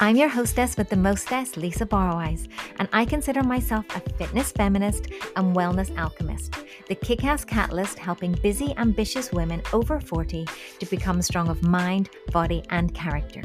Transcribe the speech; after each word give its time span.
I'm 0.00 0.14
your 0.14 0.28
hostess 0.28 0.76
with 0.76 0.90
the 0.90 0.96
mostess, 0.96 1.56
Lisa 1.56 1.84
Barwise, 1.84 2.46
and 2.78 2.88
I 2.92 3.04
consider 3.04 3.42
myself 3.42 3.84
a 3.96 4.00
fitness 4.00 4.52
feminist 4.52 5.08
and 5.34 5.56
wellness 5.56 5.96
alchemist, 5.98 6.54
the 6.86 6.94
kick 6.94 7.24
ass 7.24 7.44
catalyst 7.44 7.98
helping 7.98 8.30
busy, 8.34 8.72
ambitious 8.76 9.32
women 9.32 9.60
over 9.72 9.98
40 9.98 10.46
to 10.78 10.86
become 10.86 11.20
strong 11.20 11.48
of 11.48 11.64
mind, 11.64 12.10
body, 12.30 12.62
and 12.70 12.94
character. 12.94 13.42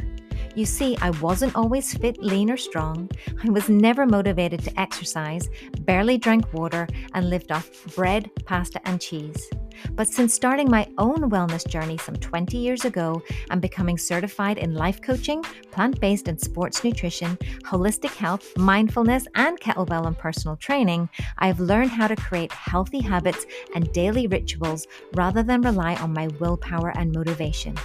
You 0.54 0.68
see, 0.68 0.96
I 1.02 1.10
wasn't 1.10 1.56
always 1.56 1.92
fit, 1.92 2.20
lean, 2.20 2.52
or 2.52 2.58
strong. 2.58 3.10
I 3.44 3.50
was 3.50 3.68
never 3.68 4.06
motivated 4.06 4.64
to 4.66 4.80
exercise, 4.80 5.50
barely 5.80 6.20
drank 6.20 6.54
water, 6.54 6.88
and 7.16 7.32
lived 7.32 7.52
off 7.52 7.68
bread, 7.96 8.30
pasta, 8.46 8.80
and 8.88 9.02
cheese. 9.02 9.50
But 9.92 10.08
since 10.08 10.34
starting 10.34 10.70
my 10.70 10.88
own 10.98 11.30
wellness 11.30 11.68
journey 11.68 11.98
some 11.98 12.16
20 12.16 12.58
years 12.58 12.86
ago 12.86 13.22
and 13.50 13.62
becoming 13.62 13.98
certified 13.98 14.58
in 14.58 14.74
life 14.74 15.02
coaching, 15.02 15.44
plant 15.72 16.00
based 16.00 16.28
and 16.28 16.40
sports 16.40 16.84
nutrition, 16.84 17.38
holistic 17.64 18.16
health, 18.16 18.56
mindfulness, 18.58 19.28
and 19.36 19.60
kettlebell 19.60 20.08
and 20.08 20.18
personal 20.18 20.58
training, 20.58 21.10
I 21.38 21.48
have 21.48 21.60
learned 21.60 21.92
how 21.92 22.08
to 22.08 22.16
create 22.16 22.52
healthy 22.52 23.02
habits 23.02 23.46
and 23.76 23.92
daily 23.94 24.28
rituals 24.28 24.88
rather 25.14 25.44
than 25.44 25.62
rely 25.62 25.96
on 25.96 26.14
my 26.14 26.28
willpower 26.40 26.92
and 26.98 27.14
motivation. 27.14 27.76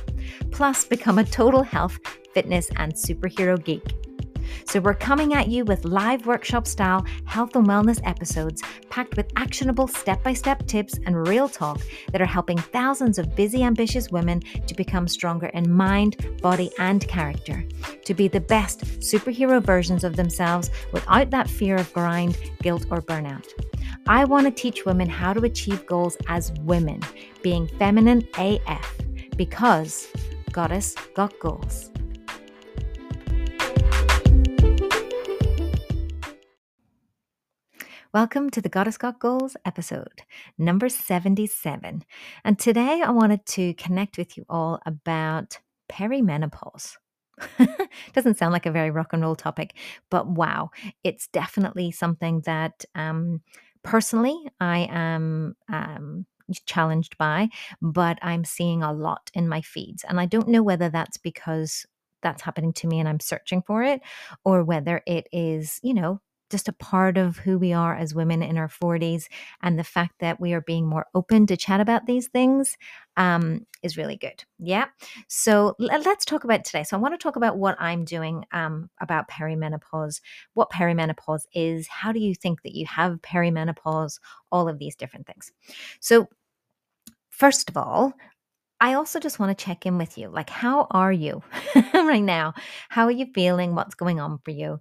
Plus, 0.50 0.84
become 0.84 1.18
a 1.18 1.24
total 1.24 1.62
health, 1.62 1.98
fitness, 2.34 2.70
and 2.76 2.92
superhero 2.94 3.62
geek. 3.62 4.07
So, 4.66 4.80
we're 4.80 4.94
coming 4.94 5.34
at 5.34 5.48
you 5.48 5.64
with 5.64 5.84
live 5.84 6.26
workshop 6.26 6.66
style 6.66 7.04
health 7.24 7.56
and 7.56 7.66
wellness 7.66 8.00
episodes 8.04 8.62
packed 8.90 9.16
with 9.16 9.30
actionable 9.36 9.86
step 9.88 10.22
by 10.22 10.32
step 10.32 10.66
tips 10.66 10.98
and 11.06 11.28
real 11.28 11.48
talk 11.48 11.80
that 12.12 12.20
are 12.20 12.26
helping 12.26 12.58
thousands 12.58 13.18
of 13.18 13.34
busy, 13.34 13.62
ambitious 13.62 14.10
women 14.10 14.40
to 14.66 14.74
become 14.74 15.08
stronger 15.08 15.46
in 15.46 15.70
mind, 15.70 16.38
body, 16.42 16.70
and 16.78 17.06
character, 17.08 17.64
to 18.04 18.14
be 18.14 18.28
the 18.28 18.40
best 18.40 18.84
superhero 19.00 19.62
versions 19.62 20.04
of 20.04 20.16
themselves 20.16 20.70
without 20.92 21.30
that 21.30 21.48
fear 21.48 21.76
of 21.76 21.92
grind, 21.92 22.36
guilt, 22.62 22.86
or 22.90 23.00
burnout. 23.00 23.46
I 24.06 24.24
want 24.24 24.46
to 24.46 24.50
teach 24.50 24.86
women 24.86 25.08
how 25.08 25.32
to 25.32 25.44
achieve 25.44 25.86
goals 25.86 26.16
as 26.28 26.52
women, 26.60 27.00
being 27.42 27.66
feminine 27.78 28.26
AF, 28.38 28.96
because 29.36 30.08
Goddess 30.52 30.94
got 31.14 31.38
goals. 31.38 31.90
Welcome 38.14 38.48
to 38.50 38.62
the 38.62 38.70
Goddess 38.70 38.96
Got 38.96 39.18
Goals 39.18 39.54
episode, 39.66 40.22
number 40.56 40.88
77. 40.88 42.06
And 42.42 42.58
today 42.58 43.02
I 43.04 43.10
wanted 43.10 43.44
to 43.44 43.74
connect 43.74 44.16
with 44.16 44.38
you 44.38 44.46
all 44.48 44.80
about 44.86 45.58
perimenopause. 45.92 46.96
Doesn't 48.14 48.38
sound 48.38 48.54
like 48.54 48.64
a 48.64 48.70
very 48.70 48.90
rock 48.90 49.12
and 49.12 49.20
roll 49.20 49.36
topic, 49.36 49.74
but 50.10 50.26
wow, 50.26 50.70
it's 51.04 51.28
definitely 51.28 51.90
something 51.90 52.40
that 52.46 52.82
um, 52.94 53.42
personally 53.82 54.38
I 54.58 54.88
am 54.90 55.54
um, 55.70 56.24
challenged 56.64 57.18
by, 57.18 57.50
but 57.82 58.18
I'm 58.22 58.46
seeing 58.46 58.82
a 58.82 58.90
lot 58.90 59.30
in 59.34 59.50
my 59.50 59.60
feeds. 59.60 60.02
And 60.08 60.18
I 60.18 60.24
don't 60.24 60.48
know 60.48 60.62
whether 60.62 60.88
that's 60.88 61.18
because 61.18 61.84
that's 62.22 62.40
happening 62.40 62.72
to 62.72 62.86
me 62.86 63.00
and 63.00 63.08
I'm 63.08 63.20
searching 63.20 63.60
for 63.60 63.82
it, 63.82 64.00
or 64.46 64.64
whether 64.64 65.02
it 65.06 65.28
is, 65.30 65.78
you 65.82 65.92
know, 65.92 66.22
just 66.50 66.68
a 66.68 66.72
part 66.72 67.16
of 67.16 67.36
who 67.38 67.58
we 67.58 67.72
are 67.72 67.94
as 67.94 68.14
women 68.14 68.42
in 68.42 68.56
our 68.56 68.68
40s 68.68 69.26
and 69.62 69.78
the 69.78 69.84
fact 69.84 70.14
that 70.20 70.40
we 70.40 70.52
are 70.52 70.60
being 70.60 70.86
more 70.86 71.06
open 71.14 71.46
to 71.46 71.56
chat 71.56 71.80
about 71.80 72.06
these 72.06 72.28
things 72.28 72.76
um, 73.16 73.66
is 73.82 73.96
really 73.96 74.16
good. 74.16 74.44
Yeah. 74.58 74.86
So 75.28 75.74
l- 75.80 76.02
let's 76.02 76.24
talk 76.24 76.44
about 76.44 76.64
today. 76.64 76.84
So 76.84 76.96
i 76.96 77.00
want 77.00 77.14
to 77.14 77.22
talk 77.22 77.36
about 77.36 77.58
what 77.58 77.76
i'm 77.78 78.04
doing 78.04 78.44
um, 78.52 78.90
about 79.00 79.28
perimenopause 79.28 80.20
what 80.54 80.70
perimenopause 80.70 81.42
is 81.52 81.86
how 81.88 82.12
do 82.12 82.20
you 82.20 82.34
think 82.34 82.62
that 82.62 82.74
you 82.74 82.86
have 82.86 83.20
perimenopause 83.22 84.18
all 84.50 84.68
of 84.68 84.78
these 84.78 84.96
different 84.96 85.26
things. 85.26 85.52
So 86.00 86.28
first 87.30 87.68
of 87.68 87.76
all 87.76 88.14
I 88.80 88.94
also 88.94 89.18
just 89.18 89.38
want 89.40 89.56
to 89.56 89.64
check 89.64 89.86
in 89.86 89.98
with 89.98 90.16
you. 90.16 90.28
Like, 90.28 90.50
how 90.50 90.86
are 90.90 91.12
you 91.12 91.42
right 91.94 92.22
now? 92.22 92.54
How 92.88 93.04
are 93.04 93.10
you 93.10 93.26
feeling? 93.34 93.74
What's 93.74 93.94
going 93.94 94.20
on 94.20 94.38
for 94.44 94.52
you? 94.52 94.80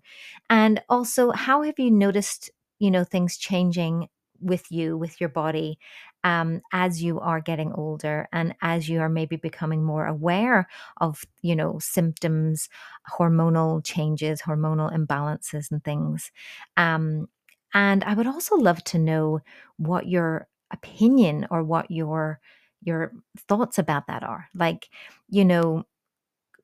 And 0.50 0.82
also, 0.88 1.32
how 1.32 1.64
have 1.64 1.80
you 1.80 1.90
noticed, 1.90 2.52
you 2.80 2.92
know, 2.92 3.04
things 3.04 3.38
changing 3.38 4.08
with 4.40 4.72
you, 4.72 4.96
with 4.96 5.20
your 5.20 5.30
body, 5.30 5.80
um, 6.24 6.62
as 6.72 7.02
you 7.02 7.20
are 7.20 7.42
getting 7.42 7.74
older 7.74 8.28
and 8.32 8.54
as 8.62 8.88
you 8.88 9.00
are 9.00 9.10
maybe 9.10 9.36
becoming 9.36 9.84
more 9.84 10.06
aware 10.06 10.68
of, 10.98 11.24
you 11.42 11.56
know, 11.56 11.80
symptoms, 11.80 12.70
hormonal 13.18 13.84
changes, 13.84 14.44
hormonal 14.44 14.94
imbalances, 14.96 15.72
and 15.72 15.84
things. 15.84 16.32
Um, 16.76 17.30
and 17.74 18.04
I 18.04 18.14
would 18.14 18.28
also 18.28 18.56
love 18.56 18.84
to 18.86 19.00
know 19.00 19.40
what 19.78 20.08
your 20.08 20.48
opinion 20.72 21.48
or 21.50 21.64
what 21.64 21.90
your 21.90 22.40
your 22.84 23.12
thoughts 23.48 23.78
about 23.80 24.08
that 24.08 24.24
are. 24.24 24.48
Like, 24.54 24.90
you 25.30 25.46
know, 25.46 25.86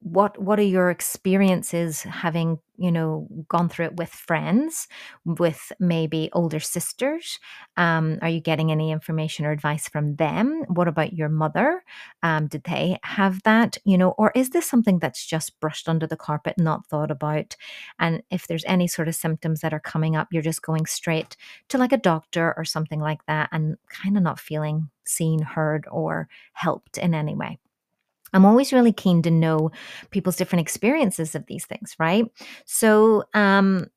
what 0.03 0.37
what 0.37 0.59
are 0.59 0.63
your 0.63 0.89
experiences 0.89 2.03
having 2.03 2.59
you 2.75 2.91
know 2.91 3.27
gone 3.47 3.69
through 3.69 3.85
it 3.85 3.95
with 3.95 4.09
friends 4.09 4.87
with 5.25 5.71
maybe 5.79 6.29
older 6.33 6.59
sisters? 6.59 7.39
Um, 7.77 8.19
are 8.21 8.27
you 8.27 8.41
getting 8.41 8.71
any 8.71 8.91
information 8.91 9.45
or 9.45 9.51
advice 9.51 9.87
from 9.87 10.17
them? 10.17 10.65
What 10.67 10.89
about 10.89 11.13
your 11.13 11.29
mother? 11.29 11.83
Um, 12.21 12.47
did 12.47 12.63
they 12.65 12.97
have 13.03 13.41
that 13.43 13.77
you 13.85 13.97
know 13.97 14.11
or 14.17 14.31
is 14.35 14.49
this 14.49 14.65
something 14.65 14.99
that's 14.99 15.25
just 15.25 15.57
brushed 15.61 15.87
under 15.87 16.05
the 16.05 16.17
carpet 16.17 16.55
not 16.57 16.85
thought 16.87 17.11
about? 17.11 17.55
And 17.97 18.23
if 18.29 18.45
there's 18.47 18.65
any 18.65 18.87
sort 18.87 19.07
of 19.07 19.15
symptoms 19.15 19.61
that 19.61 19.73
are 19.73 19.79
coming 19.79 20.15
up 20.17 20.27
you're 20.31 20.41
just 20.43 20.61
going 20.61 20.85
straight 20.85 21.37
to 21.69 21.77
like 21.77 21.93
a 21.93 21.97
doctor 21.97 22.53
or 22.57 22.65
something 22.65 22.99
like 22.99 23.25
that 23.27 23.49
and 23.53 23.77
kind 23.89 24.17
of 24.17 24.23
not 24.23 24.39
feeling 24.39 24.89
seen 25.05 25.41
heard 25.41 25.85
or 25.91 26.27
helped 26.53 26.97
in 26.97 27.13
any 27.13 27.35
way 27.35 27.57
I'm 28.33 28.45
always 28.45 28.73
really 28.73 28.93
keen 28.93 29.21
to 29.23 29.31
know 29.31 29.71
people's 30.11 30.35
different 30.37 30.61
experiences 30.61 31.35
of 31.35 31.45
these 31.47 31.65
things, 31.65 31.95
right? 31.99 32.25
So, 32.65 33.23
um, 33.33 33.87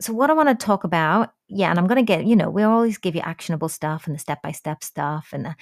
so 0.00 0.14
what 0.14 0.30
I 0.30 0.32
want 0.32 0.48
to 0.48 0.54
talk 0.66 0.84
about, 0.84 1.34
yeah, 1.48 1.68
and 1.68 1.78
I'm 1.78 1.86
going 1.86 1.96
to 1.96 2.02
get, 2.02 2.24
you 2.24 2.34
know, 2.34 2.48
we 2.48 2.62
always 2.62 2.96
give 2.96 3.14
you 3.14 3.20
actionable 3.20 3.68
stuff 3.68 4.06
and 4.06 4.14
the 4.14 4.18
step 4.18 4.40
by 4.40 4.50
step 4.50 4.82
stuff 4.82 5.28
and 5.32 5.44
the, 5.44 5.54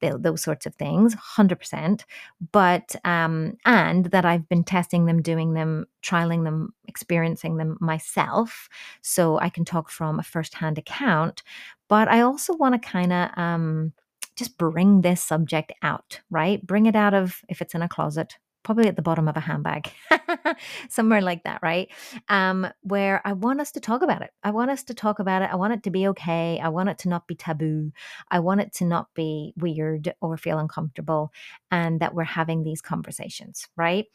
the, 0.00 0.18
those 0.18 0.42
sorts 0.42 0.66
of 0.66 0.74
things, 0.74 1.14
hundred 1.14 1.58
percent. 1.60 2.04
But 2.52 2.94
um, 3.04 3.56
and 3.64 4.06
that 4.06 4.26
I've 4.26 4.48
been 4.50 4.64
testing 4.64 5.06
them, 5.06 5.22
doing 5.22 5.54
them, 5.54 5.86
trialing 6.02 6.44
them, 6.44 6.74
experiencing 6.86 7.56
them 7.56 7.78
myself, 7.80 8.68
so 9.00 9.38
I 9.38 9.48
can 9.48 9.64
talk 9.64 9.88
from 9.88 10.18
a 10.18 10.22
first 10.22 10.54
hand 10.54 10.76
account. 10.76 11.42
But 11.88 12.08
I 12.08 12.20
also 12.20 12.54
want 12.54 12.74
to 12.80 12.88
kind 12.88 13.12
of 13.12 13.30
um 13.38 13.92
just 14.36 14.58
bring 14.58 15.00
this 15.00 15.22
subject 15.22 15.72
out, 15.82 16.20
right? 16.30 16.64
Bring 16.66 16.86
it 16.86 16.96
out 16.96 17.14
of, 17.14 17.40
if 17.48 17.60
it's 17.62 17.74
in 17.74 17.82
a 17.82 17.88
closet, 17.88 18.34
probably 18.66 18.88
at 18.88 18.96
the 18.96 19.02
bottom 19.02 19.28
of 19.28 19.36
a 19.36 19.40
handbag, 19.40 19.92
somewhere 20.88 21.20
like 21.20 21.44
that, 21.44 21.60
right? 21.62 21.88
Um, 22.28 22.66
where 22.82 23.22
I 23.24 23.32
want 23.32 23.60
us 23.60 23.70
to 23.72 23.80
talk 23.80 24.02
about 24.02 24.22
it. 24.22 24.32
I 24.42 24.50
want 24.50 24.72
us 24.72 24.82
to 24.84 24.94
talk 24.94 25.20
about 25.20 25.42
it. 25.42 25.50
I 25.52 25.54
want 25.54 25.72
it 25.72 25.84
to 25.84 25.90
be 25.90 26.08
okay. 26.08 26.58
I 26.60 26.68
want 26.68 26.88
it 26.88 26.98
to 26.98 27.08
not 27.08 27.28
be 27.28 27.36
taboo. 27.36 27.92
I 28.28 28.40
want 28.40 28.60
it 28.60 28.72
to 28.74 28.84
not 28.84 29.14
be 29.14 29.54
weird 29.56 30.12
or 30.20 30.36
feel 30.36 30.58
uncomfortable, 30.58 31.32
and 31.70 32.00
that 32.00 32.12
we're 32.12 32.24
having 32.24 32.64
these 32.64 32.82
conversations, 32.82 33.68
right? 33.76 34.06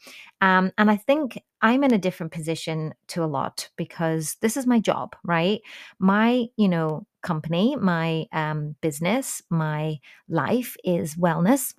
Um, 0.42 0.70
and 0.76 0.90
I 0.90 0.96
think 0.98 1.42
I'm 1.62 1.82
in 1.82 1.94
a 1.94 1.98
different 1.98 2.32
position 2.32 2.92
to 3.08 3.24
a 3.24 3.32
lot 3.38 3.70
because 3.76 4.36
this 4.42 4.58
is 4.58 4.66
my 4.66 4.80
job, 4.80 5.16
right? 5.24 5.62
My, 5.98 6.44
you 6.58 6.68
know, 6.68 7.06
company, 7.22 7.74
my 7.76 8.26
um, 8.32 8.76
business, 8.82 9.40
my 9.48 9.98
life 10.28 10.76
is 10.84 11.14
wellness 11.14 11.72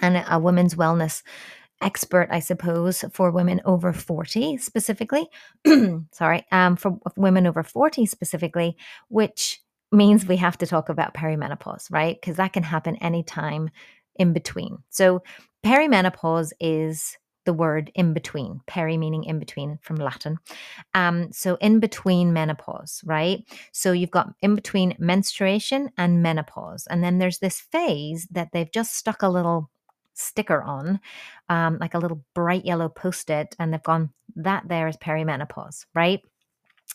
and 0.00 0.24
a 0.28 0.38
woman's 0.38 0.74
wellness 0.74 1.22
expert, 1.80 2.28
I 2.30 2.40
suppose, 2.40 3.04
for 3.12 3.30
women 3.30 3.60
over 3.64 3.92
40 3.92 4.56
specifically. 4.58 5.28
Sorry, 6.12 6.44
um, 6.50 6.76
for 6.76 6.98
women 7.16 7.46
over 7.46 7.62
40 7.62 8.06
specifically, 8.06 8.76
which 9.08 9.60
means 9.92 10.26
we 10.26 10.36
have 10.36 10.58
to 10.58 10.66
talk 10.66 10.88
about 10.88 11.14
perimenopause, 11.14 11.90
right? 11.90 12.16
Because 12.20 12.36
that 12.36 12.52
can 12.52 12.62
happen 12.62 12.96
anytime 12.96 13.70
in 14.16 14.32
between. 14.32 14.78
So, 14.90 15.22
perimenopause 15.64 16.52
is 16.60 17.16
the 17.46 17.52
word 17.54 17.90
in 17.94 18.12
between, 18.12 18.60
peri 18.66 18.98
meaning 18.98 19.24
in 19.24 19.38
between 19.38 19.78
from 19.80 19.96
Latin. 19.96 20.36
Um, 20.92 21.32
so, 21.32 21.56
in 21.60 21.80
between 21.80 22.32
menopause, 22.32 23.00
right? 23.04 23.42
So, 23.72 23.92
you've 23.92 24.10
got 24.10 24.34
in 24.42 24.54
between 24.54 24.94
menstruation 24.98 25.90
and 25.96 26.22
menopause. 26.22 26.86
And 26.90 27.02
then 27.02 27.18
there's 27.18 27.38
this 27.38 27.60
phase 27.60 28.26
that 28.30 28.48
they've 28.52 28.70
just 28.70 28.94
stuck 28.94 29.22
a 29.22 29.28
little 29.28 29.70
sticker 30.18 30.62
on, 30.62 31.00
um, 31.48 31.78
like 31.80 31.94
a 31.94 31.98
little 31.98 32.24
bright 32.34 32.64
yellow 32.64 32.88
post 32.88 33.30
it, 33.30 33.54
and 33.58 33.72
they've 33.72 33.82
gone, 33.82 34.10
that 34.36 34.68
there 34.68 34.88
is 34.88 34.96
perimenopause, 34.96 35.86
right? 35.94 36.20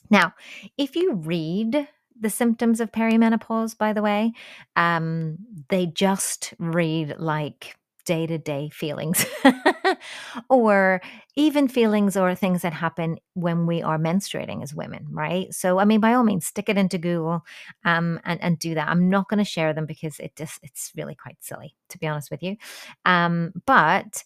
Now, 0.09 0.33
if 0.77 0.95
you 0.95 1.13
read 1.13 1.87
the 2.19 2.29
symptoms 2.29 2.79
of 2.79 2.91
perimenopause, 2.91 3.77
by 3.77 3.93
the 3.93 4.01
way, 4.01 4.33
um, 4.75 5.37
they 5.69 5.85
just 5.87 6.53
read 6.59 7.15
like 7.17 7.75
day 8.05 8.27
to 8.27 8.37
day 8.37 8.69
feelings, 8.69 9.25
or 10.49 11.01
even 11.35 11.67
feelings 11.67 12.15
or 12.15 12.35
things 12.35 12.61
that 12.61 12.73
happen 12.73 13.17
when 13.33 13.65
we 13.65 13.81
are 13.81 13.97
menstruating 13.97 14.63
as 14.63 14.73
women, 14.73 15.07
right? 15.11 15.53
So, 15.53 15.79
I 15.79 15.85
mean, 15.85 15.99
by 15.99 16.13
all 16.13 16.23
means, 16.23 16.45
stick 16.45 16.69
it 16.69 16.77
into 16.77 16.97
Google 16.97 17.43
um, 17.85 18.19
and, 18.25 18.41
and 18.41 18.59
do 18.59 18.75
that. 18.75 18.87
I'm 18.87 19.09
not 19.09 19.29
going 19.29 19.39
to 19.39 19.43
share 19.43 19.73
them 19.73 19.85
because 19.85 20.19
it 20.19 20.35
just 20.35 20.59
it's 20.63 20.91
really 20.95 21.15
quite 21.15 21.37
silly, 21.41 21.75
to 21.89 21.97
be 21.97 22.07
honest 22.07 22.31
with 22.31 22.43
you. 22.43 22.57
Um, 23.05 23.53
but 23.65 24.23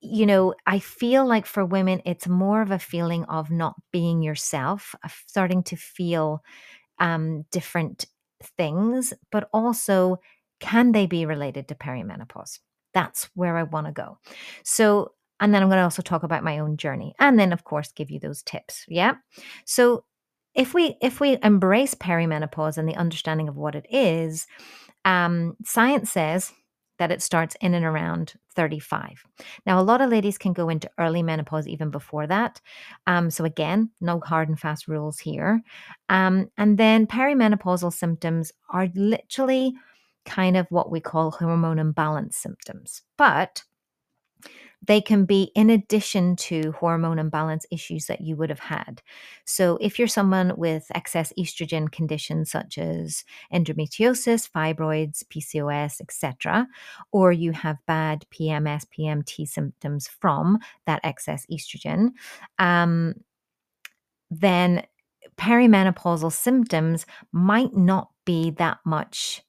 you 0.00 0.26
know, 0.26 0.54
I 0.66 0.80
feel 0.80 1.26
like 1.26 1.46
for 1.46 1.64
women, 1.64 2.02
it's 2.04 2.26
more 2.26 2.60
of 2.60 2.72
a 2.72 2.78
feeling 2.78 3.24
of 3.26 3.50
not 3.50 3.76
being 3.92 4.20
yourself, 4.22 4.94
starting 5.26 5.62
to 5.64 5.76
feel 5.76 6.42
um, 6.98 7.44
different 7.52 8.06
things, 8.58 9.14
but 9.30 9.48
also 9.52 10.18
can 10.60 10.92
they 10.92 11.06
be 11.06 11.26
related 11.26 11.68
to 11.68 11.74
perimenopause? 11.74 12.60
That's 12.94 13.30
where 13.34 13.56
I 13.56 13.62
want 13.64 13.86
to 13.86 13.92
go. 13.92 14.18
So, 14.64 15.12
and 15.40 15.52
then 15.52 15.62
I'm 15.62 15.68
going 15.68 15.78
to 15.78 15.84
also 15.84 16.02
talk 16.02 16.22
about 16.22 16.44
my 16.44 16.58
own 16.58 16.76
journey 16.76 17.14
and 17.18 17.38
then 17.38 17.52
of 17.52 17.64
course 17.64 17.92
give 17.92 18.10
you 18.10 18.20
those 18.20 18.42
tips. 18.42 18.84
Yeah. 18.88 19.14
So, 19.64 20.04
if 20.54 20.74
we 20.74 20.96
if 21.00 21.18
we 21.18 21.38
embrace 21.42 21.94
perimenopause 21.94 22.76
and 22.76 22.86
the 22.86 22.96
understanding 22.96 23.48
of 23.48 23.56
what 23.56 23.74
it 23.74 23.86
is, 23.90 24.46
um, 25.04 25.56
science 25.64 26.10
says 26.10 26.52
that 26.98 27.10
it 27.10 27.22
starts 27.22 27.56
in 27.60 27.74
and 27.74 27.84
around 27.84 28.34
35. 28.54 29.24
Now, 29.66 29.80
a 29.80 29.82
lot 29.82 30.00
of 30.00 30.10
ladies 30.10 30.38
can 30.38 30.52
go 30.52 30.68
into 30.68 30.90
early 30.98 31.22
menopause 31.22 31.66
even 31.66 31.90
before 31.90 32.26
that. 32.26 32.60
Um, 33.06 33.30
so, 33.30 33.44
again, 33.44 33.90
no 34.00 34.20
hard 34.20 34.48
and 34.48 34.60
fast 34.60 34.86
rules 34.86 35.18
here. 35.18 35.62
Um, 36.08 36.50
and 36.56 36.78
then 36.78 37.06
perimenopausal 37.06 37.92
symptoms 37.92 38.52
are 38.70 38.88
literally 38.94 39.74
kind 40.24 40.56
of 40.56 40.66
what 40.70 40.90
we 40.90 41.00
call 41.00 41.30
hormone 41.30 41.78
imbalance 41.78 42.36
symptoms. 42.36 43.02
But 43.16 43.62
they 44.84 45.00
can 45.00 45.24
be 45.24 45.52
in 45.54 45.70
addition 45.70 46.34
to 46.34 46.72
hormone 46.72 47.18
imbalance 47.18 47.64
issues 47.70 48.06
that 48.06 48.20
you 48.20 48.34
would 48.36 48.50
have 48.50 48.58
had. 48.58 49.00
So, 49.44 49.78
if 49.80 49.98
you're 49.98 50.08
someone 50.08 50.52
with 50.56 50.86
excess 50.94 51.32
estrogen 51.38 51.90
conditions 51.90 52.50
such 52.50 52.78
as 52.78 53.24
endometriosis, 53.52 54.50
fibroids, 54.50 55.22
PCOS, 55.24 56.00
etc., 56.00 56.66
or 57.12 57.30
you 57.30 57.52
have 57.52 57.78
bad 57.86 58.26
PMS, 58.32 58.84
PMT 58.98 59.46
symptoms 59.48 60.08
from 60.08 60.58
that 60.86 61.00
excess 61.04 61.46
estrogen, 61.50 62.10
um, 62.58 63.14
then 64.30 64.82
perimenopausal 65.36 66.32
symptoms 66.32 67.06
might 67.30 67.74
not 67.74 68.10
be 68.24 68.50
that 68.50 68.78
much 68.84 69.42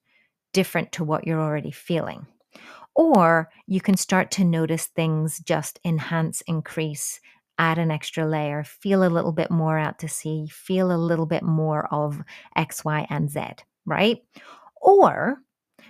different 0.53 0.91
to 0.94 1.03
what 1.03 1.27
you're 1.27 1.41
already 1.41 1.71
feeling. 1.71 2.25
Or 2.95 3.50
you 3.67 3.81
can 3.81 3.97
start 3.97 4.31
to 4.31 4.44
notice 4.44 4.85
things 4.85 5.39
just 5.39 5.79
enhance, 5.83 6.41
increase, 6.47 7.19
add 7.57 7.77
an 7.77 7.91
extra 7.91 8.25
layer, 8.25 8.63
feel 8.63 9.03
a 9.03 9.09
little 9.09 9.31
bit 9.31 9.51
more 9.51 9.77
out 9.77 10.00
to 10.00 10.07
sea, 10.07 10.47
feel 10.47 10.91
a 10.91 10.97
little 10.97 11.25
bit 11.25 11.44
more 11.44 11.88
of 11.94 12.21
X, 12.55 12.85
Y, 12.85 13.05
and 13.09 13.29
Z, 13.29 13.41
right? 13.85 14.19
Or 14.81 15.38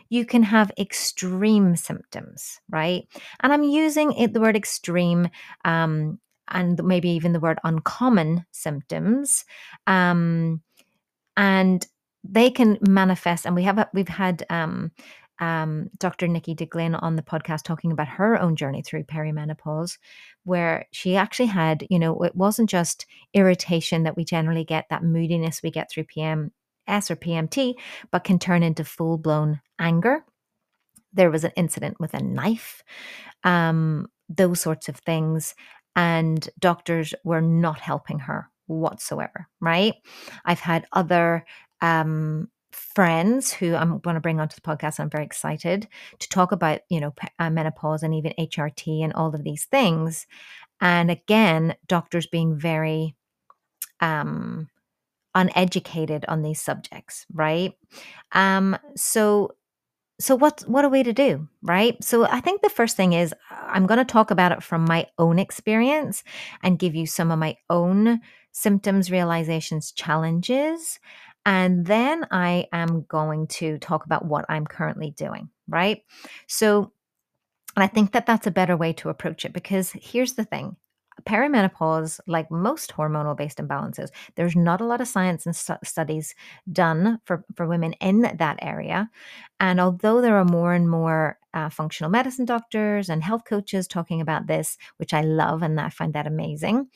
you 0.10 0.26
can 0.26 0.44
have 0.44 0.72
extreme 0.78 1.76
symptoms, 1.76 2.60
right? 2.70 3.08
And 3.42 3.52
I'm 3.52 3.64
using 3.64 4.14
it, 4.14 4.34
the 4.34 4.42
word 4.42 4.56
extreme 4.56 5.30
um, 5.66 6.20
and 6.50 6.84
maybe 6.84 7.10
even 7.10 7.34
the 7.34 7.40
word 7.40 7.60
uncommon 7.64 8.46
symptoms. 8.52 9.46
Um, 9.88 10.62
and 11.36 11.86
they 12.24 12.50
can 12.50 12.78
manifest, 12.88 13.46
and 13.46 13.56
we 13.56 13.64
have 13.64 13.88
we've 13.94 14.08
had 14.08 14.46
um, 14.50 14.92
um, 15.40 15.90
Dr. 15.98 16.28
Nikki 16.28 16.56
DeGlynn 16.56 17.02
on 17.02 17.16
the 17.16 17.22
podcast 17.22 17.64
talking 17.64 17.92
about 17.92 18.08
her 18.08 18.40
own 18.40 18.56
journey 18.56 18.82
through 18.82 19.04
perimenopause, 19.04 19.98
where 20.44 20.86
she 20.92 21.16
actually 21.16 21.48
had, 21.48 21.86
you 21.90 22.00
know, 22.00 22.22
it 22.24 22.36
wasn't 22.36 22.70
just 22.70 23.06
irritation 23.34 24.04
that 24.04 24.16
we 24.16 24.24
generally 24.24 24.64
get, 24.64 24.86
that 24.90 25.04
moodiness 25.04 25.62
we 25.64 25.72
get 25.72 25.90
through 25.92 26.06
PMS 26.06 26.52
or 26.88 27.16
PMT, 27.16 27.76
but 28.12 28.24
can 28.24 28.40
turn 28.40 28.64
into 28.64 28.84
full 28.84 29.18
blown 29.18 29.60
anger. 29.80 30.24
There 31.12 31.32
was 31.32 31.44
an 31.44 31.52
incident 31.56 32.00
with 32.00 32.14
a 32.14 32.24
knife, 32.24 32.84
um, 33.44 34.08
those 34.30 34.60
sorts 34.62 34.88
of 34.88 34.98
things. 34.98 35.56
And 35.96 36.50
doctors 36.58 37.14
were 37.24 37.42
not 37.42 37.80
helping 37.80 38.20
her 38.20 38.50
whatsoever, 38.66 39.48
right? 39.60 39.94
I've 40.46 40.60
had 40.60 40.88
other 40.92 41.46
um, 41.84 42.50
friends 42.72 43.54
who 43.54 43.76
I'm 43.76 44.00
going 44.00 44.16
to 44.16 44.22
bring 44.22 44.40
onto 44.40 44.56
the 44.56 44.62
podcast. 44.62 45.00
I'm 45.00 45.10
very 45.10 45.26
excited 45.26 45.88
to 46.20 46.30
talk 46.30 46.52
about, 46.52 46.80
you 46.90 47.00
know, 47.00 47.14
uh, 47.38 47.50
menopause 47.50 48.02
and 48.02 48.16
even 48.16 48.34
HRT 48.40 49.04
and 49.04 49.14
all 49.14 49.36
of 49.36 49.44
these 49.44 49.66
things. 49.66 50.26
And 50.82 51.12
again, 51.12 51.76
doctors 51.88 52.26
being 52.26 52.58
very 52.58 53.16
um, 54.00 54.70
uneducated 55.36 56.26
on 56.28 56.42
these 56.42 56.62
subjects, 56.62 57.26
right? 57.32 57.74
Um, 58.32 58.78
so 58.96 59.52
so 60.20 60.36
what 60.36 60.64
what 60.68 60.86
are 60.86 60.90
we 60.90 61.02
to 61.02 61.12
do 61.12 61.48
right 61.64 62.02
so 62.04 62.24
i 62.26 62.40
think 62.40 62.62
the 62.62 62.70
first 62.70 62.96
thing 62.96 63.14
is 63.14 63.34
i'm 63.50 63.88
going 63.88 63.98
to 63.98 64.06
talk 64.06 64.30
about 64.30 64.52
it 64.52 64.62
from 64.62 64.86
my 64.86 65.08
own 65.18 65.40
experience 65.40 66.24
and 66.62 66.78
give 66.78 66.94
you 66.94 67.08
some 67.08 67.32
of 67.32 67.40
my 67.40 67.58
own 67.72 68.22
symptoms 68.52 69.10
realizations 69.10 69.92
challenges 69.92 71.00
and 71.46 71.86
then 71.86 72.26
I 72.32 72.68
am 72.72 73.04
going 73.08 73.48
to 73.48 73.78
talk 73.80 74.06
about 74.06 74.26
what 74.26 74.46
I'm 74.50 74.66
currently 74.66 75.12
doing, 75.12 75.50
right? 75.68 76.04
So, 76.48 76.92
I 77.76 77.88
think 77.88 78.12
that 78.12 78.28
that's 78.28 78.46
a 78.46 78.52
better 78.52 78.78
way 78.78 78.94
to 78.94 79.10
approach 79.10 79.46
it 79.46 79.54
because 79.54 79.92
here's 79.94 80.34
the 80.34 80.46
thing 80.46 80.78
perimenopause, 81.26 82.20
like 82.28 82.50
most 82.50 82.92
hormonal 82.92 83.38
based 83.38 83.60
imbalances, 83.60 84.10
there's 84.36 84.56
not 84.56 84.82
a 84.82 84.86
lot 84.86 85.02
of 85.02 85.08
science 85.08 85.46
and 85.46 85.56
stu- 85.56 85.76
studies 85.84 86.34
done 86.72 87.20
for, 87.24 87.46
for 87.56 87.68
women 87.68 87.94
in 87.94 88.22
that 88.22 88.58
area. 88.62 89.10
And 89.60 89.80
although 89.80 90.22
there 90.22 90.38
are 90.38 90.46
more 90.46 90.74
and 90.74 90.90
more 90.90 91.38
uh, 91.54 91.70
functional 91.70 92.10
medicine 92.10 92.46
doctors 92.46 93.10
and 93.10 93.24
health 93.24 93.44
coaches 93.46 93.88
talking 93.88 94.22
about 94.22 94.48
this, 94.48 94.78
which 94.98 95.14
I 95.14 95.22
love 95.22 95.62
and 95.62 95.80
I 95.80 95.90
find 95.90 96.14
that 96.14 96.28
amazing, 96.28 96.88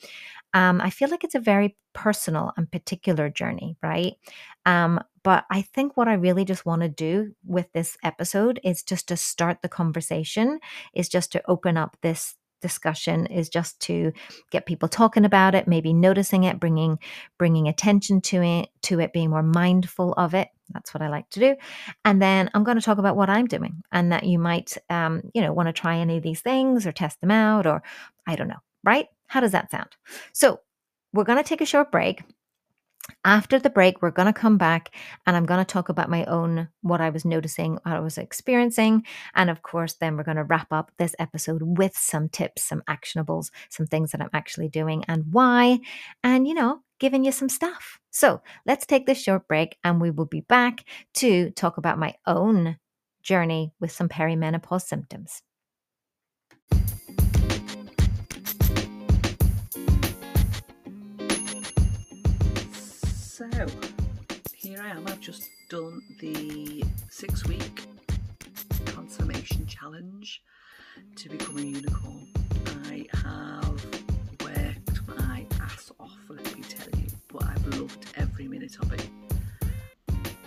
um, 0.54 0.80
I 0.80 0.90
feel 0.90 1.10
like 1.10 1.24
it's 1.24 1.34
a 1.34 1.40
very 1.40 1.76
personal 1.92 2.52
and 2.56 2.70
particular 2.70 3.28
journey, 3.28 3.76
right? 3.82 4.14
Um, 4.66 5.00
but 5.22 5.44
I 5.50 5.62
think 5.62 5.96
what 5.96 6.08
I 6.08 6.14
really 6.14 6.44
just 6.44 6.64
want 6.64 6.82
to 6.82 6.88
do 6.88 7.34
with 7.44 7.70
this 7.72 7.98
episode 8.02 8.60
is 8.64 8.82
just 8.82 9.08
to 9.08 9.16
start 9.16 9.62
the 9.62 9.68
conversation, 9.68 10.60
is 10.94 11.08
just 11.08 11.32
to 11.32 11.42
open 11.48 11.76
up 11.76 11.96
this 12.02 12.34
discussion 12.60 13.26
is 13.26 13.48
just 13.48 13.78
to 13.80 14.12
get 14.50 14.66
people 14.66 14.88
talking 14.88 15.24
about 15.24 15.54
it 15.54 15.68
maybe 15.68 15.92
noticing 15.92 16.44
it 16.44 16.58
bringing 16.58 16.98
bringing 17.38 17.68
attention 17.68 18.20
to 18.20 18.42
it 18.42 18.68
to 18.82 18.98
it 19.00 19.12
being 19.12 19.30
more 19.30 19.42
mindful 19.42 20.12
of 20.14 20.34
it. 20.34 20.48
That's 20.70 20.92
what 20.92 21.02
i 21.02 21.08
like 21.08 21.30
to 21.30 21.40
do. 21.40 21.56
And 22.04 22.20
then 22.20 22.50
i'm 22.54 22.64
going 22.64 22.76
to 22.76 22.84
talk 22.84 22.98
about 22.98 23.16
what 23.16 23.30
i'm 23.30 23.46
doing 23.46 23.82
and 23.92 24.12
that 24.12 24.24
you 24.24 24.38
might 24.38 24.76
um, 24.90 25.22
you 25.34 25.40
know 25.40 25.52
want 25.52 25.68
to 25.68 25.72
try 25.72 25.98
any 25.98 26.16
of 26.16 26.22
these 26.22 26.40
things 26.40 26.86
or 26.86 26.92
test 26.92 27.20
them 27.20 27.30
out 27.30 27.66
or 27.66 27.82
i 28.26 28.34
don't 28.34 28.48
know 28.48 28.62
right 28.84 29.06
how 29.28 29.40
does 29.40 29.52
that 29.52 29.70
sound 29.70 29.96
so 30.32 30.60
we're 31.12 31.24
going 31.24 31.42
to 31.42 31.48
take 31.48 31.60
a 31.60 31.66
short 31.66 31.90
break 31.90 32.22
after 33.24 33.58
the 33.58 33.70
break, 33.70 34.00
we're 34.00 34.10
going 34.10 34.26
to 34.26 34.38
come 34.38 34.58
back 34.58 34.94
and 35.26 35.36
I'm 35.36 35.46
going 35.46 35.64
to 35.64 35.64
talk 35.64 35.88
about 35.88 36.10
my 36.10 36.24
own, 36.24 36.68
what 36.82 37.00
I 37.00 37.10
was 37.10 37.24
noticing, 37.24 37.74
what 37.82 37.96
I 37.96 38.00
was 38.00 38.18
experiencing. 38.18 39.04
And 39.34 39.50
of 39.50 39.62
course, 39.62 39.94
then 39.94 40.16
we're 40.16 40.24
going 40.24 40.36
to 40.36 40.44
wrap 40.44 40.72
up 40.72 40.92
this 40.98 41.14
episode 41.18 41.62
with 41.62 41.96
some 41.96 42.28
tips, 42.28 42.62
some 42.62 42.82
actionables, 42.88 43.50
some 43.70 43.86
things 43.86 44.12
that 44.12 44.20
I'm 44.20 44.30
actually 44.32 44.68
doing 44.68 45.04
and 45.08 45.24
why, 45.30 45.80
and, 46.22 46.46
you 46.46 46.54
know, 46.54 46.80
giving 47.00 47.24
you 47.24 47.32
some 47.32 47.48
stuff. 47.48 47.98
So 48.10 48.42
let's 48.66 48.86
take 48.86 49.06
this 49.06 49.22
short 49.22 49.48
break 49.48 49.78
and 49.84 50.00
we 50.00 50.10
will 50.10 50.26
be 50.26 50.40
back 50.40 50.84
to 51.14 51.50
talk 51.50 51.78
about 51.78 51.98
my 51.98 52.14
own 52.26 52.78
journey 53.22 53.72
with 53.80 53.92
some 53.92 54.08
perimenopause 54.08 54.82
symptoms. 54.82 55.42
So, 63.38 63.46
here 64.52 64.82
I 64.82 64.88
am. 64.88 65.06
I've 65.06 65.20
just 65.20 65.48
done 65.68 66.02
the 66.18 66.82
six 67.08 67.46
week 67.46 67.86
transformation 68.86 69.64
challenge 69.64 70.42
to 71.14 71.28
become 71.28 71.56
a 71.56 71.60
unicorn. 71.60 72.26
I 72.86 73.06
have 73.14 73.84
worked 74.42 75.06
my 75.06 75.46
ass 75.60 75.92
off, 76.00 76.18
let 76.28 76.52
me 76.56 76.62
tell 76.62 76.88
you, 77.00 77.06
but 77.32 77.44
I've 77.44 77.64
loved 77.78 78.06
every 78.16 78.48
minute 78.48 78.76
of 78.80 78.92
it. 78.92 79.08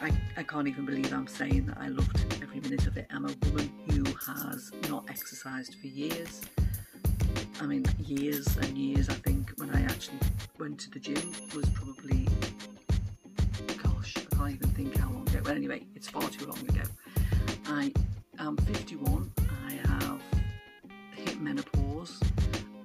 I, 0.01 0.11
I 0.35 0.43
can't 0.43 0.67
even 0.67 0.85
believe 0.85 1.13
I'm 1.13 1.27
saying 1.27 1.67
that 1.67 1.77
I 1.79 1.87
loved 1.87 2.25
every 2.43 2.59
minute 2.59 2.87
of 2.87 2.97
it. 2.97 3.07
I'm 3.09 3.23
a 3.23 3.33
woman 3.45 3.71
who 3.89 4.03
has 4.33 4.69
not 4.89 5.05
exercised 5.07 5.75
for 5.79 5.87
years. 5.87 6.41
I 7.61 7.67
mean, 7.67 7.85
years 7.99 8.57
and 8.57 8.77
years. 8.77 9.07
I 9.07 9.13
think 9.13 9.53
when 9.55 9.69
I 9.69 9.81
actually 9.83 10.19
went 10.59 10.77
to 10.81 10.89
the 10.89 10.99
gym 10.99 11.31
was 11.55 11.69
probably 11.69 12.27
can't 14.41 14.55
even 14.55 14.69
think 14.69 14.97
how 14.97 15.07
long 15.11 15.27
ago. 15.29 15.39
Well, 15.45 15.53
anyway, 15.53 15.85
it's 15.95 16.07
far 16.09 16.27
too 16.29 16.47
long 16.47 16.57
ago. 16.67 16.81
I 17.67 17.93
am 18.39 18.57
51. 18.57 19.31
I 19.67 19.73
have 19.87 20.19
hit 21.15 21.39
menopause. 21.39 22.19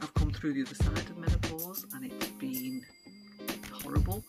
I've 0.02 0.12
come 0.12 0.30
through 0.30 0.52
the 0.52 0.62
other 0.62 0.74
side 0.74 0.98
of 1.10 1.16
menopause, 1.16 1.86
and 1.94 2.04
it's 2.04 2.28
been 2.32 2.84
horrible. 3.72 4.22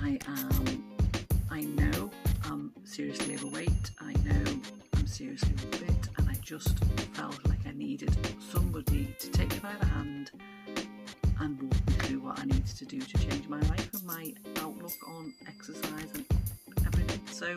I 0.00 0.20
am. 0.28 0.84
I 1.50 1.62
know 1.62 2.10
I'm 2.44 2.72
seriously 2.84 3.34
overweight. 3.34 3.90
I 4.00 4.12
know 4.24 4.60
I'm 4.94 5.06
seriously 5.08 5.54
unfit, 5.64 6.08
and 6.18 6.28
I 6.28 6.34
just 6.40 6.78
So 17.42 17.56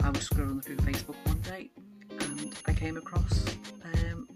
I 0.00 0.10
was 0.10 0.28
scrolling 0.28 0.60
through 0.60 0.78
Facebook 0.78 1.14
one 1.26 1.38
day 1.42 1.70
and 2.10 2.52
I 2.66 2.72
came 2.72 2.96
across 2.96 3.44
um, 3.84 4.28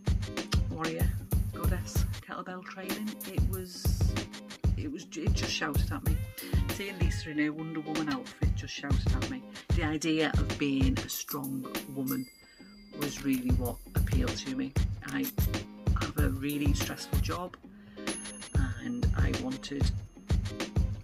Warrior 0.71 1.11
Goddess 1.53 2.05
kettlebell 2.25 2.63
training. 2.63 3.11
It 3.27 3.41
was 3.51 4.01
it 4.77 4.93
was 4.93 5.09
it 5.17 5.33
just 5.33 5.51
shouted 5.51 5.91
at 5.91 6.05
me. 6.07 6.17
Seeing 6.69 6.97
Lisa 7.01 7.31
in 7.31 7.39
her 7.39 7.53
Wonder 7.53 7.81
Woman 7.81 8.11
outfit 8.11 8.55
just 8.55 8.73
shouted 8.73 9.13
at 9.13 9.29
me. 9.29 9.43
The 9.75 9.83
idea 9.83 10.31
of 10.35 10.57
being 10.57 10.97
a 11.01 11.09
strong 11.09 11.67
woman 11.97 12.25
was 13.01 13.25
really 13.25 13.51
what 13.57 13.75
appealed 13.97 14.37
to 14.37 14.55
me. 14.55 14.73
I 15.09 15.27
have 16.01 16.17
a 16.19 16.29
really 16.29 16.75
stressful 16.75 17.19
job 17.23 17.57
and 18.85 19.05
I 19.17 19.33
wanted 19.43 19.91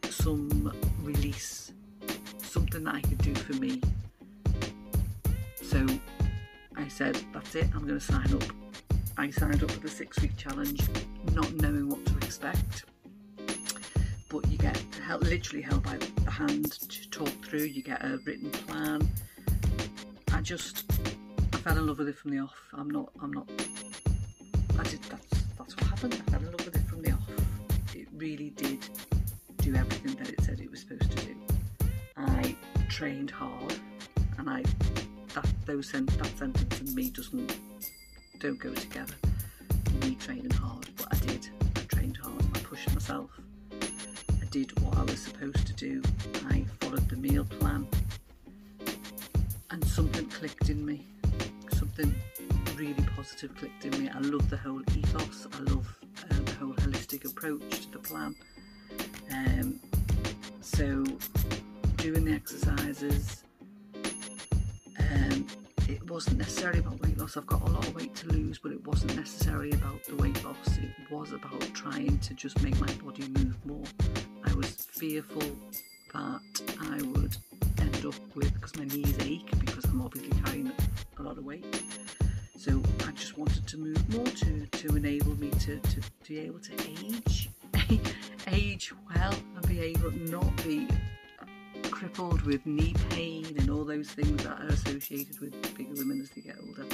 some 0.09 0.73
release, 1.03 1.73
something 2.55 2.85
that 2.85 2.95
I 2.95 3.01
could 3.01 3.19
do 3.19 3.35
for 3.35 3.55
me. 3.55 3.83
So 5.61 5.85
I 6.77 6.87
said, 6.87 7.19
that's 7.33 7.53
it, 7.57 7.67
I'm 7.75 7.85
going 7.85 7.99
to 7.99 8.01
sign 8.01 8.33
up. 8.33 8.45
I 9.19 9.29
signed 9.31 9.65
up 9.65 9.73
for 9.73 9.81
the 9.81 9.89
six 9.89 10.21
week 10.23 10.37
challenge, 10.37 10.81
not 11.33 11.53
knowing 11.55 11.89
what 11.89 12.07
to 12.07 12.17
expect. 12.19 12.85
But 14.29 14.47
you 14.49 14.57
get 14.57 14.81
held, 15.05 15.27
literally 15.27 15.63
held 15.63 15.83
by 15.83 15.97
the 15.97 16.31
hand 16.31 16.71
to 16.71 17.11
talk 17.11 17.29
through, 17.45 17.65
you 17.65 17.83
get 17.83 18.05
a 18.05 18.21
written 18.25 18.53
plan. 18.53 19.09
I 20.33 20.41
just 20.41 20.85
I 21.53 21.57
fell 21.57 21.77
in 21.77 21.89
love 21.89 21.99
with 21.99 22.09
it 22.09 22.17
from 22.17 22.31
the 22.31 22.39
off. 22.39 22.55
I'm 22.73 22.89
not 22.89 23.11
I'm 23.21 23.33
not 23.33 23.49
I 24.79 24.85
did 24.85 25.03
that's 25.03 25.43
that's 25.59 25.75
what 25.77 25.87
happened. 25.89 26.23
I 26.29 26.31
fell 26.31 26.41
in 26.41 26.53
love 26.53 26.67
with 26.67 26.77
it 26.77 26.87
from 26.89 27.03
the 27.03 27.11
off 27.11 27.95
It 27.97 28.07
really 28.15 28.51
did 28.51 28.79
do 29.59 29.75
everything 29.75 30.15
that 30.17 30.29
it 30.29 30.41
said 30.43 30.61
it 30.61 30.71
was 30.71 30.81
supposed 30.81 31.11
to 31.11 31.27
do. 31.27 31.44
I 32.27 32.57
trained 32.89 33.31
hard, 33.31 33.75
and 34.39 34.49
I 34.49 34.63
that 35.35 35.47
those 35.67 35.91
sen- 35.91 36.07
that 36.07 36.39
sentence 36.39 36.81
and 36.81 36.95
me 36.95 37.11
doesn't 37.11 37.59
don't 38.39 38.59
go 38.59 38.73
together. 38.75 39.15
Me 40.01 40.15
training 40.17 40.51
hard, 40.51 40.89
but 40.97 41.09
I 41.13 41.17
did. 41.27 41.49
I 41.77 41.81
trained 41.81 42.17
hard. 42.17 42.43
I 42.55 42.59
pushed 42.61 42.93
myself. 42.93 43.31
I 43.73 44.45
did 44.51 44.79
what 44.81 44.97
I 44.99 45.03
was 45.03 45.21
supposed 45.21 45.67
to 45.67 45.73
do. 45.73 46.03
I 46.51 46.65
followed 46.81 47.09
the 47.09 47.17
meal 47.17 47.45
plan, 47.45 47.87
and 49.71 49.85
something 49.87 50.27
clicked 50.27 50.69
in 50.71 50.85
me. 50.85 51.07
Something 51.73 52.15
really 52.77 53.05
positive 53.17 53.55
clicked 53.57 53.85
in 53.85 54.03
me. 54.03 54.11
I 54.11 54.19
love 54.19 54.49
the 54.51 54.57
whole 54.57 54.83
ethos. 54.97 55.47
I 55.53 55.59
love 55.71 55.87
uh, 56.31 56.35
the 56.45 56.53
whole 56.53 56.75
holistic 56.75 57.25
approach 57.25 57.87
to 57.87 57.93
the 57.93 57.99
plan. 57.99 58.35
Um, 59.33 59.81
so, 60.61 61.05
doing 62.05 62.27
the 62.27 62.33
exercises, 62.33 63.45
um, 64.99 65.47
it 65.89 66.07
wasn't 66.11 66.37
necessarily 66.37 66.81
about 66.81 67.01
weight 67.01 67.17
loss. 67.17 67.39
I've 67.39 67.47
got 67.47 67.67
a 67.67 67.73
lot 67.73 67.89
of 67.89 67.95
weight 67.95 68.15
to 68.17 68.29
lose, 68.29 68.59
but 68.59 68.73
it 68.73 68.87
wasn't 68.87 69.17
necessarily 69.17 69.71
about 69.71 70.05
the 70.05 70.15
weight 70.17 70.45
loss. 70.45 70.77
It 70.77 70.91
was 71.11 71.33
about 71.33 71.63
trying 71.73 72.19
to 72.19 72.35
just 72.35 72.63
make 72.63 72.79
my 72.79 72.93
body 73.03 73.27
move 73.29 73.57
more. 73.65 73.87
I 74.45 74.53
was 74.53 74.69
fearful 74.69 75.49
that 76.13 76.63
I 76.79 77.01
would 77.01 77.39
end 77.81 78.05
up 78.05 78.37
with, 78.37 78.53
because 78.53 78.77
my 78.77 78.85
knees 78.85 79.17
ache, 79.21 79.59
because 79.61 79.87
I'm 79.87 80.03
obviously 80.03 80.39
carrying 80.43 80.71
a 81.19 81.23
lot 81.23 81.39
of 81.39 81.45
weight. 81.47 81.83
So 82.59 82.83
I 83.09 83.13
just 83.13 83.39
wanted 83.39 83.67
to 83.67 83.79
move 83.79 84.15
more 84.15 84.27
to, 84.27 84.67
to 84.67 84.97
enable 84.97 85.37
me 85.37 85.49
to, 85.49 85.79
to, 85.79 86.01
to 86.03 86.29
be 86.29 86.41
able 86.41 86.61
to 86.61 86.73
age, 86.83 87.49
age 88.49 88.93
well 89.09 89.35
and 89.57 89.67
be 89.67 89.81
able 89.81 90.11
not 90.11 90.55
be 90.63 90.87
crippled 92.05 92.43
with 92.43 92.67
knee 92.67 92.95
pain 93.09 93.47
and 93.59 93.71
all 93.71 93.83
those 93.83 94.11
things 94.11 94.45
that 94.45 94.61
are 94.61 94.67
associated 94.67 95.41
with 95.41 95.55
bigger 95.75 95.95
women 95.95 96.21
as 96.21 96.29
they 96.31 96.43
get 96.43 96.55
older. 96.61 96.85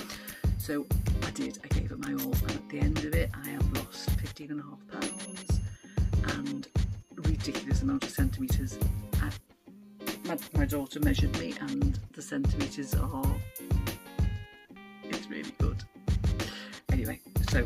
So 0.59 0.87
I 1.25 1.31
did, 1.33 1.59
I 1.65 1.67
gave 1.67 1.91
it 1.91 1.99
my 1.99 2.13
all, 2.13 2.33
and 2.33 2.51
at 2.53 2.69
the 2.69 2.79
end 2.79 2.99
of 2.99 3.13
it, 3.17 3.29
I 3.35 3.49
have 3.49 3.77
lost 3.77 4.09
15 4.21 4.53
and 4.53 4.61
a 4.61 4.63
half 4.63 5.03
pounds 5.03 5.61
and 6.39 6.69
ridiculous 7.17 7.83
amount 7.83 8.05
of 8.05 8.11
centimetres. 8.11 8.79
My, 10.27 10.39
my 10.55 10.65
daughter 10.65 11.01
measured 11.01 11.37
me, 11.41 11.55
and 11.61 11.99
the 12.13 12.23
centimetres 12.23 12.95
are 12.95 13.35
it's 15.03 15.29
really 15.29 15.53
good. 15.59 15.83
Anyway, 16.93 17.19
so 17.49 17.65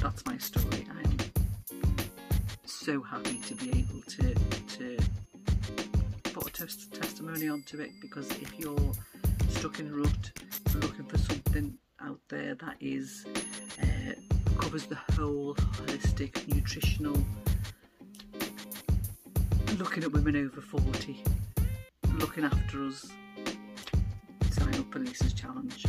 that's 0.00 0.24
my 0.24 0.38
story. 0.38 0.86
I'm 0.98 1.18
so 2.64 3.02
happy 3.02 3.40
to 3.40 3.54
be 3.56 3.68
able 3.80 4.00
to 4.08 4.47
test- 6.68 6.92
testimony 6.92 7.48
onto 7.48 7.80
it 7.80 7.90
because 8.00 8.30
if 8.42 8.58
you're 8.58 8.92
stuck 9.48 9.80
in 9.80 9.88
a 9.88 9.92
rut, 9.94 10.30
looking 10.74 11.06
for 11.06 11.16
something 11.16 11.74
out 12.02 12.20
there 12.28 12.54
that 12.56 12.76
is 12.78 13.24
uh, 13.82 14.12
covers 14.58 14.84
the 14.84 14.98
whole 15.16 15.54
holistic 15.54 16.46
nutritional, 16.54 17.16
looking 19.78 20.02
at 20.04 20.12
women 20.12 20.36
over 20.36 20.60
forty, 20.60 21.24
looking 22.18 22.44
after 22.44 22.84
us, 22.84 23.08
sign 24.50 24.74
up 24.74 24.92
for 24.92 24.98
Lisa's 24.98 25.32
challenge. 25.32 25.86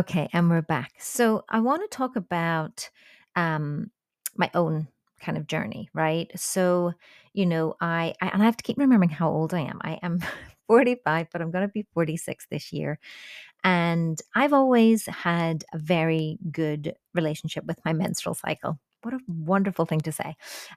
Okay, 0.00 0.30
and 0.32 0.48
we're 0.48 0.62
back. 0.62 0.92
So 0.98 1.44
I 1.50 1.60
want 1.60 1.82
to 1.82 1.94
talk 1.94 2.16
about 2.16 2.88
um, 3.36 3.90
my 4.34 4.50
own 4.54 4.88
kind 5.20 5.36
of 5.36 5.46
journey, 5.46 5.90
right? 5.92 6.30
So, 6.40 6.94
you 7.34 7.44
know, 7.44 7.74
I, 7.82 8.14
I 8.22 8.28
and 8.28 8.40
I 8.40 8.46
have 8.46 8.56
to 8.56 8.62
keep 8.62 8.78
remembering 8.78 9.10
how 9.10 9.28
old 9.30 9.52
I 9.52 9.60
am. 9.60 9.78
I 9.82 9.98
am 10.02 10.20
45, 10.68 11.28
but 11.30 11.42
I'm 11.42 11.50
going 11.50 11.68
to 11.68 11.72
be 11.72 11.86
46 11.92 12.46
this 12.50 12.72
year. 12.72 12.98
And 13.62 14.18
I've 14.34 14.54
always 14.54 15.04
had 15.06 15.64
a 15.74 15.78
very 15.78 16.38
good 16.50 16.94
relationship 17.14 17.66
with 17.66 17.78
my 17.84 17.92
menstrual 17.92 18.34
cycle. 18.34 18.78
What 19.02 19.12
a 19.14 19.20
wonderful 19.28 19.84
thing 19.84 20.00
to 20.00 20.12
say. 20.12 20.34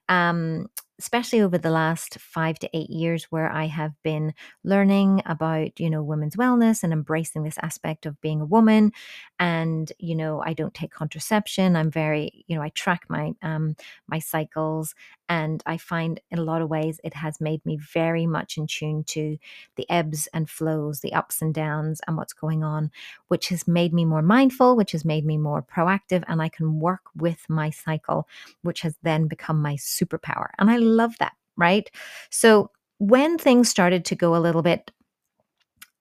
Um, 0.10 0.68
especially 1.00 1.42
over 1.42 1.58
the 1.58 1.70
last 1.72 2.18
five 2.20 2.60
to 2.60 2.70
eight 2.74 2.90
years 2.90 3.26
where 3.26 3.52
I 3.52 3.66
have 3.68 3.94
been 4.04 4.34
learning 4.64 5.22
about, 5.26 5.80
you 5.80 5.90
know, 5.90 6.04
women's 6.04 6.36
wellness 6.36 6.84
and 6.84 6.94
embracing 6.94 7.44
this 7.44 7.58
aspect 7.62 8.06
of 8.06 8.20
being 8.22 8.42
a 8.42 8.46
woman. 8.46 8.92
And, 9.40 9.92
you 10.00 10.16
know, 10.16 10.42
I 10.46 10.54
don't 10.54 10.74
take 10.74 10.92
contraception. 10.92 11.76
I'm 11.76 11.92
very, 11.92 12.46
you 12.48 12.56
know, 12.56 12.62
I 12.62 12.70
track 12.70 13.04
my 13.10 13.34
um 13.42 13.76
my 14.08 14.20
cycles 14.20 14.94
and 15.30 15.64
I 15.66 15.78
find 15.78 16.20
in 16.32 16.40
a 16.40 16.44
lot 16.44 16.62
of 16.62 16.70
ways 16.70 17.00
it 17.04 17.14
has 17.14 17.40
made 17.40 17.66
me 17.66 17.78
very 17.78 18.28
much 18.28 18.58
in 18.58 18.68
tune 18.68 19.04
to 19.06 19.38
the 19.76 19.90
ebbs 19.90 20.28
and 20.34 20.50
flows, 20.50 21.00
the 21.00 21.14
ups 21.14 21.42
and 21.42 21.54
downs, 21.54 22.02
and 22.08 22.18
what's 22.18 22.34
going 22.34 22.64
on, 22.64 22.92
which 23.28 23.50
has 23.50 23.68
made 23.68 23.94
me 23.94 24.06
more 24.06 24.22
mindful, 24.22 24.76
which 24.76 24.92
has 24.92 25.06
made 25.06 25.26
me 25.26 25.38
more 25.38 25.64
proactive, 25.64 26.24
and 26.28 26.42
I 26.42 26.50
can 26.50 26.80
work 26.80 27.02
with 27.16 27.46
my 27.50 27.70
cycle, 27.70 28.28
which 28.62 28.82
has 28.82 28.96
then 29.04 29.28
become 29.28 29.62
my 29.62 29.76
superpower. 29.76 30.48
And 30.60 30.70
I 30.70 30.78
love 30.78 31.14
that, 31.20 31.34
right? 31.58 31.90
So 32.30 32.72
when 33.00 33.38
things 33.38 33.70
started 33.70 34.06
to 34.06 34.16
go 34.16 34.36
a 34.36 34.40
little 34.40 34.62
bit 34.62 34.92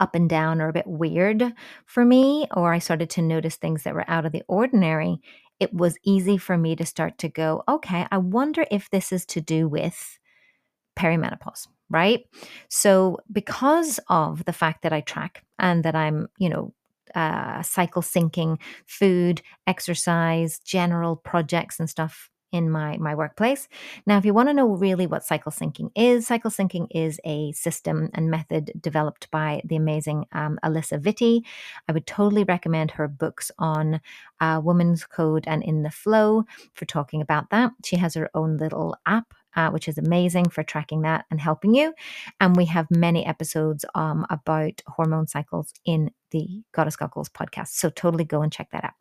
up 0.01 0.17
and 0.17 0.29
down 0.29 0.61
or 0.61 0.69
a 0.69 0.73
bit 0.73 0.87
weird 0.87 1.53
for 1.87 2.05
me, 2.05 2.47
or 2.57 2.75
I 2.75 2.81
started 2.81 3.09
to 3.11 3.23
notice 3.23 3.55
things 3.57 3.85
that 3.85 3.95
were 3.95 4.09
out 4.11 4.27
of 4.27 4.33
the 4.33 4.43
ordinary, 4.49 5.21
it 5.61 5.73
was 5.73 5.99
easy 6.05 6.39
for 6.39 6.59
me 6.59 6.77
to 6.77 6.87
start 6.87 7.19
to 7.19 7.29
go, 7.29 7.63
okay, 7.69 8.07
I 8.11 8.19
wonder 8.19 8.65
if 8.71 8.91
this 8.91 9.13
is 9.13 9.25
to 9.27 9.41
do 9.41 9.69
with 9.69 10.19
perimenopause, 10.97 11.69
right? 11.91 12.25
So, 12.69 13.19
because 13.31 14.01
of 14.09 14.45
the 14.45 14.53
fact 14.53 14.83
that 14.83 14.93
I 14.93 15.01
track 15.01 15.45
and 15.59 15.85
that 15.85 15.95
I'm, 15.95 16.29
you 16.39 16.49
know, 16.49 16.75
uh, 17.15 17.63
cycle 17.63 18.03
syncing 18.03 18.59
food, 18.87 19.43
exercise, 19.67 20.59
general 20.61 21.17
projects 21.17 21.79
and 21.79 21.89
stuff 21.89 22.31
in 22.53 22.71
my 22.71 22.97
my 22.99 23.15
workplace. 23.15 23.69
Now, 24.07 24.19
if 24.19 24.25
you 24.25 24.35
want 24.35 24.49
to 24.49 24.55
know 24.55 24.69
really 24.69 25.07
what 25.07 25.25
cycle 25.25 25.53
syncing 25.53 25.91
is, 25.97 26.27
cycle 26.27 26.51
syncing 26.51 26.87
is 26.91 27.19
a 27.25 27.53
system 27.53 28.11
and 28.15 28.31
method 28.31 28.73
developed 28.81 29.31
by 29.31 29.63
the 29.65 29.77
amazing 29.77 30.27
um, 30.33 30.59
Alisa 30.65 31.01
Vitti. 31.01 31.43
I 31.89 31.93
would 31.93 32.07
totally 32.07 32.45
recommend 32.45 32.93
her 32.93 33.09
books 33.09 33.51
on 33.59 34.01
uh, 34.41 34.61
Woman's 34.63 35.05
Code 35.05 35.45
and 35.47 35.63
In 35.63 35.83
the 35.83 35.91
Flow 35.91 36.45
for 36.75 36.85
talking 36.85 37.21
about 37.21 37.51
that. 37.51 37.73
She 37.85 37.97
has 37.97 38.15
her 38.15 38.31
own 38.35 38.59
little 38.59 38.97
app 39.07 39.35
uh, 39.55 39.71
which 39.71 39.89
is 39.89 39.99
amazing 39.99 40.49
for 40.49 40.63
tracking 40.63 41.03
that 41.03 41.25
and 41.31 41.41
helping 41.41 41.75
you. 41.75 41.93
And 42.41 42.57
we 42.57 42.65
have 42.67 42.91
many 42.91 43.25
episodes 43.27 43.85
um, 43.95 44.27
about 44.31 44.83
hormone 44.87 45.27
cycles 45.27 45.73
in 45.85 46.11
the 46.31 46.63
Goddess 46.73 46.97
Got 46.97 47.13
Goals 47.13 47.29
podcast. 47.29 47.69
So 47.69 47.91
totally 47.91 48.25
go 48.25 48.43
and 48.43 48.53
check 48.53 48.71
that 48.73 48.85
out. 48.85 48.93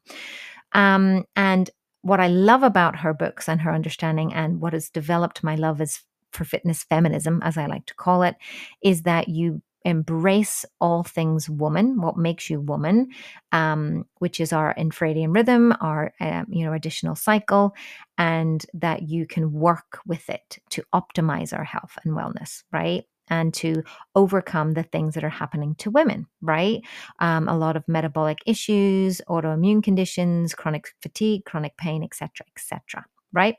Um, 0.74 1.26
and 1.36 1.70
what 2.02 2.20
I 2.20 2.28
love 2.28 2.64
about 2.64 2.98
her 2.98 3.14
books 3.14 3.48
and 3.48 3.62
her 3.62 3.72
understanding, 3.74 4.34
and 4.34 4.62
what 4.62 4.74
has 4.74 4.90
developed 4.90 5.44
my 5.44 5.56
love 5.56 5.82
is 5.82 6.02
for 6.32 6.46
fitness 6.46 6.84
feminism, 6.84 7.42
as 7.44 7.58
I 7.58 7.66
like 7.66 7.86
to 7.88 7.96
call 7.96 8.24
it, 8.24 8.36
is 8.82 9.04
that 9.04 9.28
you 9.28 9.62
embrace 9.84 10.64
all 10.80 11.04
things 11.04 11.50
woman, 11.50 12.00
what 12.00 12.18
makes 12.18 12.50
you 12.50 12.62
woman, 12.62 13.10
um, 13.52 14.06
which 14.20 14.40
is 14.40 14.54
our 14.54 14.76
infradian 14.76 15.34
rhythm, 15.34 15.74
our 15.82 16.14
um, 16.20 16.46
you 16.50 16.66
know 16.66 16.74
additional 16.74 17.16
cycle, 17.16 17.74
and 18.18 18.66
that 18.74 19.04
you 19.04 19.26
can 19.26 19.52
work 19.52 20.00
with 20.06 20.30
it 20.30 20.60
to 20.70 20.84
optimize 20.94 21.58
our 21.58 21.64
health 21.64 21.98
and 22.04 22.16
wellness, 22.16 22.64
right? 22.72 23.06
And 23.32 23.52
to 23.56 23.82
overcome 24.14 24.74
the 24.74 24.84
things 24.84 25.16
that 25.16 25.24
are 25.24 25.30
happening 25.30 25.74
to 25.76 25.90
women, 25.90 26.28
right? 26.42 26.82
Um, 27.20 27.48
a 27.48 27.58
lot 27.58 27.76
of 27.76 27.88
metabolic 27.88 28.40
issues, 28.46 29.22
autoimmune 29.28 29.82
conditions, 29.82 30.54
chronic 30.54 30.90
fatigue, 31.02 31.46
chronic 31.46 31.76
pain, 31.78 32.04
etc., 32.04 32.46
etc 32.56 33.06
right? 33.34 33.56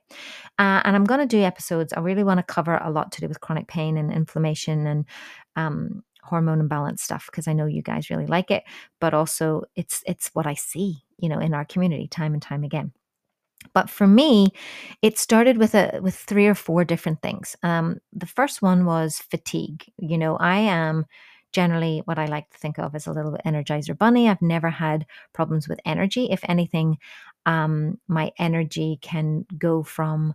Uh, 0.59 0.83
and 0.85 0.95
I'm 0.95 1.05
going 1.05 1.21
to 1.21 1.27
do 1.27 1.43
episodes. 1.43 1.93
I 1.93 2.01
really 2.01 2.25
want 2.25 2.39
to 2.39 2.43
cover 2.43 2.77
a 2.77 2.91
lot 2.91 3.13
to 3.13 3.21
do 3.21 3.29
with 3.29 3.41
chronic 3.41 3.69
pain 3.69 3.97
and 3.97 4.13
inflammation 4.13 4.87
and 4.87 5.07
um, 5.57 6.03
hormone 6.23 6.61
imbalance 6.61 7.03
stuff 7.03 7.27
because 7.31 7.49
I 7.49 7.53
know 7.53 7.67
you 7.67 7.83
guys 7.83 8.11
really 8.11 8.27
like 8.27 8.51
it, 8.51 8.65
but 9.01 9.15
also 9.15 9.65
it's 9.75 10.03
it's 10.07 10.31
what 10.35 10.47
I 10.47 10.55
see, 10.55 11.03
you 11.19 11.29
know, 11.29 11.39
in 11.39 11.55
our 11.55 11.65
community 11.65 12.09
time 12.09 12.33
and 12.33 12.43
time 12.43 12.65
again. 12.65 12.93
But 13.75 13.91
for 13.91 14.07
me, 14.07 14.49
it 15.03 15.19
started 15.19 15.59
with 15.59 15.75
a 15.75 16.01
with 16.03 16.15
three 16.15 16.47
or 16.47 16.55
four 16.55 16.85
different 16.85 17.23
things. 17.23 17.57
Um, 17.63 17.99
the 18.13 18.27
first 18.27 18.63
one 18.63 18.85
was 18.85 19.19
fatigue. 19.19 19.85
You 19.99 20.19
know, 20.19 20.37
I 20.37 20.59
am 20.59 21.07
generally 21.53 22.03
what 22.07 22.19
I 22.19 22.27
like 22.27 22.49
to 22.51 22.59
think 22.59 22.79
of 22.79 22.95
as 22.95 23.07
a 23.07 23.13
little 23.13 23.37
energizer 23.45 23.97
bunny. 23.97 24.29
I've 24.29 24.43
never 24.43 24.71
had 24.71 25.07
problems 25.33 25.69
with 25.69 25.81
energy. 25.85 26.29
If 26.31 26.41
anything, 26.49 26.99
um, 27.47 27.99
my 28.09 28.33
energy 28.39 28.99
can 29.03 29.45
go 29.59 29.83
from 29.83 30.35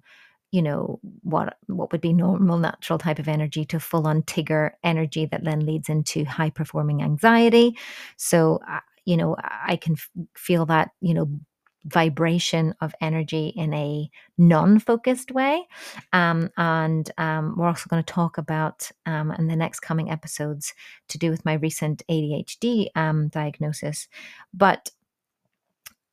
you 0.51 0.61
know 0.61 0.99
what 1.23 1.57
what 1.67 1.91
would 1.91 1.99
be 2.01 2.13
normal 2.13 2.57
natural 2.57 2.97
type 2.97 3.19
of 3.19 3.27
energy 3.27 3.65
to 3.65 3.79
full 3.79 4.07
on 4.07 4.21
tigger 4.23 4.71
energy 4.83 5.25
that 5.25 5.43
then 5.43 5.65
leads 5.65 5.89
into 5.89 6.23
high 6.23 6.49
performing 6.49 7.03
anxiety 7.03 7.77
so 8.15 8.59
uh, 8.69 8.79
you 9.03 9.17
know 9.17 9.35
i 9.41 9.75
can 9.75 9.93
f- 9.93 10.09
feel 10.37 10.65
that 10.65 10.91
you 11.01 11.13
know 11.13 11.29
vibration 11.87 12.73
of 12.81 12.93
energy 13.01 13.53
in 13.55 13.73
a 13.73 14.09
non-focused 14.37 15.31
way 15.31 15.65
um, 16.13 16.49
and 16.57 17.11
um, 17.17 17.55
we're 17.57 17.67
also 17.67 17.87
going 17.89 18.03
to 18.03 18.13
talk 18.13 18.37
about 18.37 18.91
um, 19.05 19.31
in 19.31 19.47
the 19.47 19.55
next 19.55 19.79
coming 19.79 20.11
episodes 20.11 20.73
to 21.07 21.17
do 21.17 21.29
with 21.31 21.43
my 21.45 21.53
recent 21.53 22.03
adhd 22.09 22.87
um, 22.95 23.29
diagnosis 23.29 24.07
but 24.53 24.89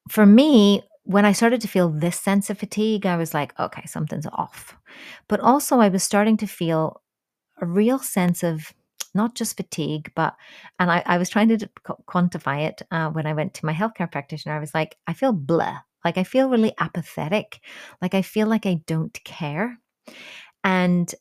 for 0.08 0.24
me 0.24 0.82
when 1.04 1.26
I 1.26 1.32
started 1.32 1.60
to 1.60 1.68
feel 1.68 1.90
this 1.90 2.18
sense 2.18 2.48
of 2.48 2.58
fatigue, 2.58 3.04
I 3.04 3.16
was 3.16 3.34
like, 3.34 3.58
okay, 3.60 3.84
something's 3.86 4.26
off. 4.26 4.76
But 5.28 5.40
also, 5.40 5.78
I 5.78 5.88
was 5.88 6.02
starting 6.02 6.38
to 6.38 6.46
feel 6.46 7.02
a 7.60 7.66
real 7.66 7.98
sense 7.98 8.42
of 8.42 8.72
not 9.14 9.34
just 9.34 9.56
fatigue, 9.56 10.12
but, 10.14 10.34
and 10.78 10.90
I, 10.90 11.02
I 11.06 11.18
was 11.18 11.30
trying 11.30 11.48
to 11.48 11.68
quantify 12.08 12.66
it 12.68 12.82
uh, 12.90 13.10
when 13.10 13.26
I 13.26 13.32
went 13.34 13.54
to 13.54 13.66
my 13.66 13.72
healthcare 13.72 14.10
practitioner. 14.10 14.54
I 14.54 14.60
was 14.60 14.74
like, 14.74 14.96
I 15.06 15.12
feel 15.12 15.32
blah. 15.32 15.78
Like, 16.04 16.18
I 16.18 16.24
feel 16.24 16.50
really 16.50 16.74
apathetic. 16.78 17.60
Like, 18.02 18.14
I 18.14 18.22
feel 18.22 18.46
like 18.46 18.66
I 18.66 18.80
don't 18.86 19.18
care. 19.24 19.78
And 20.62 21.14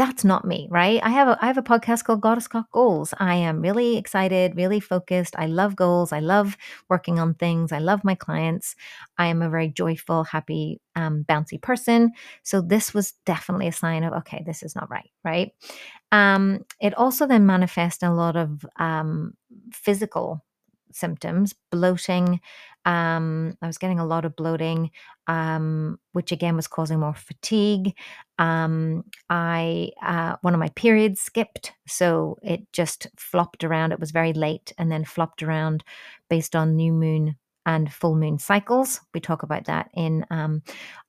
that's 0.00 0.24
not 0.24 0.46
me, 0.46 0.66
right? 0.70 0.98
I 1.02 1.10
have 1.10 1.28
a 1.28 1.38
I 1.42 1.46
have 1.46 1.58
a 1.58 1.62
podcast 1.62 2.04
called 2.04 2.22
Goddess 2.22 2.48
Got 2.48 2.70
Goals. 2.70 3.12
I 3.18 3.34
am 3.34 3.60
really 3.60 3.98
excited, 3.98 4.56
really 4.56 4.80
focused. 4.80 5.34
I 5.38 5.44
love 5.44 5.76
goals. 5.76 6.10
I 6.10 6.20
love 6.20 6.56
working 6.88 7.18
on 7.18 7.34
things. 7.34 7.70
I 7.70 7.80
love 7.80 8.02
my 8.02 8.14
clients. 8.14 8.76
I 9.18 9.26
am 9.26 9.42
a 9.42 9.50
very 9.50 9.68
joyful, 9.68 10.24
happy, 10.24 10.80
um, 10.96 11.26
bouncy 11.28 11.60
person. 11.60 12.12
So 12.42 12.62
this 12.62 12.94
was 12.94 13.12
definitely 13.26 13.68
a 13.68 13.72
sign 13.72 14.02
of 14.02 14.14
okay, 14.14 14.42
this 14.46 14.62
is 14.62 14.74
not 14.74 14.88
right, 14.88 15.10
right? 15.22 15.52
Um, 16.12 16.64
it 16.80 16.94
also 16.94 17.26
then 17.26 17.46
manifests 17.46 18.02
a 18.02 18.10
lot 18.10 18.36
of 18.36 18.64
um, 18.76 19.34
physical 19.72 20.44
symptoms, 20.92 21.54
bloating, 21.70 22.40
um, 22.86 23.56
I 23.60 23.66
was 23.66 23.78
getting 23.78 24.00
a 24.00 24.06
lot 24.06 24.24
of 24.24 24.34
bloating, 24.36 24.90
um, 25.26 25.98
which 26.12 26.32
again 26.32 26.56
was 26.56 26.66
causing 26.66 27.00
more 27.00 27.14
fatigue. 27.14 27.94
Um, 28.38 29.04
I 29.28 29.90
uh, 30.02 30.36
one 30.40 30.54
of 30.54 30.60
my 30.60 30.70
periods 30.70 31.20
skipped, 31.20 31.72
so 31.86 32.38
it 32.42 32.72
just 32.72 33.06
flopped 33.18 33.64
around. 33.64 33.92
It 33.92 34.00
was 34.00 34.12
very 34.12 34.32
late, 34.32 34.72
and 34.78 34.90
then 34.90 35.04
flopped 35.04 35.42
around 35.42 35.84
based 36.30 36.56
on 36.56 36.74
new 36.76 36.92
moon 36.92 37.36
and 37.66 37.92
full 37.92 38.16
moon 38.16 38.38
cycles. 38.38 39.00
We 39.14 39.20
talk 39.20 39.42
about 39.42 39.66
that 39.66 39.90
in 39.94 40.24
um, 40.30 40.62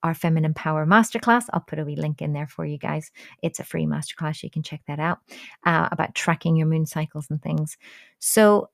our 0.03 0.13
Feminine 0.13 0.53
Power 0.53 0.85
Masterclass. 0.85 1.45
I'll 1.53 1.61
put 1.61 1.79
a 1.79 1.85
wee 1.85 1.95
link 1.95 2.21
in 2.21 2.33
there 2.33 2.47
for 2.47 2.65
you 2.65 2.77
guys. 2.77 3.11
It's 3.41 3.59
a 3.59 3.63
free 3.63 3.85
masterclass. 3.85 4.43
You 4.43 4.49
can 4.49 4.63
check 4.63 4.81
that 4.87 4.99
out 4.99 5.19
uh, 5.65 5.89
about 5.91 6.15
tracking 6.15 6.55
your 6.55 6.67
moon 6.67 6.85
cycles 6.85 7.27
and 7.29 7.41
things. 7.41 7.77
So 8.19 8.69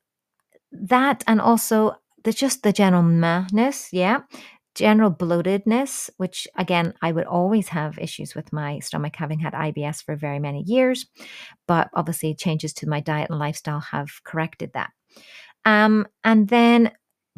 that, 0.71 1.23
and 1.27 1.39
also 1.39 1.95
the 2.23 2.33
just 2.33 2.63
the 2.63 2.73
general 2.73 3.03
mahness, 3.03 3.89
yeah. 3.91 4.21
General 4.75 5.09
bloatedness, 5.09 6.07
which 6.17 6.47
again, 6.55 6.93
I 7.01 7.11
would 7.11 7.25
always 7.25 7.69
have 7.69 7.97
issues 7.97 8.35
with 8.35 8.53
my 8.53 8.77
stomach, 8.79 9.15
having 9.15 9.39
had 9.39 9.53
IBS 9.53 10.03
for 10.03 10.15
very 10.15 10.37
many 10.37 10.61
years. 10.61 11.07
But 11.67 11.89
obviously, 11.95 12.35
changes 12.35 12.73
to 12.73 12.89
my 12.89 12.99
diet 12.99 13.31
and 13.31 13.39
lifestyle 13.39 13.79
have 13.79 14.09
corrected 14.23 14.73
that. 14.73 14.91
Um, 15.65 16.07
and 16.23 16.47
then 16.47 16.91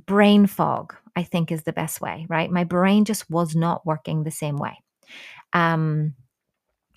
brain 0.09 0.47
fog, 0.47 0.95
I 1.15 1.21
think, 1.21 1.51
is 1.51 1.63
the 1.63 1.71
best 1.71 2.01
way, 2.01 2.25
right? 2.29 2.49
My 2.49 2.63
brain 2.63 3.05
just 3.05 3.29
was 3.29 3.55
not 3.55 3.85
working 3.85 4.23
the 4.23 4.31
same 4.31 4.57
way. 4.57 4.75
Um, 5.53 6.15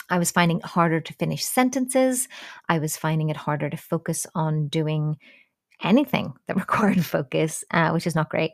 I 0.08 0.18
was 0.18 0.30
finding 0.30 0.58
it 0.58 0.64
harder 0.64 0.98
to 0.98 1.12
finish 1.14 1.44
sentences. 1.44 2.26
I 2.70 2.78
was 2.78 2.96
finding 2.96 3.28
it 3.28 3.36
harder 3.36 3.68
to 3.68 3.76
focus 3.76 4.26
on 4.34 4.68
doing 4.68 5.18
anything 5.82 6.32
that 6.46 6.56
required 6.56 7.04
focus, 7.04 7.64
uh, 7.70 7.90
which 7.90 8.06
is 8.06 8.14
not 8.14 8.30
great. 8.30 8.52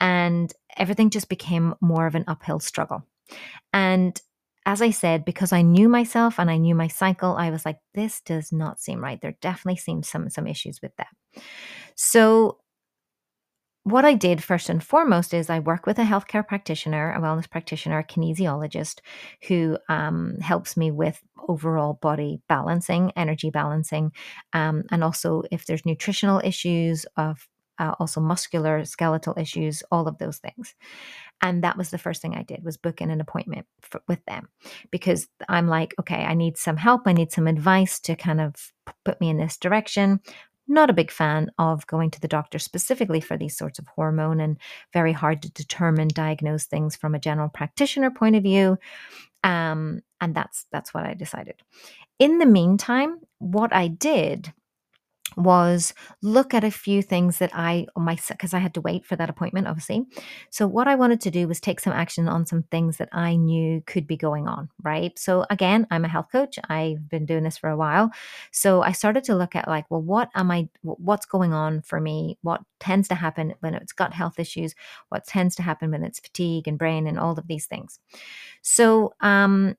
And 0.00 0.50
everything 0.78 1.10
just 1.10 1.28
became 1.28 1.74
more 1.82 2.06
of 2.06 2.14
an 2.14 2.24
uphill 2.26 2.60
struggle. 2.60 3.04
And 3.74 4.18
as 4.64 4.80
I 4.80 4.90
said, 4.90 5.26
because 5.26 5.52
I 5.52 5.60
knew 5.60 5.88
myself 5.90 6.40
and 6.40 6.50
I 6.50 6.56
knew 6.56 6.74
my 6.74 6.88
cycle, 6.88 7.36
I 7.36 7.50
was 7.50 7.66
like, 7.66 7.78
this 7.92 8.22
does 8.22 8.52
not 8.52 8.80
seem 8.80 9.04
right. 9.04 9.20
There 9.20 9.36
definitely 9.42 9.76
seems 9.76 10.08
some 10.08 10.30
some 10.30 10.46
issues 10.46 10.80
with 10.80 10.96
that. 10.96 11.42
So 11.94 12.58
what 13.90 14.04
I 14.04 14.14
did 14.14 14.42
first 14.42 14.68
and 14.68 14.82
foremost 14.82 15.32
is 15.32 15.48
I 15.48 15.60
work 15.60 15.86
with 15.86 15.98
a 15.98 16.04
healthcare 16.04 16.46
practitioner, 16.46 17.12
a 17.12 17.20
wellness 17.20 17.48
practitioner, 17.48 17.98
a 17.98 18.04
kinesiologist 18.04 19.00
who 19.48 19.78
um, 19.88 20.36
helps 20.40 20.76
me 20.76 20.90
with 20.90 21.20
overall 21.48 21.94
body 21.94 22.40
balancing, 22.48 23.12
energy 23.16 23.50
balancing, 23.50 24.12
um, 24.52 24.84
and 24.90 25.02
also 25.02 25.42
if 25.50 25.64
there's 25.64 25.86
nutritional 25.86 26.40
issues, 26.44 27.06
of 27.16 27.48
uh, 27.78 27.94
also 27.98 28.20
muscular, 28.20 28.84
skeletal 28.84 29.34
issues, 29.38 29.82
all 29.90 30.08
of 30.08 30.18
those 30.18 30.38
things. 30.38 30.74
And 31.40 31.62
that 31.62 31.76
was 31.76 31.90
the 31.90 31.98
first 31.98 32.20
thing 32.20 32.34
I 32.34 32.42
did 32.42 32.64
was 32.64 32.76
book 32.76 33.00
in 33.00 33.10
an 33.10 33.20
appointment 33.20 33.66
for, 33.80 34.02
with 34.08 34.24
them 34.24 34.48
because 34.90 35.28
I'm 35.48 35.68
like, 35.68 35.94
okay, 36.00 36.24
I 36.24 36.34
need 36.34 36.56
some 36.56 36.76
help. 36.76 37.02
I 37.06 37.12
need 37.12 37.30
some 37.30 37.46
advice 37.46 38.00
to 38.00 38.16
kind 38.16 38.40
of 38.40 38.72
put 39.04 39.20
me 39.20 39.28
in 39.28 39.36
this 39.36 39.56
direction 39.56 40.20
not 40.68 40.90
a 40.90 40.94
big 40.94 41.10
fan 41.10 41.50
of 41.58 41.86
going 41.86 42.10
to 42.10 42.20
the 42.20 42.28
doctor 42.28 42.58
specifically 42.58 43.20
for 43.20 43.36
these 43.36 43.56
sorts 43.56 43.78
of 43.78 43.86
hormone 43.88 44.40
and 44.40 44.58
very 44.92 45.12
hard 45.12 45.42
to 45.42 45.50
determine 45.50 46.08
diagnose 46.08 46.66
things 46.66 46.94
from 46.94 47.14
a 47.14 47.18
general 47.18 47.48
practitioner 47.48 48.10
point 48.10 48.36
of 48.36 48.42
view. 48.42 48.78
Um, 49.44 50.02
and 50.20 50.34
that's 50.34 50.66
that's 50.72 50.92
what 50.92 51.04
i 51.04 51.14
decided. 51.14 51.62
In 52.18 52.38
the 52.38 52.46
meantime 52.46 53.20
what 53.38 53.72
i 53.72 53.86
did 53.86 54.52
was 55.36 55.94
look 56.22 56.54
at 56.54 56.64
a 56.64 56.70
few 56.70 57.02
things 57.02 57.38
that 57.38 57.50
I 57.54 57.86
my 57.96 58.18
because 58.28 58.54
I 58.54 58.58
had 58.58 58.74
to 58.74 58.80
wait 58.80 59.04
for 59.04 59.16
that 59.16 59.30
appointment 59.30 59.66
obviously. 59.66 60.06
So 60.50 60.66
what 60.66 60.88
I 60.88 60.94
wanted 60.94 61.20
to 61.22 61.30
do 61.30 61.46
was 61.46 61.60
take 61.60 61.80
some 61.80 61.92
action 61.92 62.28
on 62.28 62.46
some 62.46 62.62
things 62.64 62.96
that 62.96 63.08
I 63.12 63.36
knew 63.36 63.82
could 63.86 64.06
be 64.06 64.16
going 64.16 64.48
on, 64.48 64.70
right? 64.82 65.16
So 65.18 65.44
again, 65.50 65.86
I'm 65.90 66.04
a 66.04 66.08
health 66.08 66.28
coach. 66.32 66.58
I've 66.68 67.08
been 67.08 67.26
doing 67.26 67.44
this 67.44 67.58
for 67.58 67.70
a 67.70 67.76
while. 67.76 68.10
So 68.52 68.82
I 68.82 68.92
started 68.92 69.24
to 69.24 69.36
look 69.36 69.54
at 69.54 69.68
like, 69.68 69.84
well, 69.90 70.02
what 70.02 70.30
am 70.34 70.50
I 70.50 70.68
what's 70.82 71.26
going 71.26 71.52
on 71.52 71.82
for 71.82 72.00
me? 72.00 72.38
What 72.42 72.62
tends 72.80 73.08
to 73.08 73.14
happen 73.14 73.54
when 73.60 73.74
it's 73.74 73.92
gut 73.92 74.14
health 74.14 74.38
issues? 74.38 74.74
What 75.08 75.26
tends 75.26 75.54
to 75.56 75.62
happen 75.62 75.90
when 75.90 76.04
it's 76.04 76.20
fatigue 76.20 76.68
and 76.68 76.78
brain 76.78 77.06
and 77.06 77.18
all 77.18 77.38
of 77.38 77.46
these 77.46 77.66
things. 77.66 77.98
So 78.62 79.12
um 79.20 79.76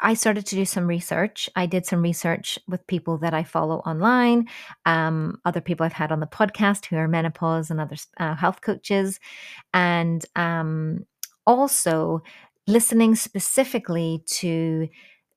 I 0.00 0.14
started 0.14 0.46
to 0.46 0.54
do 0.54 0.64
some 0.64 0.86
research. 0.86 1.48
I 1.56 1.66
did 1.66 1.86
some 1.86 2.02
research 2.02 2.58
with 2.66 2.86
people 2.86 3.18
that 3.18 3.34
I 3.34 3.42
follow 3.44 3.78
online, 3.80 4.48
um, 4.86 5.38
other 5.44 5.60
people 5.60 5.84
I've 5.84 5.92
had 5.92 6.12
on 6.12 6.20
the 6.20 6.26
podcast 6.26 6.86
who 6.86 6.96
are 6.96 7.08
menopause 7.08 7.70
and 7.70 7.80
other 7.80 7.96
uh, 8.18 8.34
health 8.34 8.60
coaches, 8.62 9.20
and 9.74 10.24
um, 10.36 11.06
also 11.46 12.22
listening 12.66 13.14
specifically 13.14 14.22
to 14.26 14.88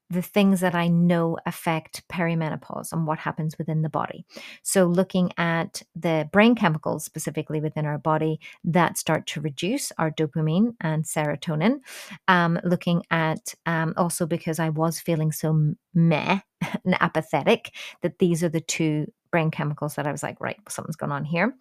the 0.10 0.22
things 0.22 0.60
that 0.62 0.76
I 0.76 0.88
know 0.88 1.38
affect 1.46 2.08
perimenopause 2.08 2.92
and 2.92 3.08
what 3.08 3.20
happens 3.20 3.58
within 3.58 3.82
the 3.82 3.90
body. 3.90 4.26
So, 4.62 4.86
looking 4.86 5.32
at 5.38 5.82
the 5.96 6.30
brain 6.32 6.56
chemicals 6.56 7.06
specifically 7.06 7.62
within 7.62 7.86
our 7.86 7.98
body 7.98 8.40
that 8.64 8.98
start 8.98 9.28
to 9.28 9.42
reduce 9.42 9.92
our 9.98 10.12
dopamine 10.12 10.76
and 10.82 11.04
serotonin. 11.04 11.80
Um, 12.28 12.60
looking 12.64 13.04
at 13.12 13.54
um, 13.66 13.94
also 13.98 14.26
because 14.26 14.60
I 14.60 14.70
was 14.70 15.00
feeling 15.00 15.32
so 15.32 15.74
meh 15.94 16.40
and 16.86 16.96
apathetic, 17.02 17.74
that 18.02 18.20
these 18.20 18.44
are 18.44 18.50
the 18.50 18.62
two 18.62 19.12
brain 19.32 19.50
chemicals 19.50 19.96
that 19.96 20.06
I 20.06 20.12
was 20.12 20.22
like, 20.22 20.40
right, 20.40 20.58
something's 20.70 20.96
going 20.96 21.12
on 21.12 21.26
here 21.26 21.56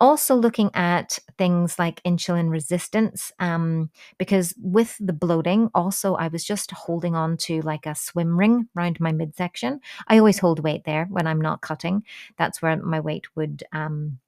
also 0.00 0.34
looking 0.34 0.70
at 0.74 1.18
things 1.36 1.78
like 1.78 2.02
insulin 2.04 2.50
resistance 2.50 3.32
um, 3.40 3.90
because 4.18 4.54
with 4.62 4.96
the 5.00 5.12
bloating 5.12 5.70
also 5.74 6.14
i 6.14 6.28
was 6.28 6.44
just 6.44 6.70
holding 6.70 7.14
on 7.14 7.36
to 7.36 7.60
like 7.62 7.86
a 7.86 7.94
swim 7.94 8.38
ring 8.38 8.68
around 8.76 9.00
my 9.00 9.12
midsection. 9.12 9.80
I 10.06 10.18
always 10.18 10.38
hold 10.38 10.60
weight 10.60 10.84
there 10.84 11.06
when 11.10 11.26
i'm 11.26 11.40
not 11.40 11.60
cutting. 11.62 12.04
That's 12.38 12.62
where 12.62 12.76
my 12.76 13.00
weight 13.00 13.26
would 13.36 13.64
um, 13.72 14.18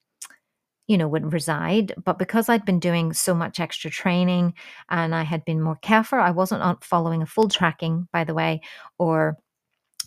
you 0.87 0.99
know 0.99 1.09
would 1.09 1.33
reside. 1.33 1.95
But 2.05 2.19
because 2.19 2.49
i'd 2.49 2.65
been 2.65 2.81
doing 2.81 3.13
so 3.13 3.35
much 3.35 3.61
extra 3.61 3.91
training 3.91 4.55
and 4.89 5.15
i 5.15 5.23
had 5.23 5.45
been 5.45 5.61
more 5.63 5.77
careful 5.83 6.19
i 6.19 6.31
wasn't 6.31 6.85
following 6.85 7.23
a 7.23 7.27
full 7.27 7.49
tracking 7.49 8.09
by 8.13 8.25
the 8.25 8.35
way 8.35 8.61
or 8.99 9.37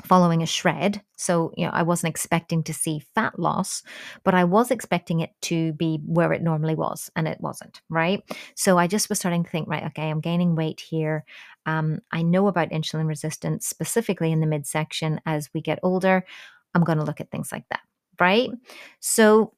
following 0.06 0.42
a 0.42 0.48
shred. 0.48 1.02
So, 1.18 1.54
you 1.56 1.66
know, 1.66 1.72
I 1.72 1.84
wasn't 1.84 2.10
expecting 2.10 2.64
to 2.64 2.74
see 2.74 3.06
fat 3.14 3.38
loss, 3.38 3.84
but 4.24 4.34
I 4.34 4.44
was 4.44 4.72
expecting 4.72 5.20
it 5.20 5.30
to 5.44 5.74
be 5.74 6.00
where 6.06 6.34
it 6.34 6.42
normally 6.42 6.76
was, 6.76 7.12
and 7.16 7.28
it 7.28 7.40
wasn't, 7.40 7.82
right? 7.90 8.22
So 8.56 8.78
I 8.78 8.88
just 8.88 9.10
was 9.10 9.20
starting 9.20 9.44
to 9.44 9.50
think, 9.50 9.68
right, 9.68 9.86
okay, 9.86 10.10
I'm 10.10 10.20
gaining 10.20 10.56
weight 10.56 10.80
here. 10.80 11.26
Um, 11.66 12.00
I 12.12 12.24
know 12.24 12.48
about 12.48 12.72
insulin 12.72 13.08
resistance, 13.08 13.68
specifically 13.68 14.32
in 14.32 14.40
the 14.40 14.48
midsection 14.48 15.22
as 15.26 15.50
we 15.54 15.62
get 15.62 15.80
older. 15.84 16.26
I'm 16.74 16.84
going 16.84 16.98
to 16.98 17.06
look 17.06 17.22
at 17.22 17.32
things 17.32 17.52
like 17.52 17.66
that, 17.70 17.82
right? 18.20 18.50
So, 19.00 19.54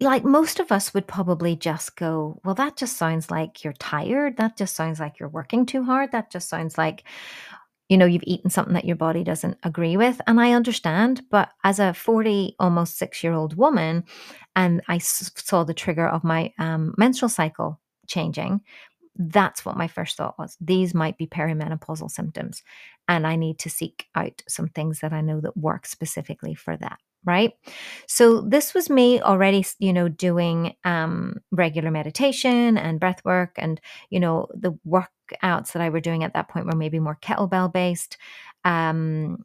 like 0.00 0.24
most 0.24 0.60
of 0.60 0.70
us 0.70 0.94
would 0.94 1.08
probably 1.08 1.56
just 1.56 1.96
go, 1.96 2.40
well, 2.44 2.54
that 2.54 2.76
just 2.76 2.96
sounds 2.96 3.32
like 3.32 3.64
you're 3.64 3.72
tired. 3.74 4.36
That 4.36 4.56
just 4.56 4.76
sounds 4.76 5.00
like 5.00 5.18
you're 5.18 5.28
working 5.28 5.66
too 5.66 5.82
hard. 5.82 6.12
That 6.12 6.30
just 6.30 6.48
sounds 6.48 6.78
like, 6.78 7.02
you 7.88 7.96
know 7.96 8.06
you've 8.06 8.24
eaten 8.26 8.50
something 8.50 8.74
that 8.74 8.84
your 8.84 8.96
body 8.96 9.24
doesn't 9.24 9.58
agree 9.62 9.96
with. 9.96 10.20
And 10.26 10.40
i 10.40 10.52
understand 10.52 11.22
but 11.30 11.50
as 11.64 11.78
a 11.80 11.94
40 11.94 12.54
almost 12.58 12.98
6 12.98 13.22
year 13.24 13.32
old 13.32 13.56
woman 13.56 14.04
and 14.56 14.82
I 14.88 14.96
s- 14.96 15.30
saw 15.36 15.64
the 15.64 15.74
trigger 15.74 16.06
of 16.08 16.24
my 16.24 16.52
um, 16.58 16.94
menstrual 16.98 17.28
cycle 17.28 17.80
changing 18.06 18.60
that's 19.16 19.64
what 19.64 19.76
my 19.76 19.88
first 19.88 20.16
thought 20.16 20.38
was. 20.38 20.56
These 20.60 20.94
might 20.94 21.18
be 21.18 21.26
perimenopausal 21.26 22.10
symptoms 22.10 22.62
and 23.08 23.26
i 23.26 23.36
need 23.36 23.58
to 23.60 23.70
seek 23.70 24.06
out 24.14 24.42
some 24.48 24.68
things 24.68 25.00
that 25.00 25.12
i 25.12 25.20
know 25.20 25.40
that 25.40 25.56
work 25.56 25.86
specifically 25.86 26.54
for 26.54 26.76
that 26.76 26.98
right 27.24 27.52
so 28.06 28.40
this 28.42 28.74
was 28.74 28.88
me 28.88 29.20
already 29.20 29.64
you 29.78 29.92
know 29.92 30.08
doing 30.08 30.74
um 30.84 31.36
regular 31.50 31.90
meditation 31.90 32.78
and 32.78 33.00
breath 33.00 33.24
work 33.24 33.52
and 33.58 33.80
you 34.10 34.20
know 34.20 34.46
the 34.54 34.72
workouts 34.86 35.72
that 35.72 35.82
i 35.82 35.88
were 35.88 36.00
doing 36.00 36.24
at 36.24 36.32
that 36.34 36.48
point 36.48 36.66
were 36.66 36.76
maybe 36.76 37.00
more 37.00 37.18
kettlebell 37.20 37.72
based 37.72 38.16
um 38.64 39.44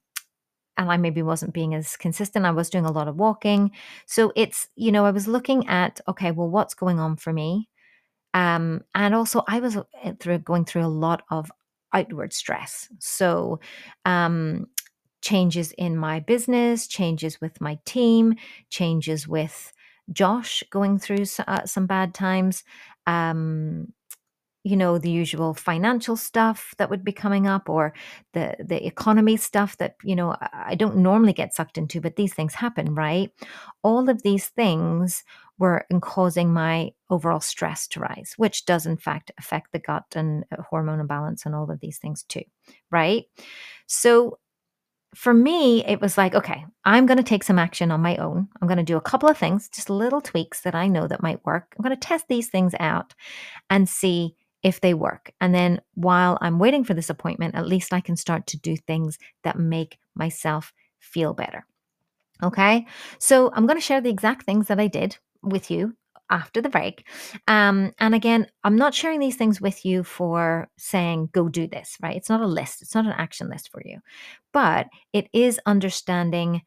and 0.77 0.91
I 0.91 0.97
maybe 0.97 1.21
wasn't 1.21 1.53
being 1.53 1.75
as 1.75 1.95
consistent. 1.95 2.45
I 2.45 2.51
was 2.51 2.69
doing 2.69 2.85
a 2.85 2.91
lot 2.91 3.07
of 3.07 3.15
walking. 3.17 3.71
So 4.07 4.31
it's, 4.35 4.67
you 4.75 4.91
know, 4.91 5.05
I 5.05 5.11
was 5.11 5.27
looking 5.27 5.67
at, 5.67 6.01
okay, 6.07 6.31
well, 6.31 6.49
what's 6.49 6.73
going 6.73 6.99
on 6.99 7.15
for 7.15 7.31
me? 7.31 7.69
Um, 8.33 8.81
and 8.95 9.15
also, 9.15 9.43
I 9.47 9.59
was 9.59 9.77
uh, 9.77 9.83
through 10.19 10.39
going 10.39 10.65
through 10.65 10.85
a 10.85 10.87
lot 10.87 11.23
of 11.31 11.51
outward 11.93 12.33
stress. 12.33 12.89
So, 12.99 13.59
um, 14.05 14.67
changes 15.23 15.71
in 15.73 15.97
my 15.97 16.19
business, 16.19 16.85
changes 16.85 17.41
with 17.41 17.59
my 17.61 17.79
team, 17.85 18.35
changes 18.69 19.27
with 19.27 19.73
Josh 20.11 20.63
going 20.69 20.99
through 20.99 21.25
uh, 21.47 21.65
some 21.65 21.87
bad 21.87 22.13
times. 22.13 22.63
Um, 23.07 23.93
you 24.63 24.77
know 24.77 24.97
the 24.97 25.11
usual 25.11 25.53
financial 25.53 26.15
stuff 26.15 26.73
that 26.77 26.89
would 26.89 27.03
be 27.03 27.11
coming 27.11 27.47
up 27.47 27.69
or 27.69 27.93
the 28.33 28.55
the 28.59 28.85
economy 28.85 29.35
stuff 29.35 29.77
that 29.77 29.95
you 30.03 30.15
know 30.15 30.35
I 30.53 30.75
don't 30.75 30.97
normally 30.97 31.33
get 31.33 31.53
sucked 31.53 31.77
into 31.77 31.99
but 31.99 32.15
these 32.15 32.33
things 32.33 32.53
happen 32.53 32.95
right 32.95 33.29
all 33.83 34.09
of 34.09 34.23
these 34.23 34.47
things 34.47 35.23
were 35.59 35.85
causing 36.01 36.53
my 36.53 36.91
overall 37.09 37.41
stress 37.41 37.87
to 37.89 37.99
rise 37.99 38.33
which 38.37 38.65
does 38.65 38.85
in 38.85 38.97
fact 38.97 39.31
affect 39.37 39.73
the 39.73 39.79
gut 39.79 40.05
and 40.15 40.45
uh, 40.51 40.61
hormone 40.61 40.99
imbalance 41.01 41.45
and 41.45 41.53
all 41.55 41.69
of 41.69 41.79
these 41.81 41.97
things 41.97 42.23
too 42.23 42.43
right 42.89 43.25
so 43.85 44.39
for 45.15 45.33
me, 45.33 45.85
it 45.85 46.01
was 46.01 46.17
like, 46.17 46.35
okay, 46.35 46.65
I'm 46.85 47.05
going 47.05 47.17
to 47.17 47.23
take 47.23 47.43
some 47.43 47.59
action 47.59 47.91
on 47.91 48.01
my 48.01 48.15
own. 48.17 48.47
I'm 48.61 48.67
going 48.67 48.77
to 48.77 48.83
do 48.83 48.97
a 48.97 49.01
couple 49.01 49.29
of 49.29 49.37
things, 49.37 49.69
just 49.69 49.89
little 49.89 50.21
tweaks 50.21 50.61
that 50.61 50.75
I 50.75 50.87
know 50.87 51.07
that 51.07 51.23
might 51.23 51.45
work. 51.45 51.73
I'm 51.77 51.83
going 51.83 51.95
to 51.95 52.07
test 52.07 52.27
these 52.27 52.49
things 52.49 52.73
out 52.79 53.13
and 53.69 53.87
see 53.87 54.35
if 54.63 54.81
they 54.81 54.93
work. 54.93 55.31
And 55.41 55.53
then 55.53 55.81
while 55.93 56.37
I'm 56.41 56.57
waiting 56.59 56.83
for 56.83 56.93
this 56.93 57.09
appointment, 57.09 57.55
at 57.55 57.67
least 57.67 57.93
I 57.93 58.01
can 58.01 58.15
start 58.15 58.47
to 58.47 58.59
do 58.59 58.75
things 58.75 59.19
that 59.43 59.59
make 59.59 59.99
myself 60.15 60.73
feel 60.99 61.33
better. 61.33 61.65
Okay. 62.41 62.87
So 63.19 63.51
I'm 63.53 63.65
going 63.65 63.77
to 63.77 63.85
share 63.85 64.01
the 64.01 64.09
exact 64.09 64.45
things 64.45 64.67
that 64.67 64.79
I 64.79 64.87
did 64.87 65.17
with 65.41 65.69
you 65.69 65.95
after 66.29 66.61
the 66.61 66.69
break. 66.69 67.07
Um, 67.47 67.91
and 67.99 68.15
again, 68.15 68.47
I'm 68.63 68.75
not 68.75 68.93
sharing 68.93 69.19
these 69.19 69.35
things 69.35 69.61
with 69.61 69.85
you 69.85 70.03
for 70.03 70.69
saying, 70.77 71.29
go 71.31 71.49
do 71.49 71.67
this, 71.67 71.97
right? 72.01 72.15
It's 72.15 72.29
not 72.29 72.41
a 72.41 72.47
list, 72.47 72.81
it's 72.81 72.95
not 72.95 73.05
an 73.05 73.13
action 73.13 73.49
list 73.49 73.69
for 73.71 73.81
you, 73.85 73.99
but 74.51 74.87
it 75.11 75.27
is 75.33 75.59
understanding 75.65 76.61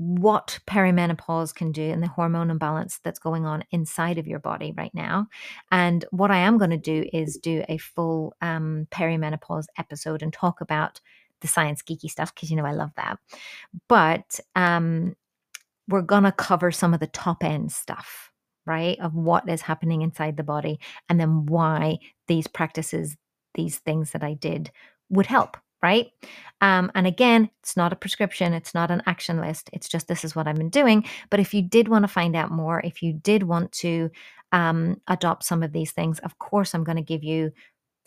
what 0.00 0.58
perimenopause 0.66 1.54
can 1.54 1.72
do 1.72 1.82
and 1.82 2.02
the 2.02 2.08
hormone 2.08 2.50
imbalance 2.50 3.00
that's 3.04 3.18
going 3.18 3.44
on 3.44 3.62
inside 3.70 4.16
of 4.16 4.26
your 4.26 4.38
body 4.38 4.72
right 4.74 4.94
now. 4.94 5.26
And 5.70 6.06
what 6.10 6.30
I 6.30 6.38
am 6.38 6.56
going 6.56 6.70
to 6.70 6.78
do 6.78 7.04
is 7.12 7.36
do 7.36 7.62
a 7.68 7.76
full 7.76 8.34
um, 8.40 8.88
perimenopause 8.90 9.66
episode 9.76 10.22
and 10.22 10.32
talk 10.32 10.62
about 10.62 11.02
the 11.42 11.48
science 11.48 11.82
geeky 11.82 12.10
stuff 12.10 12.34
because 12.34 12.50
you 12.50 12.56
know 12.56 12.64
I 12.64 12.72
love 12.72 12.92
that. 12.96 13.18
But 13.88 14.40
um, 14.56 15.16
we're 15.86 16.00
going 16.00 16.24
to 16.24 16.32
cover 16.32 16.70
some 16.70 16.94
of 16.94 17.00
the 17.00 17.06
top 17.06 17.44
end 17.44 17.70
stuff, 17.70 18.29
right? 18.70 18.98
Of 19.00 19.14
what 19.14 19.48
is 19.48 19.62
happening 19.62 20.02
inside 20.02 20.36
the 20.36 20.44
body 20.44 20.78
and 21.08 21.18
then 21.18 21.46
why 21.46 21.98
these 22.28 22.46
practices, 22.46 23.16
these 23.54 23.78
things 23.78 24.12
that 24.12 24.22
I 24.22 24.34
did 24.34 24.70
would 25.08 25.26
help 25.26 25.56
right? 25.82 26.08
Um, 26.60 26.92
and 26.94 27.06
again, 27.06 27.50
it's 27.62 27.76
not 27.76 27.92
a 27.92 27.96
prescription, 27.96 28.52
it's 28.52 28.74
not 28.74 28.90
an 28.90 29.02
action 29.06 29.40
list. 29.40 29.70
It's 29.72 29.88
just 29.88 30.08
this 30.08 30.24
is 30.24 30.36
what 30.36 30.46
I've 30.46 30.56
been 30.56 30.68
doing. 30.68 31.04
But 31.30 31.40
if 31.40 31.54
you 31.54 31.62
did 31.62 31.88
want 31.88 32.04
to 32.04 32.08
find 32.08 32.36
out 32.36 32.50
more, 32.50 32.80
if 32.84 33.02
you 33.02 33.14
did 33.14 33.44
want 33.44 33.72
to 33.72 34.10
um, 34.52 35.00
adopt 35.08 35.44
some 35.44 35.62
of 35.62 35.72
these 35.72 35.92
things, 35.92 36.18
of 36.18 36.38
course, 36.38 36.74
I'm 36.74 36.84
going 36.84 36.96
to 36.96 37.02
give 37.02 37.24
you, 37.24 37.52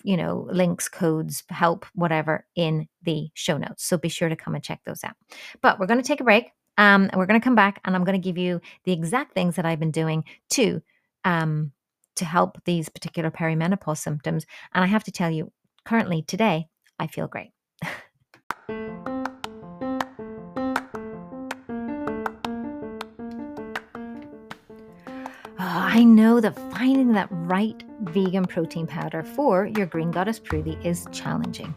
you 0.04 0.17
know, 0.17 0.47
links, 0.52 0.88
codes, 0.88 1.43
help, 1.49 1.86
whatever 1.95 2.45
in 2.56 2.88
the 3.02 3.30
show 3.34 3.58
notes. 3.58 3.86
So 3.86 3.97
be 3.97 4.10
sure 4.10 4.30
to 4.30 4.36
come 4.36 4.54
and 4.54 4.63
check 4.63 4.82
those 4.86 5.04
out. 5.04 5.15
But 5.62 5.80
we're 5.80 5.88
going 5.88 6.02
to 6.02 6.08
take 6.08 6.21
a 6.21 6.26
break. 6.26 6.52
Um, 6.77 7.03
and 7.03 7.15
we're 7.15 7.25
going 7.25 7.39
to 7.39 7.43
come 7.43 7.55
back 7.55 7.79
and 7.86 7.95
I'm 7.95 8.03
going 8.03 8.19
to 8.19 8.23
give 8.23 8.38
you 8.38 8.62
the 8.83 8.93
exact 8.93 9.33
things 9.33 9.55
that 9.55 9.65
I've 9.65 9.79
been 9.79 9.91
doing 9.91 10.23
to 10.51 10.81
um, 11.23 11.71
to 12.15 12.25
help 12.25 12.63
these 12.65 12.89
particular 12.89 13.31
perimenopause 13.31 13.97
symptoms. 13.97 14.45
And 14.73 14.83
I 14.83 14.88
have 14.88 15.03
to 15.05 15.12
tell 15.12 15.31
you, 15.31 15.51
currently 15.86 16.21
today, 16.21 16.67
I 16.99 17.07
feel 17.07 17.27
great. 17.27 17.51
I 25.95 26.03
know 26.03 26.41
that 26.41 26.57
finding 26.71 27.13
that 27.13 27.27
right 27.31 27.83
vegan 28.01 28.45
protein 28.45 28.88
powder 28.88 29.21
for 29.21 29.67
your 29.67 29.86
green 29.86 30.09
goddess 30.09 30.39
Prudy 30.39 30.75
is 30.83 31.05
challenging. 31.12 31.73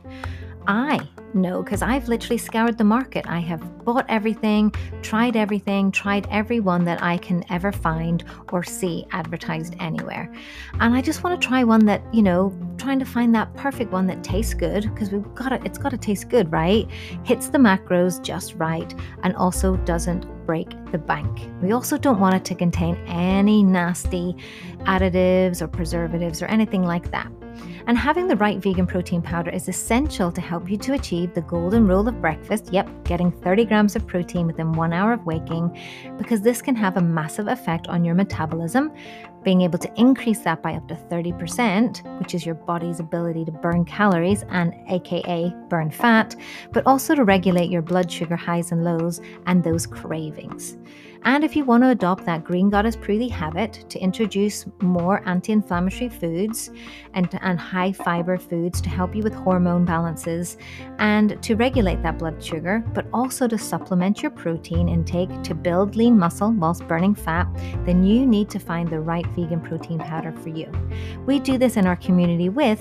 I 0.67 1.07
know 1.35 1.63
because 1.63 1.83
I've 1.83 2.09
literally 2.09 2.39
scoured 2.39 2.79
the 2.79 2.85
market. 2.85 3.27
I 3.29 3.39
have 3.41 3.85
bought 3.85 4.07
everything, 4.09 4.73
tried 5.03 5.37
everything, 5.37 5.93
tried 5.93 6.27
every 6.31 6.61
one 6.61 6.85
that 6.85 7.03
I 7.03 7.19
can 7.19 7.45
ever 7.51 7.71
find 7.71 8.25
or 8.53 8.65
see 8.65 9.07
advertised 9.13 9.77
anywhere. 9.79 10.33
And 10.81 10.95
I 10.95 11.03
just 11.03 11.23
want 11.23 11.41
to 11.41 11.47
try 11.47 11.63
one 11.63 11.85
that, 11.87 12.03
you 12.13 12.23
know, 12.23 12.57
trying 12.79 12.99
to 12.99 13.05
find 13.05 13.35
that 13.35 13.55
perfect 13.55 13.93
one 13.93 14.07
that 14.09 14.25
tastes 14.25 14.55
good 14.55 14.83
because 14.85 15.11
we've 15.11 15.35
got 15.35 15.53
it, 15.53 15.63
it's 15.65 15.79
got 15.79 15.91
to 15.91 15.99
taste 15.99 16.29
good, 16.29 16.51
right? 16.51 16.91
Hits 17.25 17.49
the 17.49 17.59
macros 17.59 18.23
just 18.23 18.55
right 18.55 18.93
and 19.23 19.37
also 19.37 19.77
doesn't 19.79 20.27
break 20.47 20.69
the 20.91 20.99
bank. 20.99 21.49
We 21.63 21.73
also 21.73 21.99
don't 21.99 22.21
want 22.21 22.35
it 22.35 22.45
to 22.47 22.55
contain 22.55 22.97
any 23.07 23.63
nasty 23.63 24.37
additives 24.81 25.61
or 25.61 25.69
preservatives 25.69 26.43
or 26.43 26.47
anything 26.47 26.83
like 26.83 27.11
that. 27.11 27.31
And 27.87 27.97
having 27.97 28.27
the 28.27 28.37
right 28.37 28.59
vegan 28.59 28.87
protein 28.87 29.23
powder 29.23 29.51
is 29.51 29.69
essential 29.69 30.33
to 30.33 30.41
help 30.41 30.71
you 30.71 30.77
to 30.79 30.95
achieve 30.95 31.35
the 31.35 31.43
golden 31.43 31.87
rule 31.87 32.07
of 32.09 32.21
breakfast. 32.21 32.73
Yep, 32.73 33.05
getting 33.05 33.31
30 33.31 33.65
grams 33.65 33.97
of 33.97 34.07
protein 34.07 34.47
within 34.47 34.73
one 34.73 34.93
hour 34.93 35.13
of 35.13 35.25
waking, 35.25 35.77
because 36.19 36.41
this 36.41 36.63
can 36.63 36.75
have 36.77 36.97
a 36.97 37.03
massive 37.03 37.49
effect 37.49 37.87
on 37.89 38.05
your 38.05 38.15
metabolism, 38.15 38.93
being 39.43 39.63
able 39.63 39.79
to 39.79 39.93
increase 40.01 40.41
that 40.41 40.61
by 40.61 40.75
up 40.75 40.89
to 40.89 40.95
30%, 40.95 42.19
which 42.19 42.35
is 42.35 42.45
your 42.45 42.57
body's 42.57 42.99
ability 42.99 43.45
to 43.45 43.53
burn 43.53 43.85
calories 43.85 44.45
and 44.51 44.75
aka 44.89 45.55
burn 45.69 45.91
fat, 45.91 46.35
but 46.73 46.85
also 46.87 47.15
to 47.15 47.23
regulate 47.23 47.71
your 47.71 47.83
blood 47.83 48.11
sugar 48.11 48.35
highs 48.35 48.73
and 48.73 48.83
lows 48.83 49.21
and 49.47 49.63
those 49.63 49.87
cravings. 49.87 50.77
And 51.27 51.43
if 51.43 51.57
you 51.57 51.65
want 51.65 51.83
to 51.83 51.91
adopt 51.91 52.25
that 52.27 52.45
Green 52.45 52.71
Goddess 52.71 52.95
Prudie 52.95 53.29
habit 53.29 53.85
to 53.89 53.99
introduce 53.99 54.65
more 54.81 55.29
anti 55.29 55.53
inflammatory 55.53 56.09
foods 56.09 56.71
and, 57.15 57.29
and 57.43 57.59
high 57.59 57.91
fiber 57.91 58.39
foods 58.39 58.81
to 58.83 58.89
help 58.89 59.13
you 59.13 59.25
with 59.25 59.35
hormone 59.35 59.85
balances 59.85 60.57
and 61.01 61.43
to 61.43 61.57
regulate 61.57 62.01
that 62.05 62.21
blood 62.21 62.43
sugar, 62.43 62.85
but 62.95 63.09
also 63.13 63.49
to 63.49 63.59
supplement 63.59 64.23
your 64.23 64.31
protein 64.31 64.89
intake 64.89 65.43
to 65.43 65.53
build 65.53 65.97
lean 65.97 66.17
muscle 66.17 66.53
whilst 66.53 66.87
burning 66.87 67.17
fat, 67.17 67.49
then 67.85 68.05
you 68.05 68.25
need 68.25 68.49
to 68.51 68.61
find 68.61 68.89
the 68.89 69.01
right 69.01 69.27
vegan 69.35 69.61
protein 69.61 69.99
powder 69.99 70.31
for 70.31 70.51
you. 70.51 70.71
We 71.27 71.41
do 71.41 71.59
this 71.59 71.77
in 71.77 71.89
our 71.89 71.97
community 71.97 72.51
with 72.51 72.81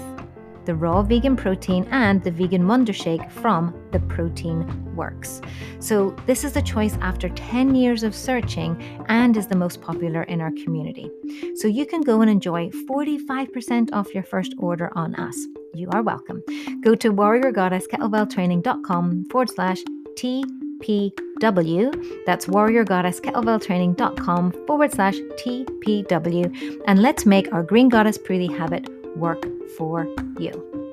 the 0.66 0.76
raw 0.76 1.02
vegan 1.02 1.36
protein, 1.36 1.86
and 1.92 2.24
the 2.24 2.32
vegan 2.32 2.66
Wonder 2.68 2.94
Shake 2.94 3.30
from 3.30 3.78
the 3.92 4.00
Protein 4.00 4.96
Works. 4.96 5.42
So, 5.80 6.16
this 6.26 6.44
is 6.44 6.54
the 6.54 6.62
choice 6.62 6.98
after 7.02 7.30
10 7.30 7.76
years 7.76 8.04
of 8.04 8.14
searching 8.16 8.82
and 9.08 9.38
is 9.38 9.48
the 9.48 9.56
most 9.56 9.82
popular 9.82 10.24
in 10.24 10.42
our 10.42 10.52
community. 10.52 11.10
So, 11.56 11.68
you 11.68 11.86
can 11.86 12.02
go 12.02 12.22
and 12.22 12.30
enjoy 12.30 12.70
45% 12.90 13.94
off 13.94 14.14
your 14.14 14.24
first 14.24 14.54
order 14.58 14.92
on 14.96 15.16
us. 15.16 15.38
You 15.74 15.90
are 15.92 16.02
welcome. 16.02 16.42
Go 16.82 16.96
to 16.96 17.14
warriorgoddesskettlebelltraining.com 17.14 19.26
forward 19.26 19.50
slash 19.50 19.80
TPW. 20.16 22.26
That's 22.26 22.48
warriorgoddesskettlebelltraining.com 22.48 24.66
forward 24.66 24.94
slash 24.94 25.16
TPW. 25.16 26.82
And 26.88 27.02
let's 27.02 27.26
make 27.26 27.52
our 27.54 27.64
Green 27.64 27.90
Goddess 27.90 28.18
pretty 28.18 28.48
habit 28.48 28.90
work 29.18 29.46
for 29.78 30.06
you. 30.40 30.86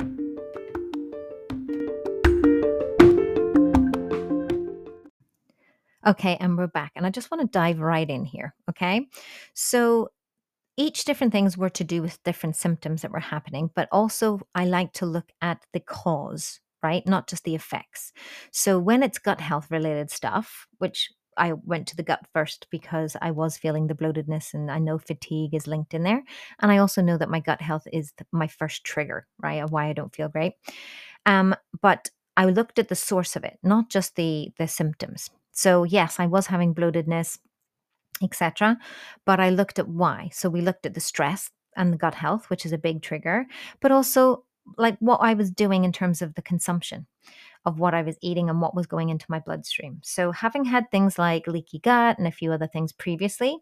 Okay, 6.05 6.37
and 6.41 6.59
we're 6.59 6.67
back. 6.67 6.93
And 6.97 7.07
I 7.07 7.11
just 7.11 7.31
want 7.31 7.43
to 7.43 7.47
dive 7.47 7.81
right 7.81 8.09
in 8.09 8.25
here. 8.25 8.55
Okay. 8.69 9.07
So 9.55 10.09
each 10.77 11.05
different 11.05 11.33
things 11.33 11.57
were 11.57 11.71
to 11.71 11.85
do 11.85 12.03
with 12.03 12.23
different 12.25 12.57
symptoms 12.57 13.03
that 13.03 13.13
were 13.13 13.21
happening, 13.21 13.71
but 13.75 13.89
also 13.93 14.41
I 14.55 14.65
like 14.65 14.93
to 14.95 15.07
look 15.07 15.31
at 15.41 15.65
the 15.73 15.81
cause, 15.81 16.61
right? 16.83 17.07
Not 17.07 17.29
just 17.29 17.45
the 17.45 17.55
effects. 17.55 18.13
So 18.51 18.79
when 18.79 19.03
it's 19.03 19.19
gut 19.19 19.41
health 19.41 19.71
related 19.71 20.11
stuff, 20.11 20.67
which 20.79 21.11
I 21.37 21.53
went 21.53 21.89
to 21.89 21.97
the 21.97 22.03
gut 22.03 22.21
first 22.33 22.67
because 22.71 23.17
I 23.21 23.31
was 23.31 23.57
feeling 23.57 23.87
the 23.87 23.95
bloatedness 23.95 24.55
and 24.55 24.71
I 24.71 24.79
know 24.79 24.99
fatigue 24.99 25.55
is 25.55 25.67
linked 25.67 25.95
in 25.95 26.03
there. 26.03 26.23
And 26.61 26.71
I 26.71 26.79
also 26.79 27.03
know 27.03 27.17
that 27.19 27.31
my 27.31 27.41
gut 27.41 27.61
health 27.61 27.87
is 27.93 28.13
my 28.33 28.47
first 28.47 28.85
trigger, 28.85 29.27
right, 29.43 29.69
why 29.69 29.87
I 29.87 29.93
don't 29.93 30.15
feel 30.15 30.29
great. 30.29 30.55
Um, 31.27 31.55
but 31.81 32.11
I 32.37 32.47
looked 32.47 32.79
at 32.79 32.89
the 32.89 32.95
source 32.95 33.37
of 33.37 33.45
it, 33.45 33.59
not 33.63 33.91
just 33.91 34.17
the 34.17 34.53
the 34.59 34.69
symptoms. 34.69 35.31
So 35.53 35.85
yes, 35.85 36.19
I 36.19 36.27
was 36.27 36.47
having 36.47 36.75
bloatedness, 36.75 37.39
etc. 38.23 38.79
But 39.25 39.41
I 39.41 39.51
looked 39.51 39.79
at 39.79 39.89
why. 39.89 40.31
So 40.33 40.49
we 40.49 40.61
looked 40.61 40.87
at 40.87 40.95
the 40.95 41.01
stress 41.01 41.51
and 41.77 41.93
the 41.93 41.99
gut 41.99 42.15
health, 42.15 42.51
which 42.51 42.67
is 42.67 42.73
a 42.73 42.79
big 42.79 43.03
trigger, 43.03 43.47
but 43.81 43.93
also 43.93 44.45
like 44.77 44.97
what 45.01 45.19
I 45.19 45.35
was 45.35 45.51
doing 45.51 45.85
in 45.85 45.93
terms 45.93 46.23
of 46.23 46.35
the 46.35 46.43
consumption 46.43 47.07
of 47.65 47.79
what 47.79 47.95
I 47.95 48.03
was 48.03 48.17
eating 48.21 48.51
and 48.51 48.61
what 48.61 48.75
was 48.75 48.87
going 48.87 49.11
into 49.11 49.27
my 49.29 49.39
bloodstream. 49.39 50.01
So, 50.03 50.33
having 50.33 50.65
had 50.65 50.91
things 50.91 51.19
like 51.19 51.47
leaky 51.47 51.79
gut 51.79 52.19
and 52.19 52.27
a 52.27 52.33
few 52.33 52.53
other 52.53 52.67
things 52.67 52.93
previously, 52.93 53.59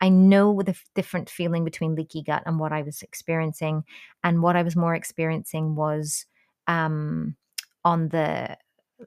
I 0.00 0.08
know 0.08 0.62
the 0.62 0.76
different 0.94 1.30
feeling 1.30 1.64
between 1.64 1.94
leaky 1.94 2.22
gut 2.22 2.42
and 2.46 2.58
what 2.58 2.72
I 2.72 2.82
was 2.82 3.02
experiencing. 3.02 3.84
And 4.22 4.42
what 4.42 4.56
I 4.56 4.62
was 4.62 4.76
more 4.76 4.94
experiencing 4.94 5.74
was 5.74 6.26
um, 6.66 7.36
on 7.84 8.08
the, 8.08 8.56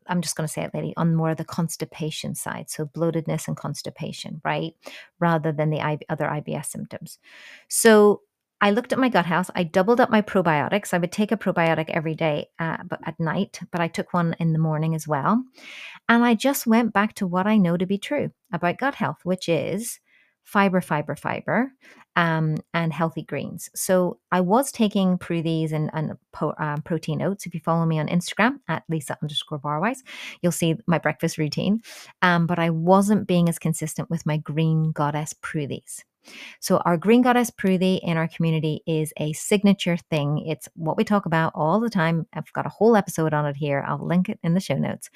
I'm 0.07 0.21
just 0.21 0.35
going 0.35 0.47
to 0.47 0.51
say 0.51 0.63
it, 0.63 0.73
lady, 0.73 0.93
on 0.97 1.15
more 1.15 1.31
of 1.31 1.37
the 1.37 1.45
constipation 1.45 2.35
side. 2.35 2.69
So 2.69 2.85
bloatedness 2.85 3.47
and 3.47 3.57
constipation, 3.57 4.41
right? 4.43 4.73
Rather 5.19 5.51
than 5.51 5.69
the 5.69 5.81
other 6.09 6.25
IBS 6.25 6.65
symptoms. 6.65 7.19
So 7.67 8.21
I 8.61 8.71
looked 8.71 8.91
at 8.91 8.99
my 8.99 9.09
gut 9.09 9.25
health. 9.25 9.49
I 9.55 9.63
doubled 9.63 10.01
up 10.01 10.09
my 10.09 10.21
probiotics. 10.21 10.93
I 10.93 10.97
would 10.97 11.11
take 11.11 11.31
a 11.31 11.37
probiotic 11.37 11.89
every 11.89 12.15
day 12.15 12.47
uh, 12.59 12.77
but 12.85 12.99
at 13.05 13.19
night, 13.19 13.59
but 13.71 13.79
I 13.79 13.87
took 13.87 14.13
one 14.13 14.35
in 14.39 14.51
the 14.51 14.59
morning 14.59 14.95
as 14.95 15.07
well. 15.07 15.43
And 16.09 16.25
I 16.25 16.35
just 16.35 16.67
went 16.67 16.93
back 16.93 17.15
to 17.15 17.27
what 17.27 17.47
I 17.47 17.57
know 17.57 17.77
to 17.77 17.85
be 17.85 17.97
true 17.97 18.31
about 18.51 18.77
gut 18.77 18.95
health, 18.95 19.19
which 19.23 19.47
is 19.47 19.99
fiber, 20.43 20.81
fiber, 20.81 21.15
fiber, 21.15 21.71
um, 22.15 22.57
and 22.73 22.91
healthy 22.91 23.23
greens. 23.23 23.69
So 23.75 24.19
I 24.31 24.41
was 24.41 24.71
taking 24.71 25.17
Prudhies 25.17 25.71
and, 25.71 25.89
and 25.93 26.13
po- 26.33 26.55
um, 26.57 26.81
protein 26.81 27.21
oats. 27.21 27.45
If 27.45 27.53
you 27.53 27.59
follow 27.59 27.85
me 27.85 27.99
on 27.99 28.07
Instagram 28.07 28.59
at 28.67 28.83
Lisa 28.89 29.17
underscore 29.21 29.59
barwise, 29.59 29.99
you'll 30.41 30.51
see 30.51 30.75
my 30.87 30.97
breakfast 30.97 31.37
routine. 31.37 31.81
Um, 32.21 32.47
but 32.47 32.59
I 32.59 32.71
wasn't 32.71 33.27
being 33.27 33.47
as 33.47 33.59
consistent 33.59 34.09
with 34.09 34.25
my 34.25 34.37
green 34.37 34.91
goddess 34.91 35.33
Prudhies. 35.33 36.03
So, 36.59 36.77
our 36.77 36.97
Green 36.97 37.21
Goddess 37.21 37.49
Prudie 37.49 37.99
in 38.03 38.17
our 38.17 38.27
community 38.27 38.81
is 38.85 39.13
a 39.17 39.33
signature 39.33 39.97
thing. 40.09 40.45
It's 40.45 40.67
what 40.75 40.97
we 40.97 41.03
talk 41.03 41.25
about 41.25 41.53
all 41.55 41.79
the 41.79 41.89
time. 41.89 42.27
I've 42.33 42.51
got 42.53 42.65
a 42.65 42.69
whole 42.69 42.95
episode 42.95 43.33
on 43.33 43.45
it 43.45 43.55
here. 43.55 43.83
I'll 43.87 44.05
link 44.05 44.29
it 44.29 44.39
in 44.43 44.53
the 44.53 44.59
show 44.59 44.75
notes. 44.75 45.09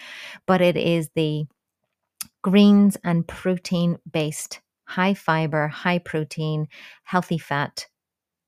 But 0.45 0.61
it 0.61 0.77
is 0.77 1.09
the 1.15 1.45
greens 2.41 2.97
and 3.03 3.27
protein 3.27 3.97
based, 4.09 4.61
high 4.95 5.13
fiber, 5.13 5.67
high 5.67 5.99
protein, 5.99 6.67
healthy 7.03 7.37
fat 7.37 7.87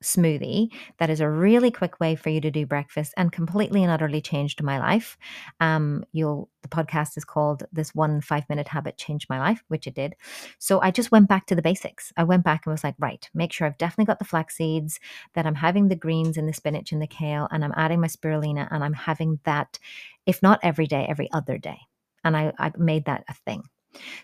smoothie 0.03 0.69
that 0.99 1.09
is 1.09 1.19
a 1.19 1.29
really 1.29 1.71
quick 1.71 1.99
way 1.99 2.15
for 2.15 2.29
you 2.29 2.39
to 2.41 2.51
do 2.51 2.65
breakfast 2.65 3.13
and 3.17 3.31
completely 3.31 3.81
and 3.81 3.91
utterly 3.91 4.21
changed 4.21 4.61
my 4.61 4.77
life. 4.77 5.17
Um 5.59 6.03
you'll 6.11 6.49
the 6.61 6.69
podcast 6.69 7.17
is 7.17 7.25
called 7.25 7.63
this 7.71 7.95
one 7.95 8.21
five 8.21 8.43
minute 8.49 8.67
habit 8.67 8.97
changed 8.97 9.27
my 9.29 9.39
life 9.39 9.63
which 9.67 9.87
it 9.87 9.95
did. 9.95 10.15
So 10.59 10.79
i 10.81 10.91
just 10.91 11.11
went 11.11 11.27
back 11.27 11.47
to 11.47 11.55
the 11.55 11.61
basics. 11.61 12.11
I 12.17 12.23
went 12.23 12.43
back 12.43 12.65
and 12.65 12.71
was 12.71 12.83
like 12.83 12.95
right 12.99 13.27
make 13.33 13.51
sure 13.53 13.65
i've 13.67 13.77
definitely 13.77 14.05
got 14.05 14.19
the 14.19 14.25
flax 14.25 14.57
seeds 14.57 14.99
that 15.33 15.45
i'm 15.47 15.55
having 15.55 15.87
the 15.87 15.95
greens 15.95 16.37
and 16.37 16.47
the 16.47 16.53
spinach 16.53 16.91
and 16.91 17.01
the 17.01 17.07
kale 17.07 17.47
and 17.51 17.63
i'm 17.63 17.73
adding 17.75 18.01
my 18.01 18.07
spirulina 18.07 18.67
and 18.71 18.83
i'm 18.83 18.93
having 18.93 19.39
that 19.43 19.79
if 20.25 20.43
not 20.43 20.59
every 20.61 20.87
day 20.87 21.05
every 21.09 21.29
other 21.31 21.57
day. 21.57 21.79
And 22.23 22.37
i 22.37 22.53
i 22.59 22.71
made 22.77 23.05
that 23.05 23.23
a 23.29 23.33
thing 23.33 23.63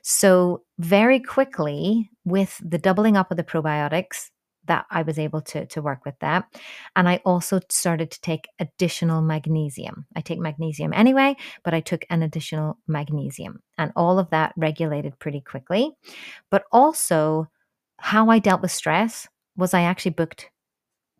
so 0.01 0.63
very 0.79 1.19
quickly 1.19 2.09
with 2.25 2.61
the 2.63 2.77
doubling 2.77 3.17
up 3.17 3.31
of 3.31 3.37
the 3.37 3.43
probiotics 3.43 4.29
that 4.65 4.85
I 4.91 5.01
was 5.01 5.17
able 5.17 5.41
to, 5.41 5.65
to 5.65 5.81
work 5.81 6.05
with 6.05 6.15
that. 6.19 6.45
And 6.95 7.09
I 7.09 7.19
also 7.25 7.59
started 7.69 8.11
to 8.11 8.21
take 8.21 8.47
additional 8.59 9.21
magnesium. 9.21 10.05
I 10.15 10.21
take 10.21 10.39
magnesium 10.39 10.93
anyway, 10.93 11.35
but 11.63 11.73
I 11.73 11.79
took 11.79 12.05
an 12.09 12.21
additional 12.21 12.77
magnesium. 12.87 13.61
And 13.77 13.91
all 13.95 14.19
of 14.19 14.29
that 14.29 14.53
regulated 14.55 15.17
pretty 15.19 15.41
quickly. 15.41 15.91
But 16.49 16.63
also, 16.71 17.49
how 17.97 18.29
I 18.29 18.39
dealt 18.39 18.61
with 18.61 18.71
stress 18.71 19.27
was 19.55 19.73
I 19.73 19.81
actually 19.81 20.11
booked 20.11 20.49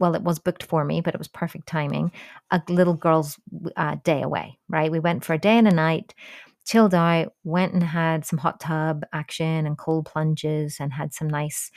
well, 0.02 0.16
it 0.16 0.24
was 0.24 0.40
booked 0.40 0.64
for 0.64 0.84
me, 0.84 1.00
but 1.00 1.14
it 1.14 1.20
was 1.20 1.28
perfect 1.28 1.68
timing. 1.68 2.12
A 2.50 2.60
little 2.68 2.96
girl's 2.96 3.38
uh, 3.78 3.98
day 4.04 4.24
away, 4.24 4.58
right? 4.68 4.92
We 4.92 5.00
went 5.00 5.24
for 5.24 5.34
a 5.34 5.38
day 5.38 5.60
and 5.60 5.68
a 5.68 5.72
night, 5.72 6.16
chilled 6.66 6.94
out, 6.94 7.34
went 7.44 7.74
and 7.74 7.84
had 7.84 8.26
some 8.26 8.40
hot 8.40 8.60
tub 8.60 9.04
action 9.14 9.66
and 9.66 9.78
cold 9.78 10.06
plunges, 10.06 10.78
and 10.80 10.94
had 10.94 11.14
some 11.14 11.28
nice 11.28 11.72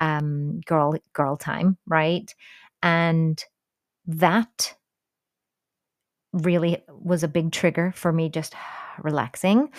um, 0.00 0.60
girl 0.66 0.94
girl 1.12 1.36
time, 1.36 1.76
right? 1.86 2.34
And 2.82 3.42
that 4.06 4.74
really 6.32 6.82
was 6.88 7.22
a 7.22 7.28
big 7.28 7.52
trigger 7.52 7.92
for 7.94 8.12
me 8.12 8.28
just 8.28 8.54
relaxing 9.02 9.70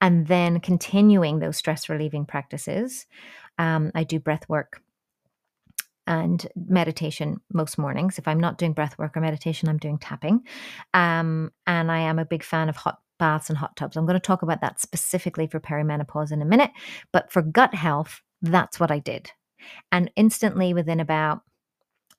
and 0.00 0.26
then 0.26 0.60
continuing 0.60 1.38
those 1.38 1.56
stress 1.56 1.88
relieving 1.88 2.26
practices. 2.26 3.06
Um, 3.58 3.90
I 3.94 4.04
do 4.04 4.18
breath 4.20 4.48
work 4.48 4.82
and 6.06 6.46
meditation 6.54 7.40
most 7.52 7.78
mornings. 7.78 8.18
If 8.18 8.28
I'm 8.28 8.38
not 8.38 8.58
doing 8.58 8.72
breath 8.72 8.98
work 8.98 9.16
or 9.16 9.20
meditation, 9.20 9.68
I'm 9.68 9.78
doing 9.78 9.98
tapping. 9.98 10.42
Um, 10.94 11.52
and 11.66 11.90
I 11.90 12.00
am 12.00 12.18
a 12.18 12.24
big 12.24 12.44
fan 12.44 12.68
of 12.68 12.76
hot 12.76 13.00
baths 13.18 13.48
and 13.48 13.58
hot 13.58 13.76
tubs. 13.76 13.96
I'm 13.96 14.06
going 14.06 14.14
to 14.14 14.20
talk 14.20 14.42
about 14.42 14.60
that 14.60 14.80
specifically 14.80 15.46
for 15.46 15.60
perimenopause 15.60 16.32
in 16.32 16.42
a 16.42 16.46
minute. 16.46 16.70
But 17.12 17.32
for 17.32 17.42
gut 17.42 17.74
health, 17.74 18.22
that's 18.42 18.78
what 18.78 18.90
I 18.90 18.98
did. 18.98 19.30
And 19.90 20.10
instantly, 20.16 20.74
within 20.74 21.00
about 21.00 21.40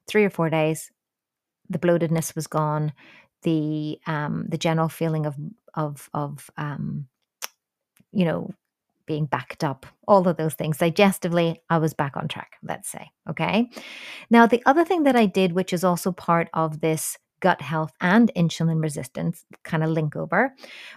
three 0.07 0.25
or 0.25 0.29
four 0.29 0.49
days, 0.49 0.91
the 1.69 1.79
bloatedness 1.79 2.35
was 2.35 2.47
gone. 2.47 2.93
The 3.43 3.99
um, 4.07 4.45
the 4.49 4.57
general 4.57 4.89
feeling 4.89 5.25
of 5.25 5.35
of 5.73 6.09
of 6.13 6.49
um, 6.57 7.07
you 8.11 8.25
know 8.25 8.49
being 9.05 9.25
backed 9.25 9.63
up, 9.63 9.85
all 10.07 10.27
of 10.27 10.37
those 10.37 10.53
things. 10.53 10.77
Digestively, 10.77 11.55
I 11.69 11.77
was 11.77 11.93
back 11.93 12.17
on 12.17 12.27
track, 12.27 12.57
let's 12.61 12.89
say. 12.89 13.09
Okay. 13.29 13.69
Now, 14.29 14.45
the 14.45 14.61
other 14.65 14.83
thing 14.83 15.03
that 15.03 15.15
I 15.15 15.25
did, 15.25 15.53
which 15.53 15.71
is 15.71 15.83
also 15.83 16.11
part 16.11 16.49
of 16.53 16.81
this 16.81 17.17
gut 17.39 17.61
health 17.61 17.91
and 18.01 18.31
insulin 18.35 18.81
resistance 18.81 19.45
kind 19.63 19.83
of 19.83 19.89
link 19.89 20.15
over, 20.15 20.53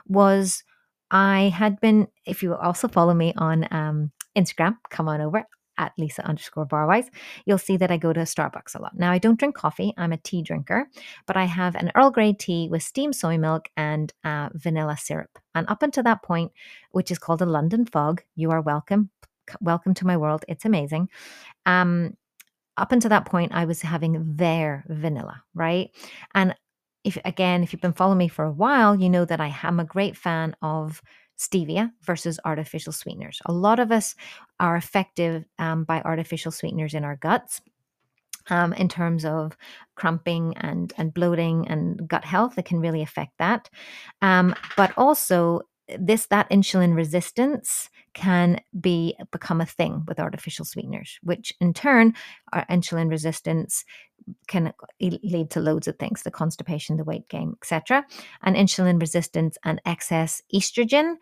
was 0.08 0.64
I 1.10 1.52
had 1.54 1.80
been, 1.80 2.08
if 2.24 2.42
you 2.42 2.54
also 2.54 2.88
follow 2.88 3.14
me 3.14 3.32
on 3.36 3.66
um, 3.72 4.12
Instagram, 4.36 4.76
come 4.90 5.08
on 5.08 5.20
over 5.20 5.44
at 5.78 5.92
Lisa 5.96 6.24
underscore 6.26 6.66
Barwise, 6.66 7.08
you'll 7.46 7.58
see 7.58 7.76
that 7.78 7.90
I 7.90 7.96
go 7.96 8.12
to 8.12 8.20
Starbucks 8.20 8.74
a 8.74 8.82
lot. 8.82 8.96
Now, 8.96 9.10
I 9.10 9.18
don't 9.18 9.38
drink 9.38 9.54
coffee, 9.54 9.94
I'm 9.96 10.12
a 10.12 10.18
tea 10.18 10.42
drinker, 10.42 10.86
but 11.26 11.36
I 11.36 11.44
have 11.44 11.74
an 11.74 11.90
Earl 11.94 12.10
Grey 12.10 12.34
tea 12.34 12.68
with 12.70 12.82
steamed 12.82 13.16
soy 13.16 13.38
milk 13.38 13.68
and 13.76 14.12
uh, 14.22 14.50
vanilla 14.52 14.96
syrup. 14.98 15.38
And 15.54 15.66
up 15.68 15.82
until 15.82 16.02
that 16.04 16.22
point, 16.22 16.52
which 16.90 17.10
is 17.10 17.18
called 17.18 17.42
a 17.42 17.46
London 17.46 17.86
fog, 17.86 18.22
you 18.36 18.50
are 18.50 18.60
welcome. 18.60 19.10
Welcome 19.60 19.94
to 19.94 20.06
my 20.06 20.16
world. 20.16 20.44
It's 20.48 20.64
amazing. 20.64 21.08
Um, 21.66 22.16
up 22.80 22.92
until 22.92 23.10
that 23.10 23.26
point, 23.26 23.52
I 23.52 23.64
was 23.64 23.82
having 23.82 24.36
their 24.36 24.84
vanilla, 24.88 25.42
right? 25.54 25.90
And 26.34 26.54
if 27.04 27.18
again, 27.24 27.62
if 27.62 27.72
you've 27.72 27.82
been 27.82 27.92
following 27.92 28.18
me 28.18 28.28
for 28.28 28.44
a 28.44 28.52
while, 28.52 28.94
you 28.96 29.08
know 29.08 29.24
that 29.24 29.40
I 29.40 29.54
am 29.62 29.80
a 29.80 29.84
great 29.84 30.16
fan 30.16 30.54
of 30.62 31.02
stevia 31.38 31.90
versus 32.02 32.38
artificial 32.44 32.92
sweeteners. 32.92 33.40
A 33.46 33.52
lot 33.52 33.78
of 33.78 33.90
us 33.90 34.14
are 34.58 34.76
affected 34.76 35.46
um, 35.58 35.84
by 35.84 36.02
artificial 36.02 36.52
sweeteners 36.52 36.94
in 36.94 37.04
our 37.04 37.16
guts. 37.16 37.60
Um, 38.48 38.72
in 38.72 38.88
terms 38.88 39.24
of 39.24 39.56
cramping 39.94 40.56
and, 40.56 40.92
and 40.96 41.14
bloating 41.14 41.68
and 41.68 42.08
gut 42.08 42.24
health, 42.24 42.58
it 42.58 42.64
can 42.64 42.80
really 42.80 43.02
affect 43.02 43.32
that. 43.38 43.68
Um, 44.22 44.54
but 44.76 44.92
also, 44.96 45.60
this 45.98 46.26
that 46.26 46.50
insulin 46.50 46.94
resistance 46.94 47.88
can 48.12 48.60
be 48.80 49.16
become 49.30 49.60
a 49.60 49.66
thing 49.66 50.04
with 50.06 50.18
artificial 50.18 50.64
sweeteners, 50.64 51.18
which 51.22 51.52
in 51.60 51.72
turn, 51.72 52.14
our 52.52 52.66
insulin 52.66 53.10
resistance 53.10 53.84
can 54.48 54.72
lead 55.00 55.50
to 55.50 55.60
loads 55.60 55.88
of 55.88 55.96
things 55.96 56.22
the 56.22 56.30
constipation 56.30 56.96
the 56.96 57.04
weight 57.04 57.28
gain 57.28 57.54
etc 57.60 58.04
and 58.42 58.54
insulin 58.54 59.00
resistance 59.00 59.56
and 59.64 59.80
excess 59.86 60.42
estrogen 60.54 61.14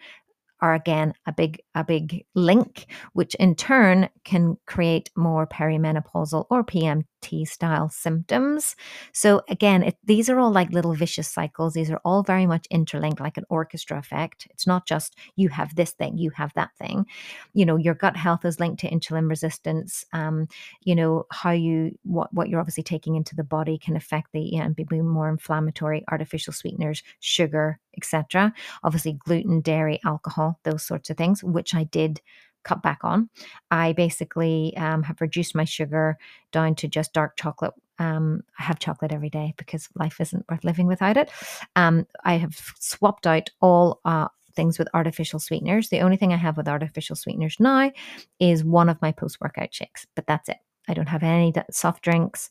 are 0.61 0.75
again 0.75 1.15
a 1.27 1.33
big 1.33 1.61
a 1.75 1.85
big 1.85 2.25
link 2.35 2.87
which 3.13 3.35
in 3.37 3.55
turn 3.55 4.09
can 4.25 4.57
create 4.67 5.11
more 5.17 5.47
perimenopausal 5.47 6.47
or 6.51 6.65
PMT 6.65 7.47
style 7.47 7.89
symptoms. 7.89 8.77
So 9.13 9.43
again 9.49 9.83
it, 9.83 9.97
these 10.05 10.29
are 10.29 10.39
all 10.39 10.51
like 10.51 10.71
little 10.71 10.95
vicious 10.95 11.29
cycles. 11.29 11.75
These 11.75 11.91
are 11.91 12.01
all 12.05 12.23
very 12.23 12.47
much 12.47 12.67
interlinked 12.71 13.21
like 13.21 13.37
an 13.37 13.45
orchestra 13.49 13.99
effect. 13.99 14.47
It's 14.51 14.67
not 14.67 14.87
just 14.87 15.17
you 15.37 15.49
have 15.51 15.75
this 15.75 15.93
thing 15.93 16.19
you 16.19 16.31
have 16.31 16.53
that 16.55 16.71
thing. 16.79 17.07
You 17.53 17.67
know 17.67 17.77
your 17.77 17.95
gut 17.95 18.17
health 18.17 18.45
is 18.45 18.61
linked 18.61 18.81
to 18.81 18.91
insulin 18.91 19.29
resistance. 19.29 20.05
Um, 20.13 20.49
you 20.83 20.95
know 20.95 21.25
how 21.31 21.51
you 21.53 21.99
what 22.03 22.33
what 22.33 22.49
you're 22.49 22.61
obviously 22.61 22.83
taking 22.83 23.15
into 23.15 23.37
the 23.37 23.45
body 23.45 23.79
can 23.79 23.97
affect 23.97 24.33
the 24.33 24.41
you 24.41 24.59
know, 24.59 24.71
be 24.71 25.01
more 25.01 25.29
inflammatory 25.29 26.05
artificial 26.11 26.53
sweeteners 26.53 27.03
sugar 27.21 27.79
etc. 27.99 28.53
Obviously, 28.83 29.13
gluten, 29.13 29.61
dairy, 29.61 30.01
alcohol, 30.05 30.59
those 30.63 30.83
sorts 30.85 31.11
of 31.11 31.17
things, 31.17 31.45
which 31.45 31.75
I 31.75 31.85
did 31.85 32.21
cut 32.65 32.83
back 32.83 33.01
on. 33.03 33.29
I 33.71 33.93
basically 33.93 34.77
um, 34.77 35.03
have 35.03 35.21
reduced 35.21 35.55
my 35.55 35.65
sugar 35.65 36.19
down 36.53 36.75
to 36.77 36.89
just 36.89 37.13
dark 37.13 37.37
chocolate. 37.37 37.75
Um, 37.99 38.43
I 38.59 38.63
have 38.63 38.79
chocolate 38.79 39.13
every 39.13 39.31
day 39.31 39.55
because 39.57 39.89
life 39.97 40.21
isn't 40.21 40.45
worth 40.49 40.65
living 40.65 40.87
without 40.87 41.17
it. 41.17 41.31
Um, 41.77 42.07
I 42.25 42.35
have 42.35 42.57
swapped 42.79 43.27
out 43.27 43.51
all 43.61 44.01
uh, 44.05 44.29
things 44.55 44.79
with 44.79 44.89
artificial 44.95 45.41
sweeteners. 45.41 45.89
The 45.89 46.01
only 46.01 46.17
thing 46.17 46.33
I 46.33 46.37
have 46.37 46.57
with 46.57 46.69
artificial 46.69 47.17
sweeteners 47.17 47.57
now 47.59 47.91
is 48.39 48.65
one 48.65 48.89
of 48.89 49.01
my 49.03 49.13
post 49.13 49.41
workout 49.41 49.75
shakes, 49.75 50.07
but 50.15 50.27
that's 50.27 50.49
it. 50.49 50.59
I 50.89 50.95
don't 50.95 51.09
have 51.09 51.23
any 51.23 51.53
soft 51.71 52.03
drinks. 52.03 52.49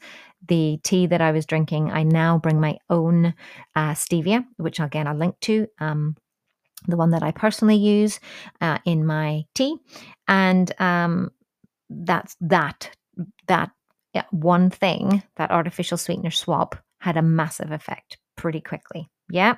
The 0.48 0.80
tea 0.84 1.08
that 1.08 1.22
I 1.22 1.32
was 1.32 1.46
drinking, 1.46 1.92
I 1.92 2.04
now 2.04 2.38
bring 2.38 2.60
my 2.60 2.78
own 2.90 3.34
uh, 3.76 3.94
stevia, 3.94 4.46
which 4.58 4.80
again 4.80 5.08
I'll 5.08 5.16
link 5.16 5.36
to. 5.42 5.68
Um, 5.80 6.16
the 6.88 6.98
one 6.98 7.10
that 7.12 7.24
I 7.24 7.32
personally 7.32 7.76
use 7.76 8.20
uh, 8.62 8.78
in 8.86 9.06
my 9.06 9.46
tea, 9.56 9.78
and 10.28 10.72
um, 10.80 11.32
that's 11.90 12.36
that 12.42 12.92
that 13.48 13.72
one 14.32 14.70
thing 14.70 15.24
that 15.36 15.52
artificial 15.52 15.98
sweetener 15.98 16.32
swap 16.32 16.76
had 17.00 17.18
a 17.18 17.22
massive 17.22 17.72
effect 17.72 18.18
pretty 18.36 18.62
quickly. 18.62 19.10
Yeah, 19.30 19.56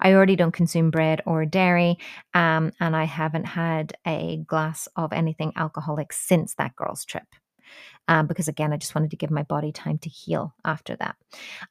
I 0.00 0.14
already 0.14 0.34
don't 0.34 0.52
consume 0.52 0.90
bread 0.90 1.20
or 1.26 1.44
dairy, 1.44 1.98
um, 2.34 2.72
and 2.80 2.96
I 2.96 3.04
haven't 3.04 3.44
had 3.44 3.92
a 4.06 4.38
glass 4.46 4.88
of 4.96 5.12
anything 5.12 5.52
alcoholic 5.54 6.12
since 6.12 6.54
that 6.54 6.74
girl's 6.74 7.04
trip 7.04 7.26
um, 8.08 8.26
because 8.26 8.48
again, 8.48 8.72
I 8.72 8.76
just 8.76 8.94
wanted 8.94 9.10
to 9.12 9.16
give 9.16 9.30
my 9.30 9.44
body 9.44 9.72
time 9.72 9.98
to 9.98 10.08
heal 10.08 10.54
after 10.64 10.96
that. 10.96 11.16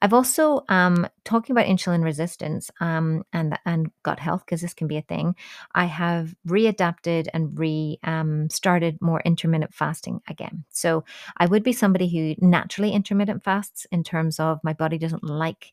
I've 0.00 0.14
also 0.14 0.64
um, 0.68 1.06
talking 1.24 1.52
about 1.54 1.66
insulin 1.66 2.02
resistance 2.02 2.70
um, 2.80 3.24
and 3.32 3.58
and 3.66 3.90
gut 4.02 4.18
health 4.18 4.44
because 4.44 4.60
this 4.60 4.74
can 4.74 4.86
be 4.86 4.96
a 4.96 5.02
thing. 5.02 5.36
I 5.74 5.84
have 5.84 6.34
readapted 6.46 7.28
and 7.34 7.58
re 7.58 7.98
um, 8.02 8.48
started 8.50 9.00
more 9.00 9.20
intermittent 9.24 9.74
fasting 9.74 10.22
again. 10.28 10.64
So 10.70 11.04
I 11.36 11.46
would 11.46 11.62
be 11.62 11.72
somebody 11.72 12.08
who 12.08 12.34
naturally 12.44 12.92
intermittent 12.92 13.44
fasts 13.44 13.86
in 13.92 14.02
terms 14.02 14.40
of 14.40 14.58
my 14.64 14.72
body 14.72 14.98
doesn't 14.98 15.24
like 15.24 15.72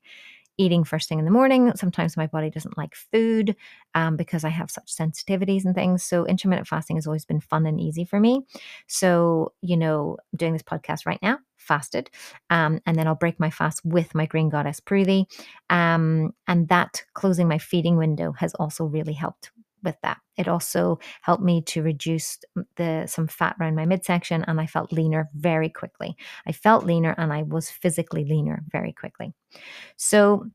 eating 0.60 0.84
first 0.84 1.10
thing 1.10 1.18
in 1.18 1.26
the 1.26 1.32
morning. 1.32 1.72
Sometimes 1.76 2.18
my 2.18 2.28
body 2.28 2.50
doesn't 2.52 2.78
like 2.78 2.94
food 2.94 3.56
um, 3.96 4.18
because 4.18 4.44
I 4.44 4.50
have 4.50 4.70
such 4.70 4.94
sensitivities 4.94 5.66
and 5.66 5.74
things. 5.74 6.04
So 6.04 6.26
intermittent 6.26 6.68
fasting 6.68 6.98
has 6.98 7.08
always 7.08 7.26
been 7.26 7.40
fun 7.40 7.66
and 7.66 7.80
easy 7.80 8.04
for 8.04 8.20
me. 8.20 8.46
So, 8.88 9.54
you 9.62 9.78
know, 9.78 10.18
I'm 10.34 10.38
doing 10.38 10.54
this 10.54 10.62
podcast 10.62 11.06
right 11.06 11.20
now, 11.24 11.40
fasted, 11.58 12.10
um, 12.50 12.82
and 12.86 12.98
then 12.98 13.08
I'll 13.08 13.16
break 13.16 13.40
my 13.40 13.50
fast 13.50 13.82
with 13.86 14.14
my 14.14 14.26
green 14.26 14.50
goddess 14.50 14.80
Pruthi. 14.80 15.26
Um, 15.70 16.36
and 16.48 16.68
that 16.68 17.04
closing 17.14 17.48
my 17.48 17.58
feeding 17.58 17.98
window 17.98 18.34
has 18.34 18.54
also 18.56 18.84
really 18.84 19.14
helped 19.14 19.52
with 19.84 19.96
that. 20.04 20.18
It 20.38 20.48
also 20.48 21.00
helped 21.22 21.44
me 21.44 21.62
to 21.64 21.84
reduce 21.84 22.38
the 22.76 23.06
some 23.08 23.28
fat 23.28 23.56
around 23.60 23.76
my 23.76 23.86
midsection 23.86 24.44
and 24.44 24.60
I 24.60 24.66
felt 24.66 24.94
leaner 24.94 25.30
very 25.36 25.70
quickly. 25.70 26.16
I 26.46 26.52
felt 26.52 26.86
leaner 26.86 27.16
and 27.18 27.34
I 27.34 27.44
was 27.44 27.70
physically 27.70 28.26
leaner 28.26 28.64
very 28.72 28.94
quickly. 28.94 29.34
So 29.98 30.46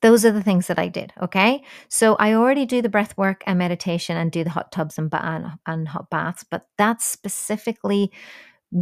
those 0.00 0.24
are 0.24 0.30
the 0.30 0.42
things 0.42 0.68
that 0.68 0.78
I 0.78 0.88
did. 0.88 1.12
Okay. 1.20 1.62
So 1.88 2.14
I 2.16 2.34
already 2.34 2.66
do 2.66 2.82
the 2.82 2.88
breath 2.88 3.16
work 3.16 3.42
and 3.46 3.58
meditation 3.58 4.16
and 4.16 4.30
do 4.30 4.44
the 4.44 4.50
hot 4.50 4.70
tubs 4.70 4.96
and, 4.96 5.10
ba- 5.10 5.58
and 5.66 5.88
hot 5.88 6.08
baths, 6.10 6.44
but 6.48 6.66
that's 6.76 7.04
specifically 7.04 8.12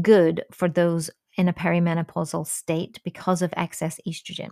good 0.02 0.44
for 0.52 0.68
those 0.68 1.10
in 1.36 1.48
a 1.48 1.52
perimenopausal 1.52 2.46
state 2.46 2.98
because 3.04 3.42
of 3.42 3.52
excess 3.56 4.00
estrogen. 4.06 4.50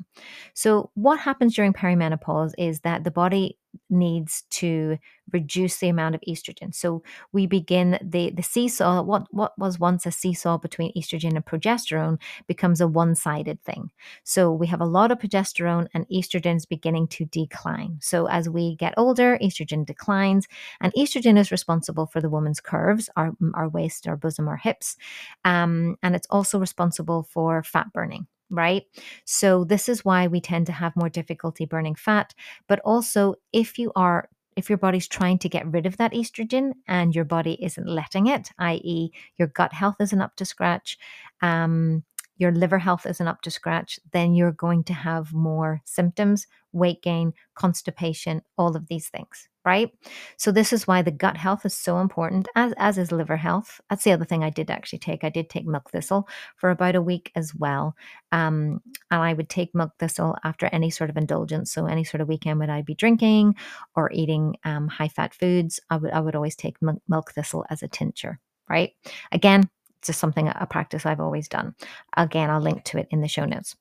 So, 0.53 0.91
what 0.95 1.19
happens 1.19 1.55
during 1.55 1.73
perimenopause 1.73 2.53
is 2.59 2.81
that 2.81 3.05
the 3.05 3.11
body 3.11 3.59
needs 3.91 4.45
to 4.51 4.99
reduce 5.33 5.79
the 5.79 5.89
amount 5.89 6.15
of 6.15 6.21
estrogen. 6.29 6.75
So 6.75 7.03
we 7.33 7.47
begin 7.47 7.99
the 8.03 8.31
the 8.31 8.43
seesaw. 8.43 9.03
What 9.03 9.27
what 9.31 9.59
was 9.59 9.79
once 9.79 10.07
a 10.07 10.13
seesaw 10.13 10.59
between 10.59 10.93
estrogen 10.95 11.35
and 11.35 11.45
progesterone 11.45 12.21
becomes 12.47 12.81
a 12.81 12.89
one 12.89 13.15
sided 13.15 13.63
thing. 13.63 13.91
So 14.23 14.53
we 14.53 14.67
have 14.67 14.81
a 14.81 14.87
lot 14.87 15.11
of 15.11 15.19
progesterone, 15.19 15.89
and 15.95 16.07
estrogen 16.09 16.57
is 16.57 16.67
beginning 16.67 17.09
to 17.09 17.25
decline. 17.27 17.99
So 18.01 18.27
as 18.27 18.49
we 18.49 18.77
get 18.77 18.95
older, 18.97 19.39
estrogen 19.43 19.87
declines, 19.87 20.47
and 20.81 20.93
estrogen 20.95 21.39
is 21.39 21.51
responsible 21.51 22.07
for 22.07 22.21
the 22.21 22.31
woman's 22.31 22.61
curves, 22.61 23.09
our 23.17 23.33
our 23.55 23.69
waist, 23.69 24.07
our 24.07 24.17
bosom, 24.17 24.49
our 24.49 24.57
hips, 24.57 24.97
um, 25.45 25.97
and 26.03 26.15
it's 26.15 26.29
also 26.31 26.59
responsible 26.59 27.23
for 27.25 27.63
fat 27.63 27.93
burning 27.93 28.27
right? 28.51 28.85
So 29.25 29.65
this 29.65 29.89
is 29.89 30.05
why 30.05 30.27
we 30.27 30.41
tend 30.41 30.67
to 30.67 30.73
have 30.73 30.97
more 30.97 31.09
difficulty 31.09 31.65
burning 31.65 31.95
fat. 31.95 32.35
But 32.69 32.81
also, 32.81 33.35
if 33.53 33.79
you 33.79 33.93
are 33.97 34.29
if 34.57 34.69
your 34.69 34.79
body's 34.79 35.09
trying 35.09 35.39
to 35.39 35.49
get 35.49 35.67
rid 35.67 35.85
of 35.85 35.97
that 35.97 36.13
estrogen 36.13 36.73
and 36.87 37.15
your 37.15 37.25
body 37.25 37.59
isn't 37.61 37.89
letting 37.89 38.29
it, 38.29 38.51
i.e., 38.59 39.11
your 39.37 39.49
gut 39.49 39.73
health 39.73 39.97
isn't 40.01 40.21
up 40.21 40.37
to 40.37 40.45
scratch, 40.45 40.97
um, 41.43 42.05
your 42.37 42.53
liver 42.53 42.79
health 42.79 43.07
isn't 43.07 43.29
up 43.29 43.43
to 43.43 43.51
scratch, 43.51 43.99
then 44.13 44.35
you're 44.35 44.53
going 44.53 44.85
to 44.85 44.93
have 44.95 45.33
more 45.33 45.81
symptoms, 45.85 46.47
weight 46.73 47.03
gain, 47.03 47.33
constipation, 47.55 48.43
all 48.59 48.77
of 48.77 48.89
these 48.89 49.09
things 49.09 49.49
right? 49.67 49.91
So 50.37 50.53
this 50.53 50.75
is 50.75 50.87
why 50.87 51.01
the 51.01 51.11
gut 51.11 51.39
health 51.39 51.65
is 51.65 51.73
so 51.73 51.99
important, 51.99 52.49
as 52.55 52.75
as 52.77 52.99
is 52.99 53.11
liver 53.11 53.39
health. 53.39 53.81
That's 53.89 54.05
the 54.05 54.13
other 54.13 54.27
thing 54.27 54.45
I 54.45 54.51
did 54.51 54.71
actually 54.71 54.99
take. 54.99 55.25
I 55.25 55.31
did 55.31 55.49
take 55.49 55.65
milk 55.67 55.91
thistle 55.91 56.29
for 56.57 56.69
about 56.69 56.95
a 56.97 57.01
week 57.03 57.33
as 57.35 57.55
well, 57.55 57.97
um, 58.33 58.81
and 59.11 59.23
I 59.23 59.33
would 59.33 59.49
take 59.49 59.75
milk 59.75 59.93
thistle 59.99 60.37
after 60.45 60.67
any 60.67 60.91
sort 60.91 61.11
of 61.11 61.17
indulgence. 61.17 61.73
So 61.73 61.87
any 61.87 62.05
sort 62.05 62.21
of 62.21 62.29
weekend 62.29 62.61
would 62.61 62.71
I 62.71 62.83
be 62.83 62.95
drinking 62.95 63.55
or 63.97 64.11
eating 64.13 64.57
um, 64.65 64.89
high 64.89 65.09
fat 65.09 65.35
foods, 65.35 65.81
I 65.91 65.97
would 65.97 66.11
I 66.13 66.21
would 66.21 66.37
always 66.37 66.57
take 66.57 66.81
milk, 66.83 67.01
milk 67.09 67.33
thistle 67.33 67.65
as 67.71 67.83
a 67.83 67.89
tincture, 67.89 68.41
right? 68.69 68.93
Again. 69.33 69.69
Just 70.05 70.21
something, 70.21 70.49
a 70.49 70.67
practice 70.69 71.07
I've 71.07 71.21
always 71.21 71.49
done. 71.49 71.75
Again, 72.17 72.51
I'll 72.51 72.61
link 72.61 72.85
to 72.85 72.99
it 72.99 73.09
in 73.11 73.21
the 73.21 73.29
show 73.29 73.45
notes. 73.45 73.77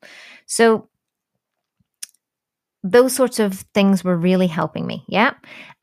So, 0.45 0.89
those 2.85 3.15
sorts 3.15 3.39
of 3.39 3.53
things 3.73 4.03
were 4.03 4.17
really 4.17 4.47
helping 4.47 4.85
me. 4.85 5.05
Yeah. 5.07 5.33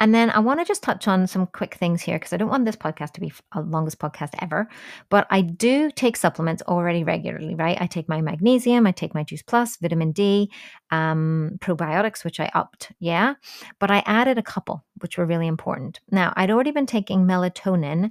And 0.00 0.14
then 0.14 0.28
I 0.30 0.38
want 0.38 0.60
to 0.60 0.66
just 0.66 0.82
touch 0.82 1.08
on 1.08 1.26
some 1.26 1.46
quick 1.46 1.74
things 1.74 2.02
here 2.02 2.18
because 2.18 2.34
I 2.34 2.36
don't 2.36 2.50
want 2.50 2.66
this 2.66 2.76
podcast 2.76 3.12
to 3.12 3.20
be 3.22 3.32
a 3.52 3.62
longest 3.62 3.98
podcast 3.98 4.30
ever. 4.40 4.68
But 5.08 5.26
I 5.30 5.40
do 5.40 5.90
take 5.90 6.18
supplements 6.18 6.62
already 6.68 7.02
regularly, 7.02 7.54
right? 7.54 7.80
I 7.80 7.86
take 7.86 8.06
my 8.06 8.20
magnesium, 8.20 8.86
I 8.86 8.92
take 8.92 9.14
my 9.14 9.22
Juice 9.22 9.42
Plus, 9.42 9.78
vitamin 9.78 10.12
D, 10.12 10.52
um, 10.90 11.52
probiotics, 11.60 12.22
which 12.22 12.38
I 12.38 12.50
upped. 12.52 12.92
Yeah. 12.98 13.34
But 13.78 13.90
I 13.90 14.02
added 14.04 14.36
a 14.36 14.42
couple, 14.42 14.84
which 15.00 15.16
were 15.16 15.24
really 15.24 15.46
important. 15.46 16.00
Now, 16.10 16.34
I'd 16.36 16.50
already 16.50 16.70
been 16.70 16.86
taking 16.86 17.20
melatonin 17.20 18.10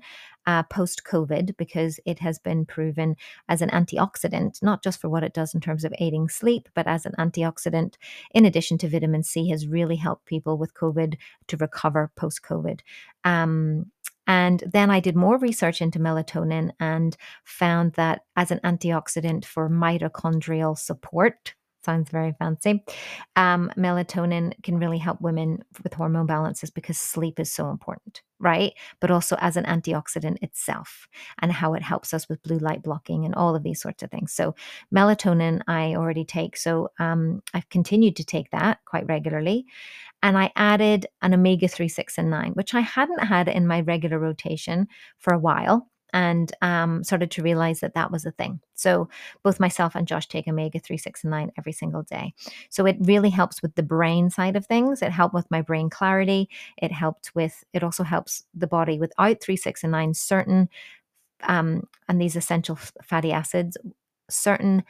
uh, 0.50 0.64
post 0.64 1.04
COVID 1.04 1.56
because 1.58 2.00
it 2.08 2.18
has 2.18 2.40
been 2.40 2.66
proven 2.66 3.16
as 3.48 3.62
an 3.62 3.70
antioxidant, 3.70 4.64
not 4.64 4.84
just 4.84 5.00
for 5.00 5.08
what 5.08 5.22
it 5.22 5.32
does 5.32 5.54
in 5.54 5.62
terms 5.62 5.84
of 5.84 5.94
aiding 6.00 6.28
sleep, 6.28 6.68
but 6.74 6.88
as 6.88 7.06
an 7.06 7.14
antioxidant, 7.20 7.98
in 8.34 8.46
addition 8.46 8.80
to 8.80 8.90
vitamin 8.90 9.22
C, 9.22 9.50
has 9.50 9.68
really 9.68 9.98
helped 9.98 10.26
people 10.26 10.58
with 10.58 10.74
COVID 10.74 11.18
to 11.50 11.58
recover 11.58 12.12
post 12.16 12.42
COVID. 12.42 12.80
Um, 13.24 13.92
and 14.26 14.64
then 14.66 14.90
I 14.90 15.00
did 15.00 15.16
more 15.16 15.38
research 15.38 15.84
into 15.84 16.00
melatonin 16.00 16.72
and 16.80 17.16
found 17.44 17.94
that 17.94 18.22
as 18.36 18.50
an 18.50 18.60
antioxidant 18.64 19.46
for 19.46 19.70
mitochondrial 19.70 20.76
support, 20.76 21.54
sounds 21.84 22.10
very 22.10 22.34
fancy. 22.38 22.84
Um, 23.36 23.72
melatonin 23.78 24.54
can 24.64 24.80
really 24.80 24.98
help 24.98 25.22
women 25.22 25.64
with 25.84 25.94
hormone 25.94 26.26
balances 26.26 26.70
because 26.70 26.98
sleep 26.98 27.40
is 27.40 27.52
so 27.52 27.70
important, 27.70 28.22
right? 28.40 28.74
But 29.00 29.12
also 29.12 29.38
as 29.40 29.58
an 29.58 29.66
antioxidant 29.66 30.42
itself 30.42 31.08
and 31.42 31.52
how 31.52 31.74
it 31.74 31.82
helps 31.82 32.14
us 32.14 32.28
with 32.28 32.44
blue 32.44 32.60
light 32.60 32.84
blocking 32.84 33.26
and 33.26 33.36
all 33.36 33.56
of 33.56 33.64
these 33.64 33.82
sorts 33.82 34.04
of 34.04 34.12
things. 34.12 34.34
So, 34.34 34.56
melatonin 34.94 35.62
I 35.68 35.96
already 35.96 36.26
take. 36.26 36.58
So, 36.58 36.90
um, 37.00 37.42
I've 37.54 37.70
continued 37.70 38.16
to 38.18 38.26
take 38.26 38.52
that 38.52 38.80
quite 38.86 39.08
regularly. 39.08 39.66
And 40.22 40.38
I 40.38 40.52
added 40.56 41.08
an 41.22 41.34
omega 41.34 41.68
3, 41.70 41.88
6, 41.88 42.18
and 42.18 42.30
9, 42.30 42.52
which 42.52 42.74
I 42.74 42.82
hadn't 42.82 43.24
had 43.24 43.48
in 43.48 43.66
my 43.66 43.82
regular 43.82 44.20
rotation 44.20 44.88
for 45.18 45.34
a 45.34 45.40
while 45.40 45.88
and 46.14 46.52
um, 46.62 47.04
started 47.04 47.32
to 47.32 47.44
realize 47.44 47.80
that 47.80 47.94
that 47.94 48.12
was 48.12 48.26
a 48.26 48.32
thing. 48.32 48.60
So 48.76 49.10
both 49.44 49.60
myself 49.60 49.96
and 49.96 50.08
Josh 50.08 50.28
take 50.28 50.48
omega 50.48 50.80
3, 50.80 50.98
6, 50.98 51.24
and 51.24 51.32
9 51.32 51.52
every 51.58 51.72
single 51.72 52.04
day. 52.04 52.34
So 52.70 52.86
it 52.86 52.98
really 53.02 53.30
helps 53.30 53.62
with 53.62 53.76
the 53.76 53.84
brain 53.84 54.30
side 54.30 54.56
of 54.56 54.66
things. 54.66 55.02
It 55.02 55.12
helped 55.12 55.34
with 55.34 55.50
my 55.52 55.62
brain 55.62 55.90
clarity. 55.90 56.50
It 56.78 56.92
helped 56.92 57.32
with, 57.36 57.64
it 57.74 57.84
also 57.84 58.04
helps 58.04 58.44
the 58.54 58.68
body 58.68 59.00
without 59.00 59.42
3, 59.42 59.56
6, 59.56 59.84
and 59.84 59.92
9, 59.92 60.14
certain, 60.14 60.70
um, 61.44 61.88
and 62.08 62.22
these 62.22 62.36
essential 62.36 62.78
fatty 63.04 63.32
acids, 63.32 63.78
certain 64.30 64.84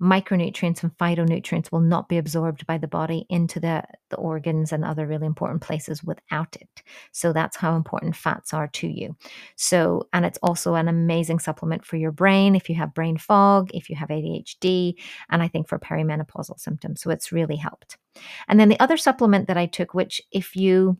micronutrients 0.00 0.82
and 0.82 0.96
phytonutrients 0.98 1.72
will 1.72 1.80
not 1.80 2.08
be 2.08 2.18
absorbed 2.18 2.66
by 2.66 2.76
the 2.76 2.88
body 2.88 3.24
into 3.30 3.58
the, 3.58 3.82
the 4.10 4.16
organs 4.16 4.72
and 4.72 4.84
other 4.84 5.06
really 5.06 5.26
important 5.26 5.62
places 5.62 6.04
without 6.04 6.54
it. 6.56 6.82
So 7.12 7.32
that's 7.32 7.56
how 7.56 7.76
important 7.76 8.14
fats 8.14 8.52
are 8.52 8.68
to 8.68 8.86
you. 8.86 9.16
So, 9.56 10.06
and 10.12 10.26
it's 10.26 10.38
also 10.42 10.74
an 10.74 10.88
amazing 10.88 11.38
supplement 11.38 11.84
for 11.84 11.96
your 11.96 12.12
brain 12.12 12.54
if 12.54 12.68
you 12.68 12.74
have 12.74 12.94
brain 12.94 13.16
fog, 13.16 13.70
if 13.72 13.88
you 13.88 13.96
have 13.96 14.10
ADHD, 14.10 14.94
and 15.30 15.42
I 15.42 15.48
think 15.48 15.68
for 15.68 15.78
perimenopausal 15.78 16.60
symptoms. 16.60 17.00
So 17.00 17.10
it's 17.10 17.32
really 17.32 17.56
helped. 17.56 17.96
And 18.48 18.60
then 18.60 18.68
the 18.68 18.80
other 18.80 18.96
supplement 18.96 19.48
that 19.48 19.56
I 19.56 19.66
took, 19.66 19.94
which 19.94 20.20
if 20.30 20.56
you 20.56 20.98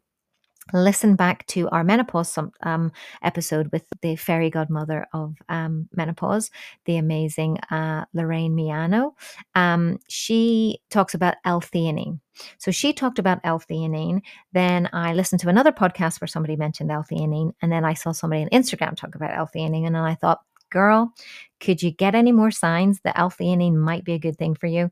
listen 0.73 1.15
back 1.17 1.47
to 1.47 1.69
our 1.71 1.85
menopause 1.85 2.39
um, 2.63 2.93
episode 3.23 3.71
with 3.73 3.85
the 4.03 4.17
fairy 4.17 4.51
godmother 4.51 5.07
of 5.13 5.35
um, 5.49 5.89
menopause, 5.95 6.51
the 6.85 6.97
amazing 6.97 7.59
uh, 7.71 8.05
Lorraine 8.15 8.57
Miano. 8.57 9.13
Um, 9.55 9.99
she 10.09 10.81
talks 10.91 11.15
about 11.15 11.37
L-theanine. 11.45 12.21
So 12.59 12.71
she 12.71 12.93
talked 12.93 13.19
about 13.19 13.41
L-theanine. 13.45 14.21
Then 14.53 14.89
I 14.93 15.15
listened 15.15 15.41
to 15.43 15.49
another 15.49 15.73
podcast 15.73 16.21
where 16.21 16.29
somebody 16.29 16.57
mentioned 16.57 16.91
L-theanine, 16.91 17.53
and 17.63 17.73
then 17.73 17.85
I 17.85 17.95
saw 17.95 18.13
somebody 18.13 18.43
on 18.43 18.49
Instagram 18.51 18.97
talk 18.97 19.15
about 19.15 19.37
L-theanine, 19.37 19.87
and 19.87 19.95
then 19.95 20.03
I 20.03 20.15
thought, 20.15 20.41
girl, 20.71 21.13
could 21.61 21.83
you 21.83 21.91
get 21.91 22.15
any 22.15 22.33
more 22.33 22.51
signs 22.51 23.01
that 23.01 23.19
L-theanine 23.19 23.75
might 23.75 24.05
be 24.05 24.13
a 24.13 24.19
good 24.19 24.37
thing 24.37 24.55
for 24.55 24.67
you? 24.67 24.91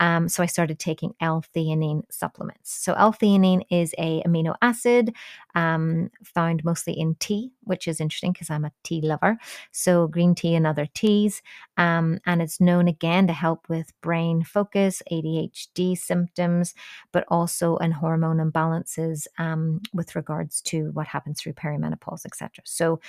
Um, 0.00 0.28
so 0.28 0.42
I 0.42 0.46
started 0.46 0.78
taking 0.78 1.14
L-theanine 1.20 2.02
supplements. 2.10 2.72
So 2.72 2.94
L-theanine 2.94 3.62
is 3.70 3.94
a 3.98 4.22
amino 4.22 4.54
acid 4.62 5.14
um, 5.54 6.10
found 6.22 6.64
mostly 6.64 6.98
in 6.98 7.16
tea, 7.16 7.52
which 7.62 7.88
is 7.88 8.00
interesting 8.00 8.32
because 8.32 8.50
I'm 8.50 8.64
a 8.64 8.72
tea 8.82 9.00
lover. 9.00 9.38
So 9.72 10.06
green 10.08 10.34
tea 10.34 10.54
and 10.54 10.66
other 10.66 10.86
teas, 10.94 11.42
um, 11.76 12.18
and 12.26 12.42
it's 12.42 12.60
known 12.60 12.88
again 12.88 13.26
to 13.26 13.32
help 13.32 13.68
with 13.68 13.92
brain 14.00 14.42
focus, 14.42 15.02
ADHD 15.10 15.96
symptoms, 15.96 16.74
but 17.12 17.24
also 17.28 17.76
in 17.78 17.92
hormone 17.92 18.38
imbalances 18.38 19.26
um, 19.38 19.80
with 19.92 20.16
regards 20.16 20.60
to 20.62 20.90
what 20.92 21.06
happens 21.06 21.40
through 21.40 21.54
perimenopause, 21.54 22.26
etc. 22.26 22.62
So 22.64 23.00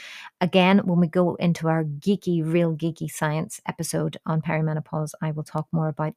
again, 0.41 0.79
when 0.85 0.99
we 0.99 1.07
go 1.07 1.35
into 1.35 1.67
our 1.67 1.83
geeky, 1.83 2.41
real 2.43 2.75
geeky 2.75 2.94
Science 3.07 3.61
episode 3.67 4.17
on 4.25 4.41
perimenopause, 4.41 5.11
I 5.21 5.31
will 5.31 5.43
talk 5.43 5.67
more 5.71 5.87
about 5.87 6.13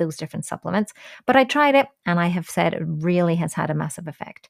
those 0.00 0.16
different 0.16 0.46
supplements. 0.46 0.92
But 1.26 1.36
I 1.36 1.44
tried 1.44 1.74
it 1.76 1.86
and 2.06 2.18
I 2.18 2.26
have 2.26 2.48
said 2.48 2.74
it 2.74 2.82
really 2.82 3.36
has 3.36 3.54
had 3.54 3.70
a 3.70 3.74
massive 3.74 4.08
effect. 4.08 4.48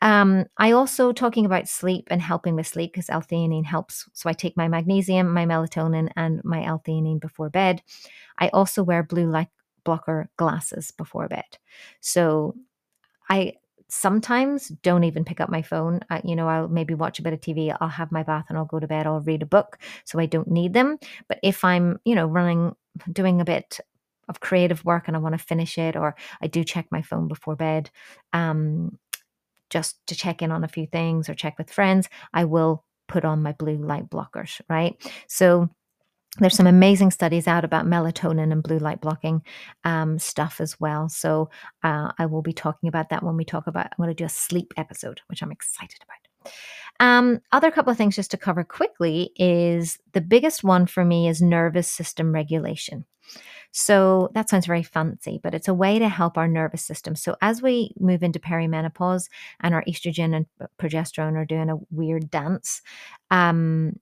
Um, 0.00 0.46
I 0.56 0.72
also 0.72 1.12
talking 1.12 1.44
about 1.44 1.68
sleep 1.68 2.08
and 2.10 2.22
helping 2.22 2.54
with 2.54 2.66
sleep 2.66 2.92
because 2.92 3.10
L-theanine 3.10 3.64
helps. 3.64 4.08
So 4.12 4.30
I 4.30 4.32
take 4.32 4.56
my 4.56 4.68
magnesium, 4.68 5.32
my 5.32 5.44
melatonin, 5.44 6.10
and 6.16 6.42
my 6.44 6.64
L-theanine 6.64 7.20
before 7.20 7.50
bed. 7.50 7.82
I 8.38 8.48
also 8.48 8.82
wear 8.82 9.02
blue 9.02 9.28
light 9.30 9.48
blocker 9.84 10.30
glasses 10.36 10.90
before 10.90 11.28
bed. 11.28 11.58
So 12.00 12.54
I 13.28 13.54
sometimes 13.88 14.68
don't 14.82 15.04
even 15.04 15.24
pick 15.24 15.40
up 15.40 15.48
my 15.48 15.62
phone. 15.62 16.00
I, 16.10 16.20
you 16.24 16.36
know, 16.36 16.48
I'll 16.48 16.68
maybe 16.68 16.94
watch 16.94 17.18
a 17.18 17.22
bit 17.22 17.32
of 17.32 17.40
TV, 17.40 17.76
I'll 17.80 17.88
have 17.88 18.12
my 18.12 18.22
bath 18.22 18.46
and 18.48 18.58
I'll 18.58 18.64
go 18.64 18.80
to 18.80 18.86
bed, 18.86 19.06
I'll 19.06 19.20
read 19.20 19.42
a 19.42 19.46
book. 19.46 19.78
So 20.04 20.18
I 20.18 20.26
don't 20.26 20.48
need 20.48 20.72
them. 20.72 20.98
But 21.28 21.38
if 21.42 21.64
I'm, 21.64 22.00
you 22.04 22.14
know, 22.14 22.26
running, 22.26 22.74
doing 23.12 23.40
a 23.40 23.44
bit 23.44 23.80
of 24.28 24.40
creative 24.40 24.84
work 24.84 25.04
and 25.06 25.16
I 25.16 25.20
want 25.20 25.34
to 25.38 25.44
finish 25.44 25.78
it, 25.78 25.96
or 25.96 26.16
I 26.40 26.48
do 26.48 26.64
check 26.64 26.86
my 26.90 27.02
phone 27.02 27.28
before 27.28 27.56
bed, 27.56 27.90
um, 28.32 28.98
just 29.70 30.04
to 30.06 30.14
check 30.14 30.42
in 30.42 30.50
on 30.52 30.64
a 30.64 30.68
few 30.68 30.86
things 30.86 31.28
or 31.28 31.34
check 31.34 31.58
with 31.58 31.70
friends, 31.70 32.08
I 32.32 32.44
will 32.44 32.84
put 33.08 33.24
on 33.24 33.42
my 33.42 33.52
blue 33.52 33.76
light 33.76 34.08
blockers, 34.08 34.60
right? 34.68 34.94
So 35.28 35.70
there's 36.38 36.56
some 36.56 36.66
amazing 36.66 37.10
studies 37.10 37.46
out 37.46 37.64
about 37.64 37.86
melatonin 37.86 38.52
and 38.52 38.62
blue 38.62 38.78
light 38.78 39.00
blocking 39.00 39.42
um, 39.84 40.18
stuff 40.18 40.60
as 40.60 40.78
well. 40.80 41.08
So 41.08 41.50
uh, 41.82 42.12
I 42.18 42.26
will 42.26 42.42
be 42.42 42.52
talking 42.52 42.88
about 42.88 43.10
that 43.10 43.22
when 43.22 43.36
we 43.36 43.44
talk 43.44 43.66
about. 43.66 43.86
I'm 43.86 43.96
going 43.96 44.08
to 44.08 44.14
do 44.14 44.24
a 44.24 44.28
sleep 44.28 44.74
episode, 44.76 45.20
which 45.28 45.42
I'm 45.42 45.52
excited 45.52 45.98
about. 46.02 46.52
Um, 46.98 47.40
other 47.52 47.70
couple 47.70 47.90
of 47.90 47.98
things 47.98 48.16
just 48.16 48.30
to 48.30 48.36
cover 48.36 48.64
quickly 48.64 49.32
is 49.36 49.98
the 50.12 50.20
biggest 50.20 50.64
one 50.64 50.86
for 50.86 51.04
me 51.04 51.28
is 51.28 51.42
nervous 51.42 51.88
system 51.88 52.32
regulation. 52.32 53.04
So 53.72 54.30
that 54.32 54.48
sounds 54.48 54.64
very 54.64 54.82
fancy, 54.82 55.38
but 55.42 55.54
it's 55.54 55.68
a 55.68 55.74
way 55.74 55.98
to 55.98 56.08
help 56.08 56.38
our 56.38 56.48
nervous 56.48 56.82
system. 56.82 57.14
So 57.14 57.36
as 57.42 57.60
we 57.60 57.92
move 57.98 58.22
into 58.22 58.38
perimenopause 58.38 59.28
and 59.60 59.74
our 59.74 59.84
estrogen 59.84 60.34
and 60.34 60.46
progesterone 60.80 61.34
are 61.34 61.44
doing 61.44 61.68
a 61.68 61.76
weird 61.90 62.30
dance, 62.30 62.80
um, 63.30 63.98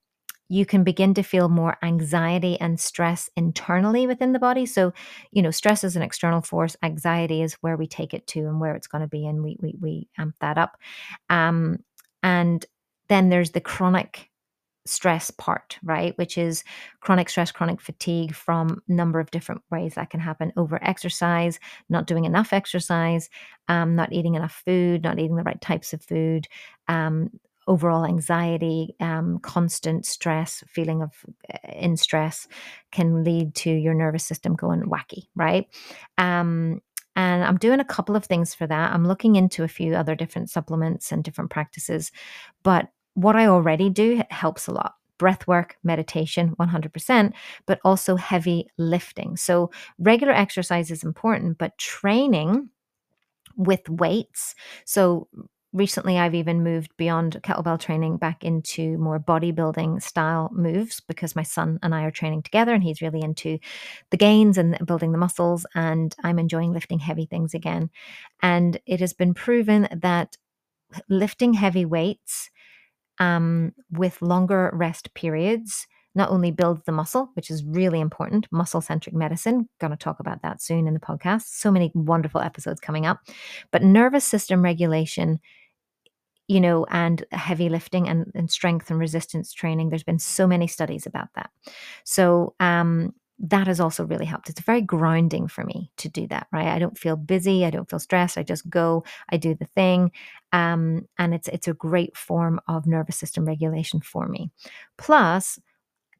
you 0.48 0.66
can 0.66 0.84
begin 0.84 1.14
to 1.14 1.22
feel 1.22 1.48
more 1.48 1.76
anxiety 1.82 2.60
and 2.60 2.78
stress 2.78 3.30
internally 3.36 4.06
within 4.06 4.32
the 4.32 4.38
body. 4.38 4.66
So, 4.66 4.92
you 5.32 5.42
know, 5.42 5.50
stress 5.50 5.84
is 5.84 5.96
an 5.96 6.02
external 6.02 6.42
force. 6.42 6.76
Anxiety 6.82 7.42
is 7.42 7.54
where 7.54 7.76
we 7.76 7.86
take 7.86 8.14
it 8.14 8.26
to 8.28 8.40
and 8.40 8.60
where 8.60 8.74
it's 8.74 8.86
going 8.86 9.02
to 9.02 9.08
be, 9.08 9.26
and 9.26 9.42
we 9.42 9.56
we 9.60 9.74
we 9.80 10.08
amp 10.18 10.36
that 10.40 10.58
up. 10.58 10.76
Um, 11.30 11.78
and 12.22 12.64
then 13.08 13.28
there's 13.28 13.50
the 13.52 13.60
chronic 13.60 14.30
stress 14.86 15.30
part, 15.30 15.78
right? 15.82 16.16
Which 16.18 16.36
is 16.36 16.62
chronic 17.00 17.30
stress, 17.30 17.50
chronic 17.50 17.80
fatigue 17.80 18.34
from 18.34 18.82
number 18.86 19.18
of 19.18 19.30
different 19.30 19.62
ways 19.70 19.94
that 19.94 20.10
can 20.10 20.20
happen. 20.20 20.52
Over 20.56 20.82
exercise, 20.82 21.58
not 21.88 22.06
doing 22.06 22.24
enough 22.26 22.52
exercise, 22.52 23.30
um, 23.68 23.96
not 23.96 24.12
eating 24.12 24.34
enough 24.34 24.62
food, 24.64 25.02
not 25.02 25.18
eating 25.18 25.36
the 25.36 25.42
right 25.42 25.60
types 25.60 25.94
of 25.94 26.02
food, 26.02 26.46
um, 26.88 27.30
overall 27.66 28.04
anxiety, 28.04 28.94
um, 29.00 29.38
constant 29.40 30.06
stress, 30.06 30.62
feeling 30.68 31.02
of 31.02 31.12
uh, 31.52 31.58
in 31.72 31.96
stress 31.96 32.46
can 32.92 33.24
lead 33.24 33.54
to 33.54 33.70
your 33.70 33.94
nervous 33.94 34.24
system 34.24 34.54
going 34.54 34.82
wacky, 34.82 35.28
right? 35.34 35.66
Um, 36.18 36.80
and 37.16 37.44
I'm 37.44 37.58
doing 37.58 37.80
a 37.80 37.84
couple 37.84 38.16
of 38.16 38.24
things 38.24 38.54
for 38.54 38.66
that. 38.66 38.92
I'm 38.92 39.06
looking 39.06 39.36
into 39.36 39.62
a 39.62 39.68
few 39.68 39.94
other 39.94 40.14
different 40.14 40.50
supplements 40.50 41.12
and 41.12 41.22
different 41.22 41.50
practices. 41.50 42.10
But 42.62 42.88
what 43.14 43.36
I 43.36 43.46
already 43.46 43.88
do 43.88 44.22
helps 44.30 44.66
a 44.66 44.72
lot 44.72 44.94
breath 45.18 45.46
work, 45.46 45.76
meditation, 45.84 46.54
100%, 46.58 47.32
but 47.66 47.80
also 47.84 48.16
heavy 48.16 48.68
lifting. 48.78 49.36
So, 49.36 49.70
regular 49.98 50.32
exercise 50.32 50.90
is 50.90 51.04
important, 51.04 51.58
but 51.58 51.78
training 51.78 52.68
with 53.56 53.88
weights. 53.88 54.54
So, 54.84 55.28
recently 55.74 56.18
I've 56.18 56.36
even 56.36 56.62
moved 56.62 56.96
beyond 56.96 57.40
kettlebell 57.42 57.80
training 57.80 58.16
back 58.16 58.44
into 58.44 58.96
more 58.96 59.18
bodybuilding 59.18 60.00
style 60.00 60.48
moves 60.52 61.00
because 61.00 61.34
my 61.34 61.42
son 61.42 61.80
and 61.82 61.94
I 61.94 62.04
are 62.04 62.12
training 62.12 62.42
together 62.42 62.72
and 62.72 62.82
he's 62.82 63.02
really 63.02 63.20
into 63.20 63.58
the 64.10 64.16
gains 64.16 64.56
and 64.56 64.78
building 64.86 65.12
the 65.12 65.18
muscles 65.18 65.66
and 65.74 66.14
I'm 66.22 66.38
enjoying 66.38 66.72
lifting 66.72 67.00
heavy 67.00 67.26
things 67.26 67.54
again. 67.54 67.90
And 68.40 68.80
it 68.86 69.00
has 69.00 69.12
been 69.12 69.34
proven 69.34 69.88
that 69.92 70.36
lifting 71.08 71.54
heavy 71.54 71.84
weights 71.84 72.50
um, 73.18 73.72
with 73.90 74.22
longer 74.22 74.70
rest 74.72 75.12
periods 75.14 75.88
not 76.14 76.30
only 76.30 76.52
builds 76.52 76.84
the 76.84 76.92
muscle, 76.92 77.30
which 77.34 77.50
is 77.50 77.64
really 77.64 77.98
important, 78.00 78.46
muscle 78.52 78.80
centric 78.80 79.14
medicine. 79.14 79.68
Going 79.80 79.90
to 79.90 79.96
talk 79.96 80.20
about 80.20 80.42
that 80.42 80.62
soon 80.62 80.86
in 80.86 80.94
the 80.94 81.00
podcast. 81.00 81.46
So 81.46 81.72
many 81.72 81.90
wonderful 81.94 82.40
episodes 82.40 82.80
coming 82.80 83.04
up. 83.04 83.18
But 83.72 83.82
nervous 83.82 84.24
system 84.24 84.62
regulation 84.62 85.40
you 86.48 86.60
know, 86.60 86.86
and 86.90 87.24
heavy 87.32 87.68
lifting 87.68 88.08
and, 88.08 88.30
and 88.34 88.50
strength 88.50 88.90
and 88.90 88.98
resistance 88.98 89.52
training. 89.52 89.88
There's 89.88 90.02
been 90.02 90.18
so 90.18 90.46
many 90.46 90.66
studies 90.66 91.06
about 91.06 91.28
that. 91.34 91.50
So 92.04 92.54
um, 92.60 93.14
that 93.38 93.66
has 93.66 93.80
also 93.80 94.04
really 94.04 94.26
helped. 94.26 94.48
It's 94.48 94.60
very 94.60 94.82
grounding 94.82 95.48
for 95.48 95.64
me 95.64 95.90
to 95.98 96.08
do 96.08 96.26
that, 96.28 96.46
right? 96.52 96.68
I 96.68 96.78
don't 96.78 96.98
feel 96.98 97.16
busy, 97.16 97.64
I 97.64 97.70
don't 97.70 97.88
feel 97.88 97.98
stressed. 97.98 98.38
I 98.38 98.42
just 98.42 98.68
go, 98.68 99.04
I 99.30 99.36
do 99.36 99.54
the 99.54 99.66
thing, 99.66 100.12
um, 100.52 101.08
and 101.18 101.34
it's 101.34 101.48
it's 101.48 101.66
a 101.68 101.74
great 101.74 102.16
form 102.16 102.60
of 102.68 102.86
nervous 102.86 103.16
system 103.16 103.44
regulation 103.44 104.00
for 104.00 104.28
me. 104.28 104.50
Plus, 104.98 105.58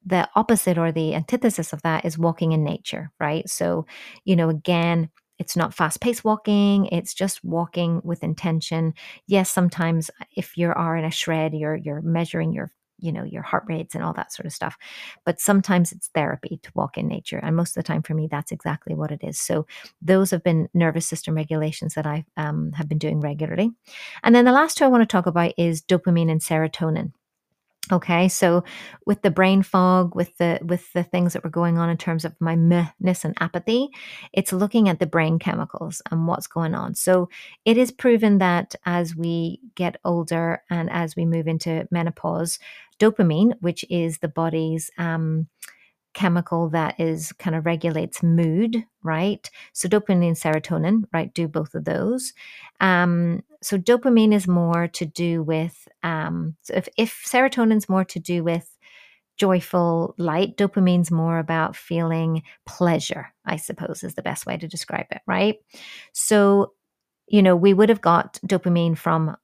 the 0.05 0.29
opposite 0.35 0.77
or 0.79 0.93
the 0.93 1.15
antithesis 1.15 1.73
of 1.73 1.83
that 1.83 2.05
is 2.05 2.19
walking 2.19 2.53
in 2.53 2.65
nature, 2.65 3.11
right? 3.21 3.49
So, 3.49 3.87
you 4.25 4.37
know, 4.37 4.49
again, 4.51 5.11
it's 5.39 5.57
not 5.57 5.75
fast 5.75 6.01
paced 6.01 6.25
walking 6.25 6.87
it's 6.87 7.15
just 7.15 7.45
walking 7.45 8.01
with 8.05 8.23
intention. 8.23 8.95
Yes 9.27 9.51
sometimes 9.51 10.11
if 10.37 10.57
you 10.57 10.73
are 10.75 10.97
in 10.97 11.05
a 11.05 11.11
shred 11.11 11.55
you're 11.55 11.77
you're 11.77 12.03
measuring 12.03 12.53
your 12.53 12.73
you 12.99 13.13
know 13.13 13.25
your 13.25 13.43
heart 13.43 13.65
rates 13.67 13.95
and 13.95 14.05
all 14.05 14.13
that 14.13 14.33
sort 14.33 14.47
of 14.47 14.53
stuff 14.53 14.77
but 15.25 15.41
sometimes 15.41 15.93
it's 15.93 16.09
therapy 16.09 16.61
to 16.63 16.71
walk 16.75 16.97
in 16.97 17.09
nature 17.09 17.39
and 17.39 17.57
most 17.57 17.77
of 17.77 17.83
the 17.83 17.87
time 17.87 18.03
for 18.03 18.15
me 18.15 18.29
that's 18.31 18.53
exactly 18.53 18.95
what 18.95 19.11
it 19.11 19.21
is. 19.23 19.39
So 19.39 19.67
those 20.01 20.31
have 20.31 20.43
been 20.43 20.69
nervous 20.75 21.07
system 21.07 21.35
regulations 21.35 21.95
that 21.95 22.07
i 22.07 22.25
um, 22.37 22.73
have 22.73 22.89
been 22.89 22.99
doing 22.99 23.21
regularly. 23.21 23.73
And 24.23 24.35
then 24.35 24.45
the 24.45 24.53
last 24.53 24.79
two 24.79 24.85
i 24.85 24.89
want 24.89 25.03
to 25.03 25.13
talk 25.13 25.27
about 25.27 25.53
is 25.59 25.83
dopamine 25.83 26.31
and 26.31 26.41
serotonin 26.41 27.13
Okay, 27.93 28.29
so 28.29 28.65
with 29.05 29.21
the 29.21 29.31
brain 29.31 29.63
fog, 29.63 30.15
with 30.15 30.37
the 30.39 30.59
with 30.63 30.91
the 30.95 31.05
things 31.05 31.35
that 31.35 31.45
were 31.45 31.51
going 31.51 31.77
on 31.77 31.91
in 31.91 31.99
terms 31.99 32.25
of 32.25 32.35
my 32.41 32.57
mehness 32.57 33.25
and 33.25 33.37
apathy, 33.41 33.91
it's 34.33 34.55
looking 34.55 34.89
at 34.89 35.01
the 35.01 35.07
brain 35.07 35.39
chemicals 35.39 36.01
and 36.11 36.27
what's 36.27 36.47
going 36.47 36.75
on. 36.75 36.95
So 36.95 37.29
it 37.67 37.77
is 37.77 37.93
proven 37.93 38.39
that 38.39 38.75
as 38.87 39.15
we 39.15 39.61
get 39.75 39.97
older 40.03 40.63
and 40.71 40.89
as 40.91 41.15
we 41.15 41.27
move 41.27 41.47
into 41.47 41.87
menopause, 41.91 42.59
dopamine, 42.99 43.53
which 43.61 43.85
is 43.91 44.19
the 44.19 44.29
body's 44.29 44.91
um, 44.97 45.47
chemical 46.15 46.71
that 46.71 46.99
is 46.99 47.33
kind 47.33 47.55
of 47.55 47.67
regulates 47.67 48.23
mood, 48.23 48.85
right? 49.03 49.51
So 49.75 49.89
dopamine 49.89 50.29
and 50.29 50.37
serotonin, 50.37 51.03
right, 51.13 51.35
do 51.35 51.49
both 51.49 51.75
of 51.75 51.85
those. 51.85 52.33
Um, 52.81 53.43
so 53.65 53.79
dopamine 53.79 54.35
is 54.35 54.47
more 54.47 54.89
to 54.89 55.07
do 55.07 55.43
with 55.43 55.89
um, 56.03 56.57
so 56.63 56.75
if, 56.75 56.89
if 56.97 57.25
serotonin's 57.27 57.89
more 57.89 58.05
to 58.05 58.21
do 58.21 58.45
with 58.45 58.69
joyful 59.37 60.15
light, 60.19 60.57
dopamine's 60.57 61.11
more 61.11 61.39
about 61.39 61.77
feeling 61.77 62.43
pleasure, 62.67 63.33
I 63.45 63.57
suppose 63.57 64.05
is 64.05 64.15
the 64.15 64.23
best 64.23 64.47
way 64.47 64.57
to 64.57 64.69
describe 64.69 65.07
it, 65.11 65.23
right? 65.27 65.57
So, 66.13 66.73
you 67.27 67.43
know, 67.43 67.57
we 67.57 67.75
would 67.75 67.89
have 67.89 68.01
got 68.01 68.39
dopamine 68.47 68.97
from 68.97 69.37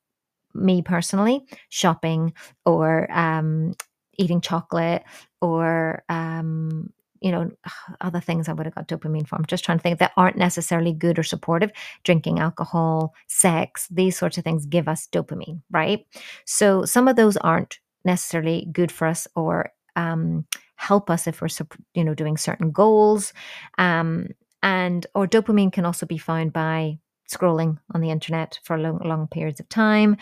me 0.55 0.83
personally, 0.83 1.45
shopping 1.69 2.35
or 2.65 3.11
um, 3.11 3.75
eating 4.17 4.41
chocolate 4.41 5.03
or 5.41 6.05
um, 6.09 6.93
you 7.21 7.31
know 7.31 7.51
other 8.01 8.21
things 8.21 8.49
i 8.49 8.53
would 8.53 8.67
have 8.67 8.75
got 8.75 8.89
dopamine 8.89 9.27
from. 9.27 9.39
I'm 9.41 9.47
just 9.47 9.65
trying 9.65 9.79
to 9.79 9.83
think 9.83 9.99
that 9.99 10.13
aren't 10.17 10.37
necessarily 10.37 10.93
good 10.93 11.19
or 11.19 11.23
supportive. 11.23 11.71
Drinking 12.05 12.39
alcohol 12.39 13.15
sex 13.29 13.89
these 13.91 14.17
sorts 14.17 14.39
of 14.39 14.45
things 14.45 14.67
give 14.67 14.89
us 14.89 15.09
dopamine 15.11 15.61
right? 15.71 16.07
So 16.45 16.85
some 16.85 17.09
of 17.09 17.17
those 17.17 17.37
aren't 17.37 17.79
necessarily 18.05 18.69
good 18.73 18.91
for 18.91 19.07
us 19.07 19.27
or 19.35 19.73
um, 19.97 20.47
help 20.77 21.11
us 21.11 21.27
if 21.27 21.41
we're 21.41 21.49
you 21.95 22.05
know 22.05 22.15
doing 22.15 22.37
certain 22.37 22.71
goals. 22.71 23.33
Um, 23.79 24.29
and 24.63 25.07
or 25.15 25.27
dopamine 25.27 25.73
can 25.73 25.85
also 25.87 26.07
be 26.07 26.19
found 26.19 26.53
by 26.53 26.99
scrolling 27.31 27.79
on 27.95 28.01
the 28.01 28.11
internet 28.11 28.59
for 28.65 28.79
long, 28.79 28.99
long 29.05 29.29
periods 29.29 29.61
of 29.61 29.69
time. 29.69 30.17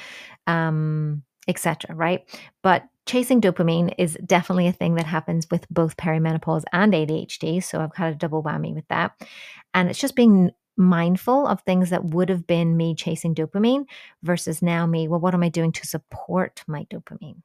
Um, 0.47 1.23
etc 1.49 1.95
right 1.95 2.25
but 2.63 2.85
chasing 3.09 3.41
dopamine 3.41 3.93
is 3.97 4.19
definitely 4.27 4.67
a 4.67 4.73
thing 4.73 4.95
that 4.95 5.07
happens 5.07 5.49
with 5.51 5.67
both 5.71 5.97
perimenopause 5.97 6.63
and 6.75 6.93
ADHD. 6.93 7.65
So 7.65 7.81
I've 7.81 7.97
had 7.97 8.13
a 8.13 8.17
double 8.17 8.43
whammy 8.43 8.75
with 8.75 8.87
that. 8.89 9.13
And 9.73 9.89
it's 9.89 9.99
just 9.99 10.15
being 10.15 10.51
mindful 10.77 11.47
of 11.47 11.63
things 11.63 11.91
that 11.91 12.05
would 12.05 12.29
have 12.29 12.47
been 12.47 12.77
me 12.77 12.95
chasing 12.95 13.35
dopamine 13.35 13.87
versus 14.23 14.63
now 14.63 14.87
me, 14.87 15.09
well, 15.09 15.21
what 15.21 15.35
am 15.35 15.43
I 15.43 15.49
doing 15.49 15.73
to 15.73 15.87
support 15.87 16.63
my 16.69 16.85
dopamine? 16.85 17.43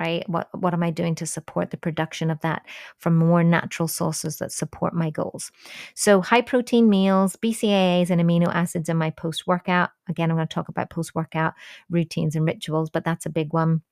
Right? 0.00 0.28
What 0.28 0.48
what 0.58 0.74
am 0.74 0.82
I 0.82 0.90
doing 0.90 1.14
to 1.16 1.26
support 1.26 1.70
the 1.70 1.76
production 1.76 2.30
of 2.30 2.40
that 2.40 2.66
from 2.98 3.16
more 3.16 3.44
natural 3.44 3.88
sources 3.88 4.38
that 4.38 4.52
support 4.52 4.92
my 4.94 5.10
goals? 5.10 5.52
So 5.94 6.20
high 6.20 6.40
protein 6.42 6.88
meals, 6.90 7.36
BCAAs 7.36 8.10
and 8.10 8.20
amino 8.20 8.52
acids 8.52 8.88
in 8.88 8.96
my 8.96 9.10
post 9.10 9.46
workout. 9.46 9.90
Again, 10.08 10.30
I'm 10.30 10.36
going 10.36 10.48
to 10.48 10.54
talk 10.54 10.68
about 10.68 10.90
post 10.90 11.14
workout 11.14 11.54
routines 11.90 12.34
and 12.34 12.44
rituals, 12.44 12.90
but 12.90 13.04
that's 13.04 13.26
a 13.26 13.30
big 13.30 13.52
one 13.52 13.82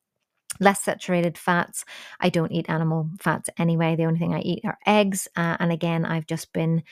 less 0.60 0.82
saturated 0.82 1.38
fats. 1.38 1.84
I 2.20 2.28
don't 2.28 2.52
eat 2.52 2.68
animal 2.68 3.08
fats 3.18 3.48
anyway. 3.58 3.96
The 3.96 4.04
only 4.04 4.18
thing 4.18 4.34
I 4.34 4.40
eat 4.40 4.64
are 4.64 4.78
eggs. 4.86 5.28
Uh, 5.36 5.56
and 5.60 5.72
again, 5.72 6.04
I've 6.04 6.26
just 6.26 6.52
been, 6.52 6.82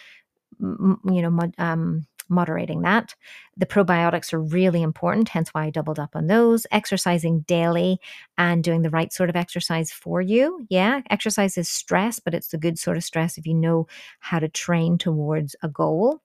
you 0.60 0.98
know, 1.04 1.52
um, 1.58 2.06
moderating 2.30 2.82
that. 2.82 3.14
The 3.56 3.66
probiotics 3.66 4.32
are 4.32 4.40
really 4.40 4.80
important, 4.80 5.28
hence 5.28 5.50
why 5.50 5.66
I 5.66 5.70
doubled 5.70 5.98
up 5.98 6.16
on 6.16 6.28
those. 6.28 6.66
Exercising 6.70 7.40
daily 7.40 7.98
and 8.38 8.64
doing 8.64 8.82
the 8.82 8.90
right 8.90 9.12
sort 9.12 9.28
of 9.28 9.36
exercise 9.36 9.92
for 9.92 10.22
you. 10.22 10.66
Yeah, 10.70 11.02
exercise 11.10 11.58
is 11.58 11.68
stress, 11.68 12.20
but 12.20 12.32
it's 12.34 12.48
the 12.48 12.58
good 12.58 12.78
sort 12.78 12.96
of 12.96 13.04
stress 13.04 13.36
if 13.36 13.46
you 13.46 13.54
know 13.54 13.86
how 14.20 14.38
to 14.38 14.48
train 14.48 14.96
towards 14.96 15.54
a 15.62 15.68
goal. 15.68 16.22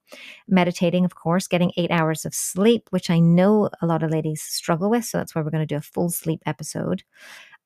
Meditating, 0.48 1.04
of 1.04 1.14
course, 1.14 1.46
getting 1.46 1.72
eight 1.76 1.90
hours 1.90 2.24
of 2.24 2.34
sleep, 2.34 2.88
which 2.90 3.10
I 3.10 3.18
know 3.18 3.68
a 3.82 3.86
lot 3.86 4.02
of 4.02 4.10
ladies 4.10 4.42
struggle 4.42 4.88
with. 4.88 5.04
So 5.04 5.18
that's 5.18 5.34
why 5.34 5.42
we're 5.42 5.50
going 5.50 5.66
to 5.66 5.74
do 5.74 5.76
a 5.76 5.82
full 5.82 6.08
sleep 6.08 6.42
episode. 6.46 7.02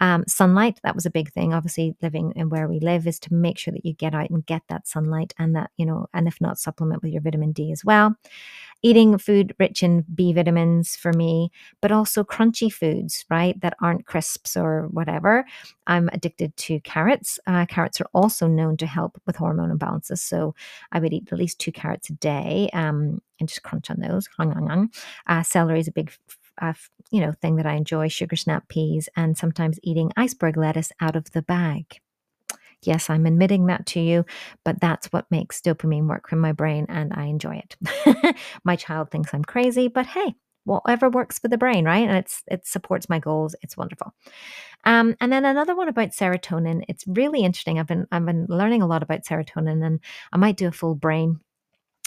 Um, 0.01 0.25
sunlight, 0.27 0.81
that 0.83 0.95
was 0.95 1.07
a 1.07 1.11
big 1.11 1.31
thing. 1.33 1.53
Obviously, 1.53 1.95
living 2.03 2.33
and 2.37 2.51
where 2.51 2.69
we 2.69 2.81
live 2.81 3.07
is 3.07 3.19
to 3.21 3.35
make 3.35 3.59
sure 3.59 3.73
that 3.73 3.85
you 3.85 3.93
get 3.93 4.15
out 4.15 4.31
and 4.31 4.45
get 4.47 4.63
that 4.69 4.89
sunlight 4.89 5.35
and 5.39 5.55
that, 5.57 5.71
you 5.77 5.87
know, 5.87 6.07
and 6.15 6.27
if 6.27 6.41
not, 6.41 6.59
supplement 6.59 7.03
with 7.03 7.13
your 7.13 7.23
vitamin 7.23 7.53
D 7.53 7.71
as 7.73 7.85
well. 7.85 8.17
Eating 8.83 9.19
food 9.19 9.55
rich 9.59 9.83
in 9.83 10.07
B 10.15 10.33
vitamins 10.33 10.97
for 10.97 11.13
me, 11.13 11.51
but 11.83 11.93
also 11.93 12.25
crunchy 12.25 12.73
foods, 12.73 13.27
right, 13.29 13.61
that 13.61 13.75
aren't 13.83 14.07
crisps 14.07 14.57
or 14.57 14.89
whatever. 14.91 15.45
I'm 15.87 16.09
addicted 16.15 16.57
to 16.57 16.81
carrots. 16.81 17.39
Uh, 17.47 17.67
carrots 17.67 18.01
are 18.01 18.09
also 18.15 18.47
known 18.47 18.79
to 18.79 18.87
help 18.87 19.21
with 19.27 19.37
hormone 19.37 19.77
imbalances. 19.77 20.21
So 20.21 20.55
I 20.93 21.01
would 21.01 21.13
eat 21.13 21.29
at 21.31 21.39
least 21.39 21.59
two 21.59 21.73
carrots 21.73 22.09
a 22.09 22.15
day 22.15 22.71
um, 22.73 23.21
and 23.39 23.49
just 23.49 23.63
crunch 23.63 23.91
on 23.91 24.01
those. 24.01 24.29
Uh, 25.27 25.43
celery 25.43 25.81
is 25.81 25.89
a 25.89 25.93
big 25.93 26.11
uh, 26.61 26.75
you 27.11 27.21
know 27.21 27.33
thing 27.33 27.57
that 27.57 27.67
I 27.67 27.75
enjoy: 27.75 28.09
sugar 28.09 28.37
snap 28.37 28.69
peas, 28.69 29.09
and 29.17 29.37
sometimes 29.37 29.79
eating 29.83 30.13
iceberg 30.17 30.57
lettuce 30.57 30.93
out 31.01 31.17
of 31.17 31.31
the 31.33 31.43
bag. 31.43 32.01
Yes, 32.83 33.11
I'm 33.11 33.27
admitting 33.27 33.67
that 33.67 33.85
to 33.87 34.01
you, 34.01 34.25
but 34.65 34.81
that's 34.81 35.09
what 35.09 35.31
makes 35.31 35.61
dopamine 35.61 36.09
work 36.09 36.33
in 36.33 36.39
my 36.39 36.53
brain, 36.53 36.87
and 36.89 37.13
I 37.13 37.27
enjoy 37.27 37.63
it. 37.63 38.37
my 38.65 38.77
child 38.77 39.11
thinks 39.11 39.35
I'm 39.35 39.45
crazy, 39.45 39.89
but 39.89 40.07
hey, 40.07 40.35
whatever 40.65 41.11
works 41.11 41.39
for 41.39 41.49
the 41.49 41.59
brain, 41.59 41.85
right? 41.85 42.09
And 42.09 42.17
it's 42.17 42.43
it 42.47 42.67
supports 42.67 43.09
my 43.09 43.19
goals. 43.19 43.55
It's 43.63 43.77
wonderful. 43.77 44.15
Um, 44.85 45.15
and 45.21 45.33
then 45.33 45.45
another 45.45 45.77
one 45.77 45.89
about 45.89 46.11
serotonin. 46.11 46.85
It's 46.89 47.05
really 47.07 47.41
interesting. 47.43 47.79
I've 47.79 47.87
been 47.87 48.07
I've 48.13 48.25
been 48.25 48.47
learning 48.49 48.83
a 48.83 48.87
lot 48.87 49.03
about 49.03 49.25
serotonin, 49.25 49.85
and 49.85 50.01
I 50.33 50.39
might 50.39 50.57
do 50.57 50.69
a 50.69 50.73
full 50.73 50.95
brain 50.95 51.41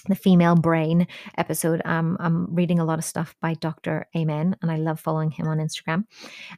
the 0.10 0.16
female 0.16 0.56
brain 0.56 1.08
episode. 1.38 1.82
Um, 1.86 2.18
I'm 2.20 2.54
reading 2.54 2.80
a 2.80 2.86
lot 2.86 3.00
of 3.00 3.06
stuff 3.06 3.36
by 3.42 3.54
Dr. 3.56 4.08
Amen, 4.16 4.56
and 4.62 4.72
I 4.72 4.78
love 4.78 5.00
following 5.00 5.32
him 5.32 5.48
on 5.48 5.58
Instagram. 5.58 6.06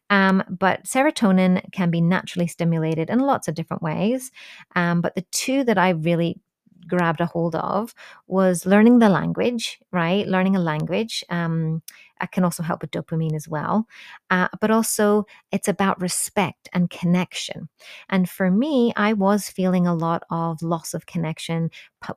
Um, 0.10 0.44
but 0.50 0.84
serotonin 0.84 1.72
can 1.72 1.92
be 1.92 2.02
naturally 2.02 2.48
stimulated 2.48 3.10
in 3.10 3.20
lots 3.20 3.48
of 3.48 3.56
different 3.56 3.84
ways. 3.84 4.32
Um, 4.76 5.02
but 5.02 5.16
the 5.16 5.26
two 5.32 5.64
that 5.66 5.78
I 5.78 5.90
really 5.90 6.40
grabbed 6.88 7.22
a 7.22 7.26
hold 7.26 7.56
of 7.56 7.94
was 8.28 8.66
learning 8.66 9.00
the 9.00 9.10
language, 9.10 9.80
right? 9.92 10.28
Learning 10.28 10.56
a 10.56 10.60
language. 10.60 11.24
Um, 11.30 11.82
it 12.22 12.32
can 12.32 12.44
also 12.46 12.64
help 12.64 12.82
with 12.82 12.92
dopamine 12.92 13.36
as 13.36 13.48
well. 13.48 13.88
Uh, 14.30 14.48
but 14.62 14.72
also, 14.72 15.26
it's 15.52 15.68
about 15.68 16.00
respect 16.00 16.70
and 16.72 16.90
connection. 16.90 17.68
And 18.10 18.30
for 18.30 18.50
me, 18.50 18.94
I 18.96 19.14
was 19.14 19.50
feeling 19.50 19.86
a 19.86 19.94
lot 19.96 20.24
of 20.30 20.62
loss 20.62 20.94
of 20.94 21.06
connection 21.06 21.70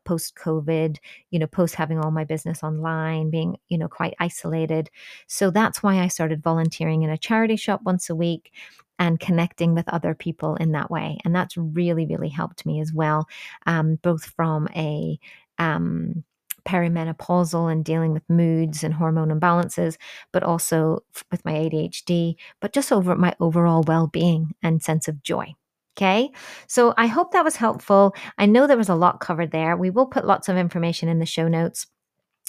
post 0.05 0.35
COVID, 0.37 0.99
you 1.31 1.39
know, 1.39 1.47
post 1.47 1.75
having 1.75 1.99
all 1.99 2.11
my 2.11 2.25
business 2.25 2.63
online, 2.63 3.31
being, 3.31 3.57
you 3.69 3.79
know, 3.79 3.89
quite 3.89 4.15
isolated. 4.21 4.91
So 5.27 5.51
that's 5.51 5.83
why 5.83 6.01
I 6.01 6.09
started 6.09 6.43
volunteering 6.43 7.03
in 7.03 7.11
a 7.11 7.19
charity 7.19 7.57
shop 7.57 7.83
once 7.83 8.09
a 8.09 8.15
week 8.15 8.53
and 8.99 9.21
connecting 9.21 9.75
with 9.75 9.89
other 9.89 10.15
people 10.15 10.57
in 10.57 10.73
that 10.73 10.91
way. 10.91 11.19
And 11.25 11.35
that's 11.35 11.57
really, 11.57 12.07
really 12.07 12.29
helped 12.29 12.67
me 12.67 12.81
as 12.81 12.93
well, 12.93 13.27
um, 13.67 13.97
both 14.03 14.25
from 14.25 14.69
a 14.75 15.19
um, 15.59 16.25
perimenopausal 16.69 17.71
and 17.73 17.85
dealing 17.85 18.13
with 18.13 18.29
moods 18.29 18.85
and 18.85 18.95
hormone 18.95 19.31
imbalances, 19.31 19.97
but 20.33 20.43
also 20.43 21.01
with 21.31 21.45
my 21.45 21.53
ADHD, 21.53 22.37
but 22.61 22.73
just 22.73 22.93
over 22.93 23.17
my 23.17 23.35
overall 23.41 23.83
well 23.87 24.07
being 24.07 24.55
and 24.63 24.83
sense 24.83 25.09
of 25.09 25.23
joy. 25.23 25.55
Okay, 25.97 26.31
so 26.69 26.95
I 26.97 27.09
hope 27.09 27.33
that 27.33 27.45
was 27.45 27.57
helpful. 27.57 28.15
I 28.37 28.47
know 28.47 28.69
there 28.69 28.77
was 28.77 28.89
a 28.89 28.95
lot 28.95 29.19
covered 29.19 29.51
there. 29.51 29.77
We 29.77 29.91
will 29.91 30.07
put 30.07 30.25
lots 30.25 30.49
of 30.49 30.57
information 30.57 31.09
in 31.09 31.19
the 31.19 31.27
show 31.27 31.49
notes, 31.49 31.89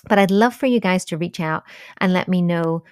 but 0.07 0.19
I'd 0.19 0.29
love 0.29 0.55
for 0.55 0.67
you 0.67 0.79
guys 0.79 1.03
to 1.05 1.17
reach 1.17 1.39
out 1.39 1.63
and 1.97 2.13
let 2.13 2.27
me 2.27 2.43
know 2.43 2.83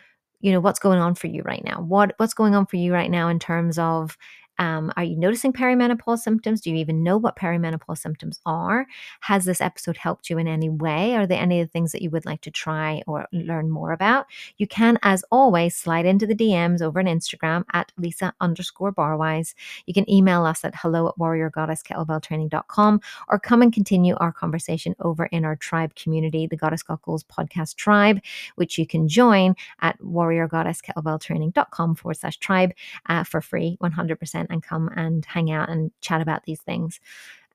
you 0.48 0.54
know 0.54 0.62
what's 0.62 0.80
going 0.80 1.00
on 1.00 1.14
for 1.16 1.28
you 1.28 1.42
right 1.44 1.64
now? 1.66 1.82
What 1.82 2.14
what's 2.18 2.34
going 2.34 2.56
on 2.56 2.66
for 2.66 2.78
you 2.78 2.94
right 2.94 3.12
now 3.12 3.28
in 3.28 3.38
terms 3.40 3.78
of 3.78 4.18
um, 4.60 4.92
are 4.98 5.04
you 5.04 5.16
noticing 5.16 5.54
perimenopause 5.54 6.20
symptoms? 6.20 6.62
Do 6.62 6.70
you 6.70 6.78
even 6.78 7.04
know 7.04 7.18
what 7.18 7.36
perimenopause 7.36 8.00
symptoms 8.00 8.40
are? 8.46 8.86
Has 9.22 9.46
this 9.46 9.62
episode 9.62 9.98
helped 9.98 10.30
you 10.30 10.38
in 10.38 10.48
any 10.48 10.70
way? 10.70 11.16
Are 11.16 11.28
there 11.28 11.42
any 11.42 11.62
of 11.62 11.68
the 11.68 11.72
things 11.72 11.92
that 11.92 12.02
you 12.02 12.10
would 12.10 12.26
like 12.26 12.42
to 12.42 12.52
try 12.52 13.04
or 13.08 13.28
learn 13.32 13.70
more 13.70 13.92
about? 13.92 14.26
You 14.58 14.68
can, 14.68 14.98
as 15.04 15.24
always, 15.32 15.76
slide 15.76 16.06
into 16.06 16.26
the 16.26 16.36
DMs 16.36 16.82
over 16.82 17.00
on 17.00 17.06
Instagram 17.06 17.64
at 17.74 17.92
Lisa 17.98 18.34
underscore 18.42 18.94
barwise. 18.94 19.54
You 19.86 19.94
can 19.94 20.10
email 20.10 20.46
us 20.46 20.64
at 20.64 20.76
hello 20.76 21.08
at 21.08 21.16
warriorgoddesskettlebelltraining.com 21.18 23.02
or 23.28 23.40
come 23.40 23.62
and 23.62 23.74
continue 23.74 24.16
our 24.16 24.32
conversation 24.32 24.96
over 25.00 25.26
in 25.26 25.46
our 25.46 25.56
tribe 25.56 25.96
community, 25.96 26.48
the 26.48 26.58
Goddess 26.58 26.84
Got 26.84 27.02
Goals 27.04 27.24
podcast 27.24 27.76
tribe, 27.76 28.20
which 28.56 28.78
you 28.78 28.88
can 28.88 29.08
join 29.08 29.56
at 29.82 30.00
warriorgoddesskettlebelltraining.com 30.00 31.96
forward 31.96 32.18
slash 32.18 32.38
tribe 32.38 32.72
uh, 33.08 33.24
for 33.24 33.42
free, 33.42 33.78
100% 33.82 34.47
and 34.50 34.64
come 34.64 34.90
and 34.96 35.26
hang 35.26 35.52
out 35.52 35.70
and 35.70 35.92
chat 36.02 36.22
about 36.22 36.44
these 36.44 36.62
things. 36.62 37.00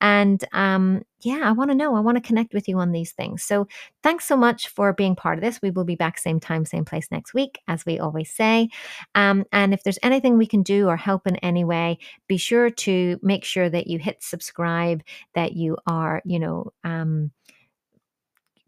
And 0.02 0.44
um, 0.52 1.04
yeah, 1.20 1.42
I 1.44 1.52
want 1.52 1.70
to 1.70 1.76
know. 1.76 1.94
I 1.94 2.00
want 2.00 2.16
to 2.16 2.26
connect 2.26 2.54
with 2.54 2.68
you 2.68 2.78
on 2.78 2.90
these 2.90 3.12
things. 3.12 3.44
So 3.44 3.68
thanks 4.02 4.26
so 4.26 4.36
much 4.36 4.66
for 4.66 4.92
being 4.92 5.14
part 5.14 5.38
of 5.38 5.44
this. 5.44 5.62
We 5.62 5.70
will 5.70 5.84
be 5.84 5.94
back 5.94 6.18
same 6.18 6.40
time, 6.40 6.64
same 6.64 6.84
place 6.84 7.06
next 7.12 7.34
week, 7.34 7.60
as 7.68 7.86
we 7.86 8.00
always 8.00 8.28
say. 8.28 8.68
Um, 9.14 9.44
and 9.52 9.72
if 9.72 9.84
there's 9.84 10.00
anything 10.02 10.36
we 10.36 10.46
can 10.46 10.64
do 10.64 10.88
or 10.88 10.96
help 10.96 11.28
in 11.28 11.36
any 11.36 11.62
way, 11.62 11.98
be 12.26 12.36
sure 12.36 12.68
to 12.68 13.20
make 13.22 13.44
sure 13.44 13.70
that 13.70 13.86
you 13.86 14.00
hit 14.00 14.24
subscribe, 14.24 15.04
that 15.36 15.52
you 15.52 15.78
are, 15.86 16.20
you 16.24 16.40
know, 16.40 16.72
um, 16.82 17.30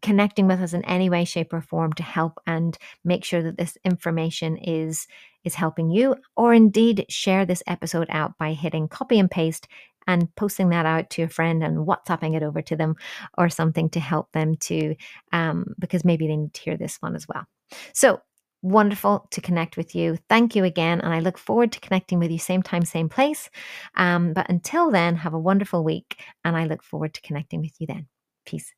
connecting 0.02 0.46
with 0.46 0.60
us 0.60 0.72
in 0.72 0.84
any 0.84 1.10
way 1.10 1.24
shape 1.24 1.52
or 1.52 1.62
form 1.62 1.92
to 1.94 2.02
help 2.04 2.38
and 2.46 2.78
make 3.04 3.24
sure 3.24 3.42
that 3.42 3.56
this 3.56 3.76
information 3.84 4.56
is 4.58 5.08
is 5.44 5.54
helping 5.54 5.90
you 5.90 6.16
or 6.36 6.52
indeed 6.54 7.06
share 7.08 7.44
this 7.44 7.62
episode 7.66 8.08
out 8.10 8.36
by 8.38 8.52
hitting 8.52 8.88
copy 8.88 9.18
and 9.18 9.30
paste 9.30 9.68
and 10.06 10.34
posting 10.36 10.68
that 10.70 10.86
out 10.86 11.10
to 11.10 11.22
a 11.22 11.28
friend 11.28 11.62
and 11.62 11.86
whatsapping 11.86 12.34
it 12.34 12.42
over 12.42 12.62
to 12.62 12.76
them 12.76 12.94
or 13.38 13.48
something 13.48 13.88
to 13.90 14.00
help 14.00 14.30
them 14.32 14.56
to 14.56 14.94
um, 15.32 15.74
because 15.78 16.04
maybe 16.04 16.26
they 16.26 16.36
need 16.36 16.54
to 16.54 16.60
hear 16.60 16.76
this 16.76 16.96
one 17.00 17.14
as 17.16 17.26
well. 17.28 17.44
So 17.92 18.20
wonderful 18.62 19.28
to 19.30 19.40
connect 19.40 19.76
with 19.76 19.94
you. 19.94 20.18
Thank 20.28 20.56
you 20.56 20.64
again 20.64 21.00
and 21.00 21.12
i 21.12 21.20
look 21.20 21.36
forward 21.36 21.70
to 21.72 21.80
connecting 21.80 22.18
with 22.18 22.30
you 22.30 22.38
same 22.38 22.62
time 22.62 22.84
same 22.84 23.08
place. 23.08 23.50
Um, 23.94 24.32
but 24.32 24.48
until 24.48 24.90
then 24.90 25.16
have 25.16 25.34
a 25.34 25.38
wonderful 25.38 25.84
week 25.84 26.18
and 26.44 26.56
i 26.56 26.64
look 26.64 26.82
forward 26.82 27.14
to 27.14 27.20
connecting 27.20 27.60
with 27.60 27.72
you 27.78 27.86
then. 27.86 28.06
Peace 28.46 28.72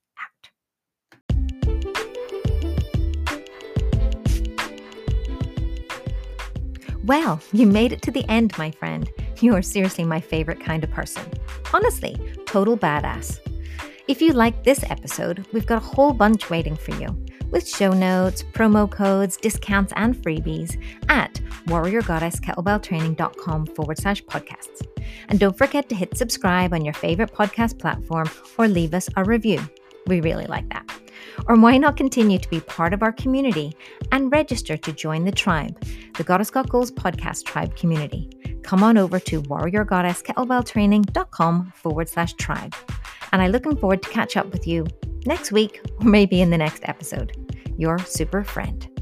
Well, 7.07 7.41
you 7.53 7.67
made 7.69 7.93
it 7.93 8.03
to 8.03 8.11
the 8.11 8.29
end, 8.29 8.59
my 8.59 8.73
friend. 8.73 9.09
You 9.41 9.55
are 9.55 9.63
seriously 9.63 10.05
my 10.05 10.21
favorite 10.21 10.59
kind 10.59 10.83
of 10.83 10.91
person. 10.91 11.23
Honestly, 11.73 12.17
total 12.47 12.77
badass. 12.77 13.39
If 14.09 14.21
you 14.21 14.33
liked 14.33 14.65
this 14.65 14.83
episode, 14.91 15.47
we've 15.53 15.67
got 15.67 15.83
a 15.83 15.87
whole 15.87 16.13
bunch 16.13 16.51
waiting 16.51 16.75
for 16.75 16.91
you 16.97 17.17
with 17.53 17.69
show 17.69 17.93
notes, 17.93 18.43
promo 18.43 18.91
codes, 18.91 19.37
discounts, 19.37 19.93
and 19.95 20.17
freebies 20.17 20.83
at 21.09 21.35
warriorgoddesskettlebelltraining.com 21.67 23.67
forward 23.67 23.99
slash 23.99 24.25
podcasts. 24.25 24.85
And 25.29 25.39
don't 25.39 25.57
forget 25.57 25.89
to 25.91 25.95
hit 25.95 26.19
subscribe 26.19 26.75
on 26.75 26.85
your 26.85 26.95
favorite 26.95 27.33
podcast 27.33 27.79
platform 27.79 28.29
or 28.59 28.67
leave 28.67 28.95
us 28.95 29.09
a 29.17 29.23
review. 29.23 29.61
We 30.09 30.21
really 30.21 30.47
like 30.47 30.69
that. 30.71 30.91
Or 31.47 31.57
why 31.57 31.79
not 31.79 31.97
continue 31.97 32.39
to 32.39 32.49
be 32.49 32.61
part 32.61 32.95
of 32.95 33.03
our 33.03 33.13
community 33.13 33.77
and 34.13 34.31
register 34.33 34.77
to 34.77 34.93
join 34.93 35.25
the 35.25 35.33
tribe, 35.33 35.83
the 36.17 36.25
Goddess 36.25 36.51
Got 36.51 36.69
Goals 36.69 36.91
podcast 36.91 37.45
tribe 37.45 37.77
community? 37.77 38.29
Come 38.63 38.83
on 38.83 38.99
over 38.99 39.21
to 39.21 39.41
warriorgoddesskettlebelltraining.com 39.43 41.73
forward 41.75 42.09
slash 42.09 42.33
tribe. 42.35 42.75
And 43.33 43.41
I'm 43.43 43.53
looking 43.53 43.77
forward 43.77 44.03
to 44.03 44.11
catch 44.11 44.37
up 44.37 44.53
with 44.53 44.67
you 44.67 44.85
next 45.27 45.53
week 45.53 45.81
or 46.01 46.07
maybe 46.07 46.41
in 46.41 46.51
the 46.51 46.59
next 46.59 46.83
episode. 46.89 47.37
Your 47.77 47.99
super 47.99 48.43
friend. 48.43 48.96